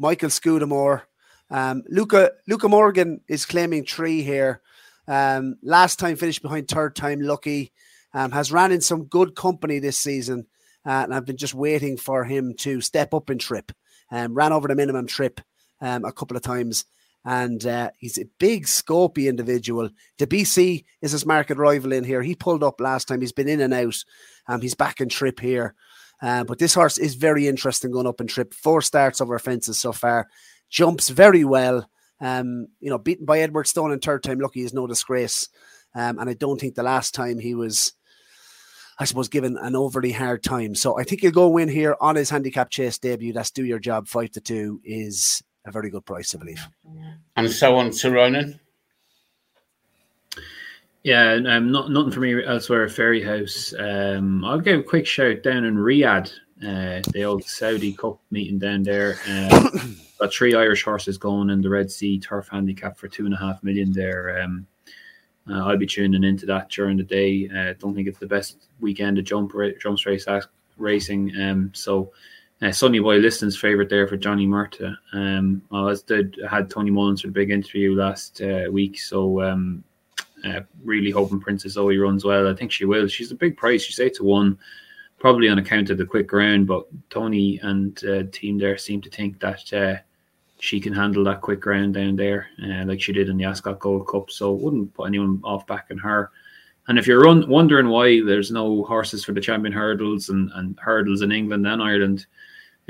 Michael 0.00 0.30
Scudamore. 0.30 1.02
Um, 1.50 1.82
Luca 1.88 2.30
Luca 2.48 2.68
Morgan 2.68 3.20
is 3.28 3.44
claiming 3.44 3.84
three 3.84 4.22
here. 4.22 4.62
Um, 5.06 5.56
last 5.62 5.98
time 5.98 6.16
finished 6.16 6.42
behind 6.42 6.68
third 6.68 6.96
time 6.96 7.20
lucky. 7.20 7.72
Um, 8.14 8.32
has 8.32 8.50
ran 8.50 8.72
in 8.72 8.80
some 8.80 9.04
good 9.04 9.36
company 9.36 9.78
this 9.78 9.98
season, 9.98 10.46
uh, 10.86 11.02
and 11.04 11.14
I've 11.14 11.26
been 11.26 11.36
just 11.36 11.54
waiting 11.54 11.96
for 11.96 12.24
him 12.24 12.54
to 12.58 12.80
step 12.80 13.12
up 13.14 13.28
and 13.28 13.40
trip. 13.40 13.72
Um, 14.10 14.34
ran 14.34 14.52
over 14.52 14.66
the 14.66 14.74
minimum 14.74 15.06
trip 15.06 15.40
um, 15.80 16.04
a 16.04 16.12
couple 16.12 16.36
of 16.36 16.42
times, 16.42 16.86
and 17.24 17.64
uh, 17.66 17.90
he's 17.98 18.18
a 18.18 18.24
big 18.38 18.64
scopy 18.64 19.28
individual. 19.28 19.90
The 20.18 20.26
BC 20.26 20.84
is 21.02 21.12
his 21.12 21.26
market 21.26 21.58
rival 21.58 21.92
in 21.92 22.04
here. 22.04 22.22
He 22.22 22.34
pulled 22.34 22.64
up 22.64 22.80
last 22.80 23.06
time. 23.06 23.20
He's 23.20 23.32
been 23.32 23.48
in 23.48 23.60
and 23.60 23.74
out. 23.74 24.02
Um, 24.48 24.62
he's 24.62 24.74
back 24.74 25.00
in 25.00 25.08
trip 25.10 25.40
here. 25.40 25.74
Uh, 26.22 26.44
but 26.44 26.58
this 26.58 26.74
horse 26.74 26.98
is 26.98 27.14
very 27.14 27.48
interesting 27.48 27.90
going 27.90 28.06
up 28.06 28.20
and 28.20 28.28
trip. 28.28 28.52
Four 28.54 28.82
starts 28.82 29.20
over 29.20 29.38
fences 29.38 29.78
so 29.78 29.92
far. 29.92 30.28
Jumps 30.68 31.08
very 31.08 31.44
well. 31.44 31.88
Um, 32.20 32.68
you 32.80 32.90
know, 32.90 32.98
beaten 32.98 33.24
by 33.24 33.38
Edwardstone 33.38 33.92
in 33.92 34.00
third 34.00 34.22
time 34.22 34.38
lucky 34.38 34.60
is 34.60 34.74
no 34.74 34.86
disgrace. 34.86 35.48
Um, 35.94 36.18
and 36.18 36.28
I 36.28 36.34
don't 36.34 36.60
think 36.60 36.74
the 36.74 36.82
last 36.82 37.14
time 37.14 37.38
he 37.38 37.54
was 37.54 37.94
I 39.00 39.06
suppose, 39.06 39.30
given 39.30 39.56
an 39.56 39.74
overly 39.74 40.12
hard 40.12 40.44
time. 40.44 40.74
So 40.74 40.98
I 40.98 41.04
think 41.04 41.22
he'll 41.22 41.30
go 41.30 41.48
win 41.48 41.70
here 41.70 41.96
on 42.02 42.16
his 42.16 42.28
handicap 42.28 42.68
chase 42.68 42.98
debut. 42.98 43.32
That's 43.32 43.50
do 43.50 43.64
your 43.64 43.78
job 43.78 44.06
five 44.06 44.30
to 44.32 44.42
two 44.42 44.78
is 44.84 45.42
a 45.64 45.72
very 45.72 45.88
good 45.88 46.04
price, 46.04 46.34
I 46.34 46.38
believe. 46.38 46.68
And 47.34 47.50
so 47.50 47.76
on 47.76 47.92
to 47.92 48.10
Ronan. 48.10 48.59
Yeah, 51.02 51.40
um, 51.46 51.72
not 51.72 51.90
nothing 51.90 52.12
for 52.12 52.20
me 52.20 52.44
elsewhere. 52.44 52.86
Fairyhouse. 52.86 53.72
Um, 53.78 54.44
I'll 54.44 54.60
give 54.60 54.80
a 54.80 54.82
quick 54.82 55.06
shout 55.06 55.42
down 55.42 55.64
in 55.64 55.76
Riyadh, 55.76 56.30
uh, 56.62 57.00
the 57.12 57.24
old 57.24 57.44
Saudi 57.44 57.94
Cup 57.94 58.20
meeting 58.30 58.58
down 58.58 58.82
there. 58.82 59.16
Uh, 59.26 59.70
got 60.20 60.32
three 60.32 60.54
Irish 60.54 60.84
horses 60.84 61.16
going 61.16 61.48
in 61.48 61.62
the 61.62 61.70
Red 61.70 61.90
Sea 61.90 62.18
Turf 62.18 62.48
Handicap 62.48 62.98
for 62.98 63.08
two 63.08 63.24
and 63.24 63.32
a 63.32 63.38
half 63.38 63.62
million 63.62 63.92
there. 63.92 64.42
Um, 64.42 64.66
uh, 65.50 65.64
I'll 65.64 65.78
be 65.78 65.86
tuning 65.86 66.22
into 66.22 66.44
that 66.46 66.68
during 66.68 66.98
the 66.98 67.02
day. 67.02 67.48
I 67.54 67.70
uh, 67.70 67.74
don't 67.78 67.94
think 67.94 68.06
it's 68.06 68.18
the 68.18 68.26
best 68.26 68.68
weekend 68.80 69.18
of 69.18 69.24
jump 69.24 69.52
jumps 69.80 70.04
race 70.04 70.26
racing. 70.76 71.32
Um, 71.40 71.70
so 71.74 72.12
uh, 72.60 72.72
Sonny 72.72 72.98
Boy 72.98 73.16
Liston's 73.16 73.56
favourite 73.56 73.88
there 73.88 74.06
for 74.06 74.18
Johnny 74.18 74.46
Murtagh. 74.46 74.96
Um, 75.14 75.62
I 75.72 75.80
was 75.80 76.02
did 76.02 76.38
had 76.48 76.68
Tony 76.68 76.90
Mullins 76.90 77.22
for 77.22 77.28
the 77.28 77.32
big 77.32 77.50
interview 77.50 77.94
last 77.94 78.42
uh, 78.42 78.70
week, 78.70 79.00
so 79.00 79.42
um, 79.42 79.82
uh, 80.44 80.60
really 80.84 81.10
hoping 81.10 81.40
Princess 81.40 81.72
Zoe 81.72 81.98
runs 81.98 82.24
well. 82.24 82.48
I 82.48 82.54
think 82.54 82.72
she 82.72 82.84
will. 82.84 83.08
She's 83.08 83.30
a 83.30 83.36
big 83.36 83.56
price. 83.56 83.82
She's 83.82 84.00
eight 84.00 84.14
to 84.14 84.24
one, 84.24 84.58
probably 85.18 85.48
on 85.48 85.58
account 85.58 85.90
of 85.90 85.98
the 85.98 86.06
quick 86.06 86.26
ground. 86.26 86.66
But 86.66 86.86
Tony 87.10 87.58
and 87.62 88.02
uh, 88.04 88.24
team 88.32 88.58
there 88.58 88.78
seem 88.78 89.00
to 89.02 89.10
think 89.10 89.40
that 89.40 89.72
uh, 89.72 89.96
she 90.58 90.80
can 90.80 90.92
handle 90.92 91.24
that 91.24 91.40
quick 91.40 91.60
ground 91.60 91.94
down 91.94 92.16
there, 92.16 92.48
uh, 92.62 92.84
like 92.84 93.00
she 93.00 93.12
did 93.12 93.28
in 93.28 93.36
the 93.36 93.44
Ascot 93.44 93.78
Gold 93.78 94.06
Cup. 94.08 94.30
So 94.30 94.52
wouldn't 94.52 94.94
put 94.94 95.04
anyone 95.04 95.40
off 95.44 95.66
backing 95.66 95.98
her. 95.98 96.30
And 96.88 96.98
if 96.98 97.06
you're 97.06 97.24
wondering 97.46 97.88
why 97.88 98.20
there's 98.22 98.50
no 98.50 98.82
horses 98.84 99.24
for 99.24 99.32
the 99.32 99.40
champion 99.40 99.72
hurdles 99.72 100.28
and, 100.28 100.50
and 100.54 100.78
hurdles 100.80 101.22
in 101.22 101.30
England 101.30 101.66
and 101.66 101.82
Ireland, 101.82 102.26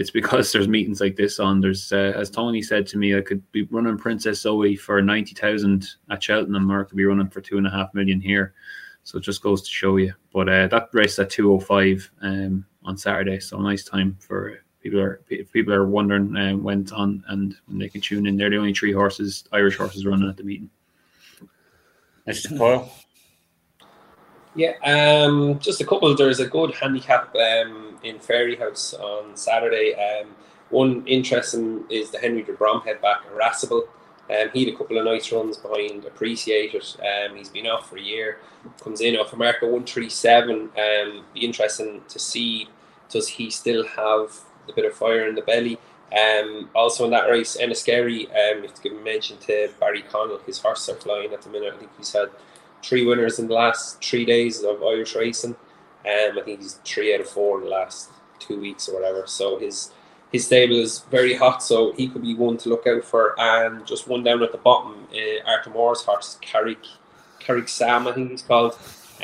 it's 0.01 0.11
because 0.11 0.51
there's 0.51 0.67
meetings 0.67 0.99
like 0.99 1.15
this 1.15 1.39
on. 1.39 1.61
There's, 1.61 1.93
uh, 1.93 2.15
as 2.17 2.31
Tony 2.31 2.63
said 2.63 2.87
to 2.87 2.97
me, 2.97 3.15
I 3.15 3.21
could 3.21 3.43
be 3.53 3.65
running 3.65 3.99
Princess 3.99 4.41
Zoe 4.41 4.75
for 4.75 5.03
ninety 5.03 5.35
thousand 5.35 5.87
at 6.09 6.23
Cheltenham, 6.23 6.73
or 6.73 6.81
I 6.81 6.85
could 6.85 6.97
be 6.97 7.05
running 7.05 7.29
for 7.29 7.43
two 7.43 7.59
and 7.59 7.67
a 7.67 7.71
half 7.71 7.93
million 7.93 8.19
here. 8.19 8.55
So 9.05 9.19
it 9.19 9.25
just 9.25 9.43
goes 9.43 9.61
to 9.61 9.71
show 9.71 9.99
you. 9.99 10.15
But 10.33 10.49
uh, 10.49 10.69
that 10.69 10.89
race 10.95 11.19
at 11.19 11.29
two 11.29 11.53
oh 11.53 11.61
five 11.61 12.11
um, 12.23 12.65
on 12.83 12.97
Saturday, 12.97 13.41
so 13.41 13.59
nice 13.59 13.85
time 13.85 14.17
for 14.21 14.63
people 14.83 15.01
are 15.01 15.21
if 15.29 15.53
people 15.53 15.75
are 15.75 15.87
wondering 15.87 16.35
um, 16.35 16.63
when 16.63 16.81
it's 16.81 16.93
on 16.93 17.23
and 17.29 17.55
when 17.67 17.79
they 17.79 17.91
can 17.91 18.01
tune 18.01 18.27
in. 18.27 18.39
They're 18.39 18.49
the 18.49 18.57
only 18.57 18.73
three 18.73 18.93
horses, 18.93 19.45
Irish 19.53 19.77
horses, 19.77 20.07
running 20.07 20.31
at 20.31 20.39
the 20.39 20.45
meeting. 20.45 20.71
Mr. 22.27 22.57
Coyle. 22.57 22.91
Yeah, 24.55 24.73
um, 24.83 25.59
just 25.59 25.83
a 25.83 25.85
couple. 25.85 26.17
There's 26.17 26.41
a 26.41 26.47
good 26.47 26.75
handicap 26.75 27.35
um, 27.37 27.90
in 28.03 28.19
Fairyhouse 28.19 28.99
on 28.99 29.37
Saturday. 29.37 29.95
Um, 29.95 30.31
one 30.71 31.07
interesting 31.07 31.85
is 31.91 32.11
the 32.11 32.19
Henry 32.19 32.43
de 32.43 32.53
Bromhead 32.53 33.01
back, 33.01 33.23
Irascible. 33.33 33.89
Um, 34.31 34.49
he 34.53 34.65
had 34.65 34.75
a 34.75 34.77
couple 34.77 34.97
of 34.99 35.05
nice 35.05 35.33
runs 35.33 35.57
behind 35.57 36.05
Appreciated. 36.05 36.85
Um, 37.01 37.37
he's 37.37 37.49
been 37.49 37.67
off 37.67 37.91
for 37.91 37.97
a 37.97 38.03
year. 38.03 38.39
Comes 38.83 39.01
in 39.01 39.17
off 39.17 39.33
America 39.33 39.65
137. 39.65 40.71
Um, 40.79 41.25
be 41.35 41.41
interesting 41.41 42.03
to 42.09 42.19
see 42.19 42.69
does 43.09 43.27
he 43.27 43.51
still 43.51 43.85
have 43.85 44.39
a 44.69 44.73
bit 44.73 44.85
of 44.85 44.95
fire 44.95 45.27
in 45.27 45.35
the 45.35 45.43
belly. 45.43 45.79
Um, 46.17 46.71
also 46.75 47.05
in 47.05 47.11
that 47.11 47.29
race, 47.29 47.57
Enniskerry, 47.61 48.27
um, 48.27 48.59
you 48.59 48.69
have 48.69 48.75
to 48.75 48.83
give 48.83 48.93
a 48.93 49.01
mention 49.01 49.37
to 49.39 49.71
Barry 49.79 50.03
Connell. 50.03 50.39
His 50.47 50.59
horses 50.59 50.89
are 50.89 51.01
flying 51.01 51.33
at 51.33 51.43
the 51.43 51.51
minute. 51.51 51.75
I 51.75 51.79
think 51.79 51.91
he's 51.97 52.13
had 52.13 52.31
three 52.83 53.05
winners 53.05 53.39
in 53.39 53.49
the 53.49 53.55
last 53.55 54.03
three 54.03 54.25
days 54.25 54.63
of 54.63 54.83
Irish 54.83 55.15
racing. 55.15 55.57
Um, 56.07 56.39
I 56.39 56.43
think 56.45 56.61
he's 56.61 56.75
three 56.85 57.15
out 57.15 57.21
of 57.21 57.29
four 57.29 57.59
in 57.59 57.65
the 57.65 57.71
last 57.71 58.11
two 58.39 58.61
weeks 58.61 58.89
or 58.89 58.95
whatever. 58.95 59.27
So 59.27 59.59
his 59.59 59.93
his 60.33 60.47
stable 60.47 60.77
is 60.77 61.01
very 61.11 61.35
hot, 61.35 61.63
so 61.63 61.93
he 61.93 62.09
could 62.09 62.23
be 62.23 62.35
one 62.35 62.57
to 62.59 62.69
look 62.69 62.87
out 62.87 63.05
for. 63.05 63.35
And 63.39 63.85
just 63.87 64.07
one 64.07 64.23
down 64.23 64.43
at 64.43 64.53
the 64.53 64.59
bottom, 64.59 65.09
uh, 65.13 65.51
Arthur 65.51 65.71
Moore's 65.71 66.03
horse, 66.03 66.39
Carrick, 66.41 66.87
Carrick 67.41 67.69
Sam, 67.69 68.07
I 68.07 68.13
think 68.13 68.31
he's 68.31 68.43
called. 68.43 68.79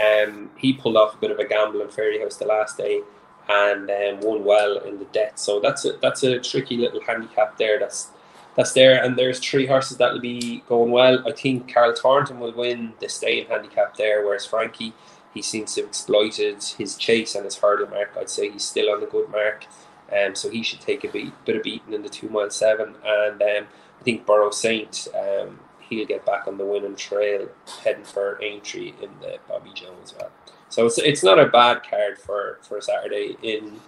Um, 0.04 0.50
he 0.56 0.72
pulled 0.72 0.96
off 0.96 1.14
a 1.14 1.18
bit 1.18 1.30
of 1.30 1.38
a 1.38 1.46
gamble 1.46 1.80
in 1.80 1.88
Fairyhouse 1.88 2.38
the 2.38 2.46
last 2.46 2.76
day 2.76 3.02
and 3.48 3.90
um, 3.90 4.20
won 4.20 4.44
well 4.44 4.78
in 4.78 4.98
the 4.98 5.04
debt. 5.06 5.38
So 5.38 5.60
that's 5.60 5.84
a 5.84 5.92
that's 6.02 6.22
a 6.22 6.38
tricky 6.40 6.76
little 6.76 7.00
handicap 7.00 7.56
there. 7.56 7.78
That's 7.78 8.10
that's 8.56 8.72
there, 8.72 9.02
and 9.02 9.16
there's 9.16 9.38
three 9.38 9.66
horses 9.66 9.98
that'll 9.98 10.20
be 10.20 10.62
going 10.68 10.90
well. 10.90 11.22
I 11.26 11.32
think 11.32 11.72
Carl 11.72 11.94
Thornton 11.94 12.40
will 12.40 12.52
win 12.52 12.94
the 13.00 13.08
staying 13.08 13.48
handicap 13.48 13.96
there, 13.96 14.24
whereas 14.24 14.46
Frankie 14.46 14.94
he 15.36 15.42
seems 15.42 15.74
to 15.74 15.82
have 15.82 15.88
exploited 15.88 16.64
his 16.64 16.96
chase 16.96 17.34
and 17.34 17.44
his 17.44 17.56
hurdle 17.56 17.88
mark. 17.88 18.16
I'd 18.18 18.30
say 18.30 18.50
he's 18.50 18.64
still 18.64 18.90
on 18.90 19.00
the 19.00 19.06
good 19.06 19.28
mark, 19.28 19.66
um, 20.10 20.34
so 20.34 20.48
he 20.48 20.62
should 20.62 20.80
take 20.80 21.04
a 21.04 21.08
beat, 21.08 21.32
bit 21.44 21.56
of 21.56 21.62
beating 21.62 21.92
in 21.92 22.02
the 22.02 22.08
two 22.08 22.28
mile 22.28 22.50
seven. 22.50 22.94
And 23.04 23.42
um, 23.42 23.66
I 24.00 24.02
think 24.02 24.24
Burrow 24.24 24.50
Saint 24.50 25.08
um, 25.14 25.60
he'll 25.88 26.06
get 26.06 26.24
back 26.24 26.46
on 26.46 26.58
the 26.58 26.64
winning 26.64 26.96
trail, 26.96 27.48
heading 27.84 28.04
for 28.04 28.42
Aintree 28.42 28.94
in 29.02 29.10
the 29.20 29.38
Bobby 29.48 29.70
Jones 29.74 30.14
well. 30.18 30.30
So 30.68 30.86
it's 30.86 30.98
it's 30.98 31.22
not 31.22 31.38
a 31.38 31.46
bad 31.46 31.82
card 31.88 32.18
for 32.18 32.58
for 32.62 32.80
Saturday 32.80 33.36
in 33.42 33.80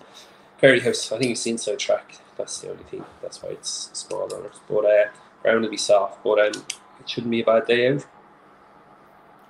Fairyhouse. 0.62 1.12
I 1.12 1.18
think 1.18 1.32
it's 1.32 1.46
inside 1.46 1.78
track. 1.78 2.18
That's 2.36 2.60
the 2.60 2.70
only 2.70 2.84
thing. 2.84 3.04
That's 3.20 3.42
why 3.42 3.50
it's 3.50 3.90
small 3.92 4.32
on 4.32 4.44
it. 4.44 4.52
But 4.68 4.84
uh, 4.84 5.04
ground 5.42 5.62
will 5.62 5.70
be 5.70 5.76
soft. 5.76 6.22
But 6.22 6.38
um, 6.38 6.62
it 7.00 7.08
shouldn't 7.08 7.30
be 7.30 7.40
a 7.40 7.44
bad 7.44 7.66
day 7.66 7.92
out. 7.92 8.06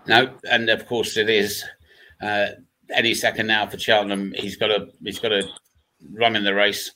No, 0.06 0.30
and 0.50 0.70
of 0.70 0.86
course 0.86 1.18
it 1.18 1.28
is. 1.28 1.64
Uh, 2.20 2.48
any 2.94 3.14
second 3.14 3.46
now 3.46 3.66
for 3.66 3.78
Cheltenham. 3.78 4.32
He's 4.36 4.56
got 4.56 4.70
a 4.70 4.88
he's 5.02 5.18
got 5.18 5.32
a 5.32 5.48
run 6.12 6.36
in 6.36 6.44
the 6.44 6.54
race, 6.54 6.92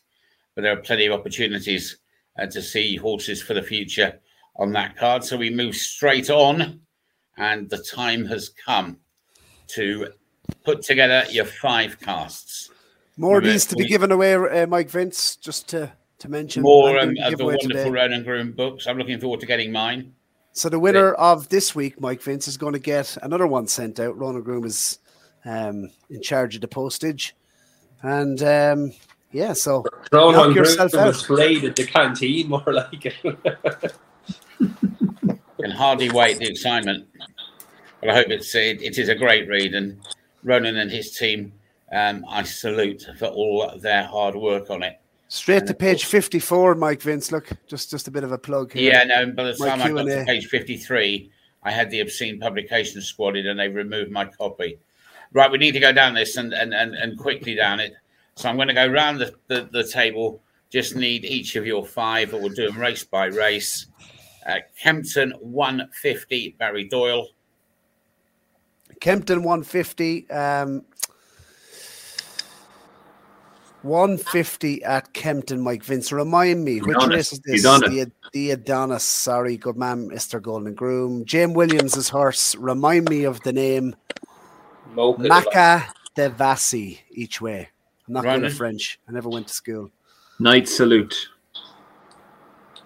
but 0.55 0.63
there 0.63 0.73
are 0.73 0.81
plenty 0.81 1.07
of 1.07 1.19
opportunities 1.19 1.99
uh, 2.39 2.47
to 2.47 2.63
see 2.63 2.97
horses 2.97 3.43
for 3.43 3.55
the 3.55 3.63
future 3.63 4.21
on 4.57 4.73
that 4.73 4.97
card. 4.97 5.25
So 5.25 5.37
we 5.37 5.51
move 5.51 5.77
straight 5.77 6.31
on, 6.31 6.81
and 7.37 7.69
the 7.69 7.79
time 7.79 8.25
has 8.27 8.49
come 8.51 8.99
to 9.69 10.09
put 10.65 10.83
together 10.83 11.25
your 11.31 11.45
five 11.45 11.99
casts. 12.01 12.71
More 13.17 13.39
of 13.39 13.45
these 13.45 13.67
to 13.67 13.77
be 13.77 13.87
given 13.87 14.11
away, 14.11 14.35
uh, 14.35 14.67
Mike 14.67 14.89
Vince, 14.89 15.37
just 15.37 15.69
to, 15.69 15.93
to 16.19 16.29
mention. 16.31 16.63
More 16.63 16.99
um, 16.99 17.15
of 17.23 17.37
the 17.37 17.45
wonderful 17.45 17.69
today. 17.69 17.91
Ronan 17.91 18.25
Groome 18.25 18.53
books. 18.53 18.87
I'm 18.87 18.97
looking 18.97 19.21
forward 19.21 19.41
to 19.41 19.47
getting 19.47 19.71
mine. 19.71 20.15
So 20.55 20.69
the 20.69 20.79
winner 20.79 21.13
of 21.15 21.49
this 21.49 21.75
week, 21.75 22.01
Mike 22.01 22.23
Vince, 22.23 22.49
is 22.49 22.57
going 22.57 22.73
to 22.75 22.79
get 22.79 23.17
another 23.23 23.47
one 23.47 23.67
sent 23.67 24.01
out. 24.01 24.17
Ronan 24.19 24.43
Groome 24.43 24.65
is 24.65 24.99
um, 25.45 25.91
in 26.11 26.23
charge 26.23 26.55
of 26.55 26.61
the 26.61 26.69
postage. 26.69 27.35
And 28.03 28.43
um, 28.43 28.93
yeah, 29.31 29.53
so 29.53 29.85
Ronan 30.11 30.49
knock 30.49 30.57
yourself 30.57 30.95
out. 30.95 31.07
was 31.07 31.23
played 31.23 31.65
at 31.65 31.77
the 31.77 31.87
canteen, 31.87 32.49
more 32.49 32.65
like 32.67 33.07
it. 33.07 33.15
Can 35.61 35.71
hardly 35.71 36.11
wait 36.11 36.39
the 36.39 36.49
excitement. 36.49 37.09
But 38.01 38.11
I 38.11 38.15
hope 38.15 38.31
it's 38.31 38.55
it, 38.55 38.83
it 38.83 38.99
is 38.99 39.09
a 39.09 39.15
great 39.15 39.49
read, 39.49 39.75
and 39.75 40.01
Ronan 40.43 40.77
and 40.77 40.91
his 40.91 41.17
team 41.17 41.53
um, 41.93 42.25
I 42.29 42.43
salute 42.43 43.07
for 43.19 43.27
all 43.27 43.79
their 43.79 44.05
hard 44.05 44.35
work 44.35 44.71
on 44.71 44.83
it. 44.83 44.99
Straight 45.29 45.67
to 45.67 45.75
page 45.75 46.05
54, 46.05 46.75
Mike 46.75 47.01
Vince. 47.01 47.33
Look, 47.33 47.49
just 47.67 47.91
just 47.91 48.09
a 48.09 48.11
bit 48.11 48.25
of 48.25 48.33
a 48.33 48.39
plug 48.39 48.73
here. 48.73 48.93
Yeah, 48.93 49.05
no, 49.05 49.33
by 49.33 49.45
the 49.45 49.55
time 49.55 49.81
I 49.81 49.91
got 49.91 50.05
to 50.05 50.25
page 50.27 50.47
53, 50.49 51.31
I 51.63 51.71
had 51.71 51.91
the 51.91 52.01
obscene 52.01 52.39
publication 52.39 53.01
squatted 53.01 53.47
and 53.47 53.59
they 53.59 53.69
removed 53.69 54.11
my 54.11 54.27
copy. 54.27 54.79
Right, 55.33 55.51
we 55.51 55.59
need 55.59 55.73
to 55.73 55.81
go 55.81 55.93
down 55.93 56.15
this 56.15 56.37
and, 56.37 56.53
and, 56.53 56.75
and, 56.75 56.95
and 56.95 57.19
quickly 57.19 57.55
down 57.55 57.81
it. 57.81 57.95
So 58.37 58.49
I'm 58.49 58.57
going 58.57 58.69
to 58.69 58.75
go 58.75 58.87
around 58.87 59.19
the, 59.19 59.35
the, 59.49 59.69
the 59.73 59.85
table. 59.85 60.43
Just 60.71 60.97
need 60.97 61.25
each 61.25 61.57
of 61.57 61.67
your 61.67 61.85
five, 61.85 62.33
or 62.33 62.41
we'll 62.41 62.49
do 62.51 62.67
them 62.69 62.79
race 62.79 63.05
by 63.05 63.27
race. 63.27 63.87
Uh, 64.47 64.57
Kempton 64.79 65.33
150, 65.41 66.57
Barry 66.59 66.85
Doyle. 66.85 67.29
Kempton 69.01 69.43
150. 69.43 70.31
Um, 70.31 70.85
150 73.83 74.85
at 74.85 75.13
Kempton, 75.13 75.61
Mike 75.61 75.83
Vince. 75.83 76.13
Remind 76.13 76.65
me, 76.65 76.81
which 76.81 76.97
race 77.09 77.33
is 77.33 77.41
this? 77.41 77.63
The, 77.63 78.11
the 78.33 78.53
Adonis. 78.53 79.03
Sorry, 79.03 79.57
good 79.57 79.77
man, 79.77 80.09
Mr. 80.09 80.41
Golden 80.41 80.75
Groom. 80.75 81.25
James 81.25 81.55
Williams' 81.55 82.09
horse. 82.09 82.55
Remind 82.57 83.09
me 83.11 83.25
of 83.25 83.41
the 83.43 83.53
name. 83.53 83.97
Maca 84.95 85.93
de 86.15 86.31
Vassi, 86.31 87.01
each 87.11 87.41
way. 87.41 87.69
I'm 88.07 88.15
not 88.15 88.25
good 88.25 88.45
at 88.45 88.53
French. 88.53 89.01
I 89.09 89.13
never 89.13 89.29
went 89.29 89.49
to 89.49 89.55
school. 89.55 89.91
Knight 90.39 90.69
Salute. 90.69 91.29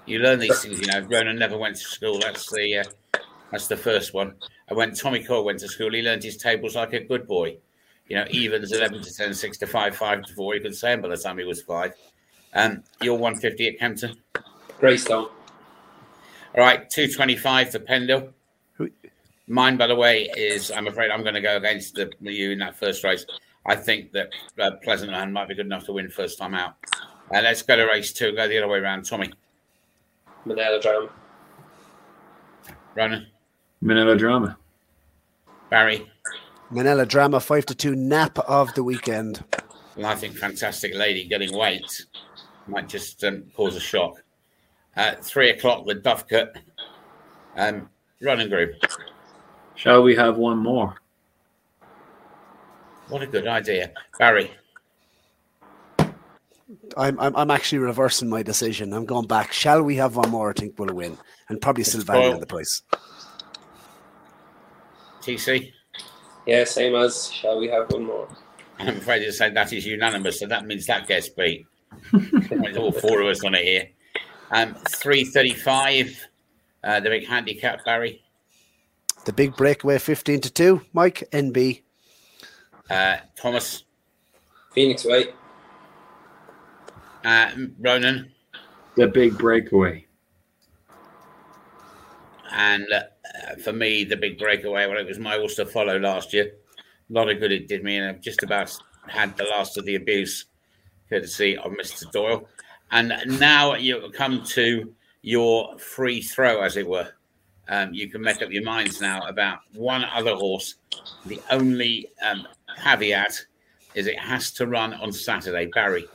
You 0.05 0.21
learn 0.21 0.39
these 0.39 0.63
things, 0.63 0.81
you 0.81 0.87
know. 0.87 1.01
Ronan 1.01 1.39
never 1.39 1.59
went 1.59 1.77
to 1.77 1.83
school. 1.83 2.21
That's 2.21 2.51
the 2.51 2.79
uh, 2.79 3.19
that's 3.51 3.67
the 3.67 3.77
first 3.77 4.15
one. 4.15 4.35
And 4.69 4.77
when 4.77 4.95
Tommy 4.95 5.23
Cole 5.23 5.45
went 5.45 5.61
to 5.61 5.69
school, 5.69 5.93
he 5.93 6.03
learned 6.03 6.23
his 6.23 6.37
tables 6.37 6.77
like 6.77 6.93
a 6.93 7.01
good 7.01 7.27
boy 7.27 7.59
you 8.09 8.17
know, 8.17 8.25
evens 8.31 8.73
11 8.73 9.03
to 9.03 9.13
10, 9.13 9.35
6 9.35 9.59
to 9.59 9.67
5, 9.67 9.97
5 9.97 10.23
to 10.25 10.35
4. 10.35 10.55
You 10.55 10.61
could 10.61 10.75
say 10.75 10.93
him 10.93 11.03
by 11.03 11.09
the 11.09 11.17
time 11.17 11.39
he 11.39 11.45
was 11.45 11.63
five. 11.63 11.93
Um, 12.55 12.85
you're 13.03 13.15
150 13.15 13.69
at 13.69 13.79
Kempton. 13.79 14.17
Greystone. 14.79 15.29
All 16.55 16.65
right, 16.65 16.89
225 16.89 17.73
for 17.73 17.79
Pendle. 17.81 18.33
Mine, 19.49 19.77
by 19.77 19.87
the 19.87 19.95
way, 19.95 20.29
is 20.37 20.71
I'm 20.73 20.89
afraid 20.89 21.11
I'm 21.11 21.23
going 21.23 21.35
to 21.35 21.41
go 21.41 21.57
against 21.57 21.95
the, 21.95 22.11
you 22.21 22.51
in 22.51 22.59
that 22.59 22.77
first 22.77 23.05
race. 23.05 23.25
I 23.65 23.77
think 23.77 24.13
that 24.13 24.31
uh, 24.59 24.73
Pleasant 24.83 25.13
Man 25.13 25.33
might 25.33 25.49
be 25.49 25.55
good 25.55 25.67
enough 25.67 25.85
to 25.87 25.93
win 25.93 26.09
first 26.09 26.39
time 26.39 26.55
out. 26.55 26.75
Uh, 27.33 27.41
let's 27.43 27.63
go 27.63 27.77
to 27.77 27.85
race 27.87 28.13
two. 28.13 28.33
Go 28.35 28.49
the 28.49 28.59
other 28.59 28.69
way 28.69 28.79
around. 28.79 29.05
Tommy, 29.05 29.33
Minella 30.47 30.81
Drama. 30.81 31.11
Ronan, 32.95 33.27
Minella 33.83 34.19
Drama. 34.19 34.57
Barry. 35.71 36.11
Minella 36.73 37.07
Drama 37.07 37.41
five 37.41 37.67
to 37.67 37.75
two 37.75 37.95
nap 37.95 38.39
of 38.41 38.75
the 38.75 38.83
weekend. 38.83 39.45
Well, 39.97 40.07
I 40.07 40.15
think 40.15 40.37
Fantastic 40.37 40.95
Lady 40.95 41.25
getting 41.25 41.57
weight 41.57 42.07
might 42.67 42.89
just 42.89 43.23
um, 43.25 43.45
cause 43.57 43.77
a 43.77 43.81
shock. 43.81 44.23
Uh, 44.97 45.15
three 45.21 45.51
o'clock 45.51 45.87
with 45.87 46.03
Duffcut. 46.03 46.57
Um, 47.57 47.89
running 48.21 48.49
group. 48.49 48.75
Shall 49.77 50.03
we 50.03 50.17
have 50.17 50.37
one 50.37 50.59
more? 50.59 50.97
What 53.09 53.23
a 53.23 53.27
good 53.27 53.47
idea, 53.47 53.93
Barry. 54.19 54.51
I'm, 56.97 57.21
I'm 57.21 57.37
I'm 57.37 57.51
actually 57.51 57.79
reversing 57.79 58.29
my 58.29 58.43
decision. 58.43 58.93
I'm 58.93 59.05
going 59.05 59.27
back. 59.27 59.53
Shall 59.53 59.83
we 59.83 59.97
have 59.97 60.17
one 60.17 60.31
more? 60.31 60.51
I 60.51 60.53
think 60.55 60.79
we'll 60.79 60.95
win, 60.95 61.17
and 61.49 61.61
probably 61.61 61.85
still 61.85 62.01
Spoil. 62.01 62.33
in 62.35 62.41
the 62.41 62.47
price. 62.47 62.83
TC. 65.21 65.73
Yeah, 66.47 66.65
same 66.65 66.95
as. 66.95 67.31
Shall 67.33 67.59
we 67.59 67.69
have 67.69 67.91
one 67.93 68.05
more? 68.05 68.29
I'm 68.79 68.97
afraid 68.97 69.25
to 69.25 69.33
say 69.33 69.51
that 69.51 69.73
is 69.73 69.87
unanimous, 69.87 70.41
so 70.41 70.47
that 70.47 70.67
means 70.67 70.87
that 70.87 71.07
gets 71.07 71.29
beat. 71.29 71.67
There's 72.13 72.77
all 72.77 72.93
four 72.93 73.21
of 73.21 73.29
us 73.29 73.45
on 73.45 73.55
it 73.55 73.65
here. 73.65 73.89
Um, 74.51 74.75
three 74.89 75.25
thirty-five. 75.25 76.27
Uh, 76.83 77.01
the 77.01 77.11
big 77.11 77.27
handicap, 77.27 77.85
Barry. 77.85 78.23
The 79.27 79.33
big 79.33 79.57
breakaway, 79.57 79.99
fifteen 79.99 80.41
to 80.41 80.51
two. 80.51 80.83
Mike 80.93 81.29
NB. 81.33 81.83
Uh, 82.89 83.17
Thomas. 83.37 83.83
Phoenix 84.73 85.05
Way. 85.05 85.35
Uh, 87.25 87.51
Ronan. 87.81 88.31
The 88.95 89.09
big 89.09 89.37
breakaway. 89.37 90.07
And 92.53 92.87
uh, 92.93 93.57
for 93.65 93.73
me, 93.73 94.05
the 94.05 94.17
big 94.17 94.39
breakaway, 94.39 94.87
well, 94.87 94.99
it 94.99 95.09
was 95.09 95.19
my 95.19 95.37
Ulster 95.37 95.67
follow 95.67 95.99
last 95.99 96.33
year. 96.33 96.53
A 97.11 97.13
lot 97.13 97.29
of 97.29 97.41
good 97.41 97.51
it 97.51 97.67
did 97.67 97.83
me, 97.83 97.97
and 97.97 98.09
I've 98.09 98.21
just 98.21 98.45
about 98.45 98.77
had 99.09 99.37
the 99.37 99.45
last 99.45 99.77
of 99.77 99.85
the 99.87 99.97
abuse, 99.97 100.45
courtesy 101.09 101.57
of 101.59 101.73
Mr. 101.73 102.09
Doyle. 102.13 102.49
And 102.93 103.13
now 103.41 103.75
you 103.75 104.09
come 104.15 104.45
to 104.45 104.95
your 105.23 105.77
free 105.79 106.23
throw, 106.23 106.63
as 106.63 106.77
it 106.77 106.87
were. 106.87 107.11
Um, 107.69 107.93
you 107.93 108.09
can 108.09 108.23
make 108.23 108.43
up 108.43 108.51
your 108.51 108.63
minds 108.63 109.01
now 109.01 109.27
about 109.27 109.59
one 109.75 110.05
other 110.05 110.35
horse. 110.35 110.77
The 111.27 111.41
only 111.51 112.09
um, 112.23 112.47
caveat 112.83 113.45
is 113.95 114.07
it 114.07 114.19
has 114.19 114.53
to 114.53 114.67
run 114.67 114.95
on 114.95 115.13
Saturday. 115.13 115.67
Barry. 115.67 116.07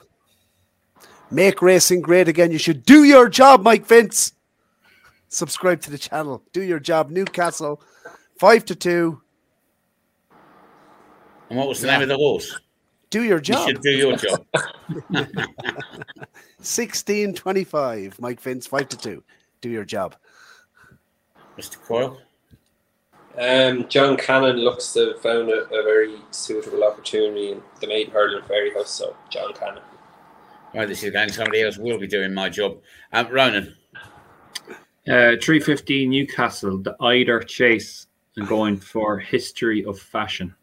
Make 1.30 1.62
racing 1.62 2.02
great 2.02 2.28
again. 2.28 2.52
You 2.52 2.58
should 2.58 2.86
do 2.86 3.04
your 3.04 3.28
job, 3.30 3.64
Mike 3.64 3.86
Vince. 3.86 4.34
Subscribe 5.30 5.82
to 5.82 5.92
the 5.92 5.98
channel. 5.98 6.44
Do 6.54 6.62
your 6.62 6.80
job. 6.80 7.10
Newcastle, 7.10 7.82
five 8.38 8.66
to 8.66 8.76
two. 8.76 9.22
And 11.50 11.58
what 11.58 11.68
was 11.68 11.82
the 11.82 11.88
Yeah. 11.88 11.94
name 11.94 12.04
of 12.04 12.10
the 12.10 12.18
horse? 12.18 12.60
Do 13.10 13.24
your 13.24 13.38
You 13.38 13.42
job. 13.42 13.68
should 13.68 13.82
do 13.82 13.92
your 13.92 14.16
job. 14.16 14.46
16 16.62 17.34
25. 17.34 18.20
Mike 18.22 18.40
Vince, 18.40 18.68
five 18.68 18.88
to 18.90 18.98
two. 18.98 19.24
Do 19.62 19.70
your 19.70 19.84
job. 19.86 20.16
Mr. 21.58 21.82
Coyle. 21.82 22.20
Um, 23.38 23.88
John 23.88 24.18
Cannon 24.18 24.58
looks 24.58 24.92
to 24.94 25.12
have 25.12 25.22
found 25.22 25.50
a, 25.50 25.64
a 25.74 25.84
very 25.84 26.16
suitable 26.32 26.84
opportunity 26.84 27.52
in 27.52 27.62
the 27.80 27.88
maiden 27.88 28.12
hurdle 28.12 28.40
in 28.40 28.44
Fairyhouse. 28.44 28.88
So 28.88 29.16
John 29.30 29.54
Cannon. 29.54 29.84
Right, 30.74 30.88
this 30.88 31.04
is 31.04 31.12
going. 31.12 31.32
somebody 31.32 31.62
else 31.62 31.78
will 31.78 31.98
be 31.98 32.08
doing 32.08 32.34
my 32.34 32.50
job. 32.50 32.78
Um, 33.14 33.28
Ronan. 33.28 33.76
Uh, 35.08 35.36
315 35.42 36.10
Newcastle, 36.10 36.78
the 36.78 36.96
Eider 37.02 37.42
Chase, 37.42 38.08
and 38.38 38.48
going 38.48 38.78
for 38.78 39.18
History 39.18 39.84
of 39.84 40.00
Fashion. 40.00 40.54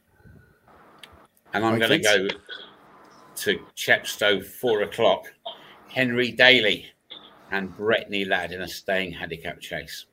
And 1.53 1.64
I'm 1.64 1.78
going 1.78 1.91
to 1.91 1.99
go 1.99 2.28
to 3.36 3.59
Chepstow, 3.74 4.45
four 4.45 4.82
o'clock. 4.82 5.24
Henry 5.89 6.30
Daly 6.30 6.86
and 7.51 7.74
Brittany 7.76 8.24
Ladd 8.24 8.53
in 8.53 8.62
a 8.62 8.68
staying 8.68 9.12
handicap 9.12 9.61
chase. 9.61 10.07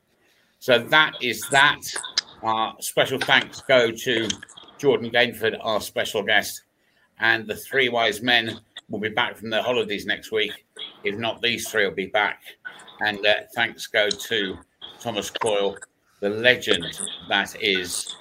So 0.66 0.80
that 0.80 1.12
is 1.22 1.42
that. 1.52 1.80
Special 2.80 3.20
thanks 3.20 3.60
go 3.60 3.92
to 3.92 4.28
Jordan 4.78 5.12
Gainford, 5.12 5.56
our 5.62 5.80
special 5.80 6.24
guest, 6.24 6.62
and 7.20 7.46
the 7.46 7.54
three 7.54 7.88
wise 7.88 8.20
men 8.20 8.58
will 8.88 8.98
be 8.98 9.10
back 9.10 9.36
from 9.36 9.48
their 9.50 9.62
holidays 9.62 10.06
next 10.06 10.32
week. 10.32 10.66
If 11.04 11.16
not, 11.18 11.40
these 11.40 11.68
three 11.68 11.84
will 11.84 11.94
be 11.94 12.08
back. 12.08 12.42
And 12.98 13.24
uh, 13.24 13.34
thanks 13.54 13.86
go 13.86 14.10
to 14.10 14.58
Thomas 14.98 15.30
Coyle, 15.30 15.76
the 16.18 16.30
legend 16.30 16.98
that 17.28 17.62
is, 17.62 18.16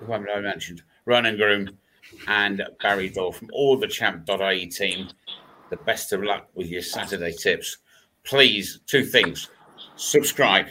who 0.00 0.10
have 0.10 0.26
I 0.28 0.40
mentioned? 0.40 0.82
Ronan 1.04 1.36
Groome 1.36 1.78
and 2.26 2.60
Barry 2.82 3.08
Doyle 3.08 3.30
from 3.30 3.50
all 3.52 3.76
the 3.76 3.86
champ.ie 3.86 4.66
team. 4.66 5.10
The 5.70 5.76
best 5.76 6.12
of 6.12 6.24
luck 6.24 6.48
with 6.54 6.66
your 6.66 6.82
Saturday 6.82 7.34
tips. 7.34 7.78
Please, 8.24 8.80
two 8.88 9.04
things 9.04 9.48
subscribe. 9.94 10.66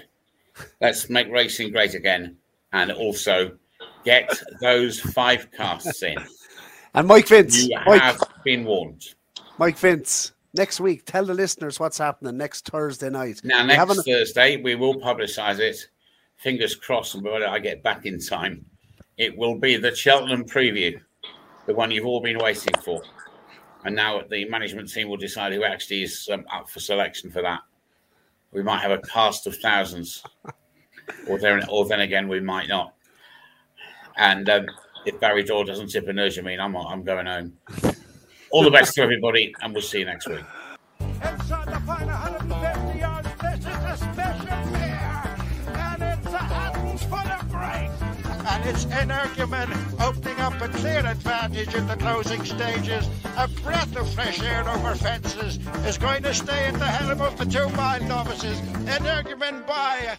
Let's 0.81 1.09
make 1.09 1.29
racing 1.29 1.71
great 1.71 1.93
again. 1.93 2.37
And 2.73 2.91
also 2.91 3.57
get 4.03 4.29
those 4.61 4.99
five 4.99 5.51
casts 5.51 6.03
in. 6.03 6.17
And 6.93 7.07
Mike 7.07 7.27
Vince. 7.27 7.67
You 7.67 7.77
Mike, 7.85 8.01
have 8.01 8.21
been 8.43 8.63
warned. 8.65 9.15
Mike 9.57 9.77
Vince. 9.77 10.33
Next 10.53 10.79
week, 10.79 11.03
tell 11.05 11.25
the 11.25 11.33
listeners 11.33 11.81
what's 11.81 11.97
happening 11.97 12.37
next 12.37 12.69
Thursday 12.69 13.09
night. 13.09 13.41
Now, 13.43 13.61
We 13.63 13.75
next 13.75 14.05
Thursday, 14.05 14.55
we 14.61 14.75
will 14.75 14.95
publicise 14.95 15.59
it. 15.59 15.77
Fingers 16.37 16.75
crossed, 16.75 17.15
and 17.15 17.23
whether 17.23 17.47
I 17.47 17.59
get 17.59 17.83
back 17.83 18.05
in 18.05 18.19
time, 18.19 18.65
it 19.17 19.37
will 19.37 19.55
be 19.55 19.75
the 19.75 19.93
Cheltenham 19.93 20.45
preview, 20.45 20.99
the 21.65 21.73
one 21.73 21.91
you've 21.91 22.05
all 22.05 22.21
been 22.21 22.37
waiting 22.37 22.73
for. 22.83 23.01
And 23.83 23.95
now 23.95 24.21
the 24.29 24.45
management 24.45 24.89
team 24.89 25.09
will 25.09 25.17
decide 25.17 25.51
who 25.51 25.63
actually 25.63 26.03
is 26.03 26.29
um, 26.31 26.45
up 26.51 26.69
for 26.69 26.79
selection 26.79 27.29
for 27.29 27.41
that. 27.41 27.59
We 28.55 28.63
might 28.63 28.79
have 28.79 28.91
a 28.91 28.99
cast 28.99 29.47
of 29.47 29.57
thousands, 29.57 30.23
or 31.27 31.37
then, 31.37 31.61
or 31.67 31.85
then 31.85 31.99
again, 31.99 32.29
we 32.29 32.39
might 32.39 32.69
not. 32.69 32.95
And 34.15 34.49
um, 34.49 34.67
if 35.05 35.19
Barry 35.19 35.43
Doyle 35.43 35.65
doesn't 35.65 35.89
tip 35.89 36.07
Energumene, 36.07 36.61
I'm 36.61 36.73
I'm 36.77 37.03
going 37.03 37.25
home. 37.25 37.57
All 38.51 38.63
the 38.63 38.71
best 38.71 38.93
to 38.93 39.01
everybody, 39.01 39.53
and 39.61 39.73
we'll 39.73 39.81
see 39.81 39.99
you 39.99 40.05
next 40.05 40.29
week. 40.29 40.45
It's 48.67 48.85
Energumene 48.85 50.01
opening 50.01 50.39
up 50.39 50.59
a 50.59 50.67
clear 50.67 51.05
advantage 51.05 51.75
in 51.75 51.85
the 51.85 51.95
closing 51.97 52.43
stages. 52.43 53.07
A 53.37 53.47
breath 53.61 53.95
of 53.95 54.11
fresh 54.11 54.41
air 54.41 54.67
over 54.67 54.95
fences 54.95 55.59
is 55.85 55.99
going 55.99 56.23
to 56.23 56.33
stay 56.33 56.65
at 56.65 56.73
the 56.73 56.85
helm 56.85 57.21
of 57.21 57.37
the 57.37 57.45
two 57.45 57.69
mile 57.77 58.01
novices. 58.01 58.59
Energumene 58.87 59.67
by 59.67 60.17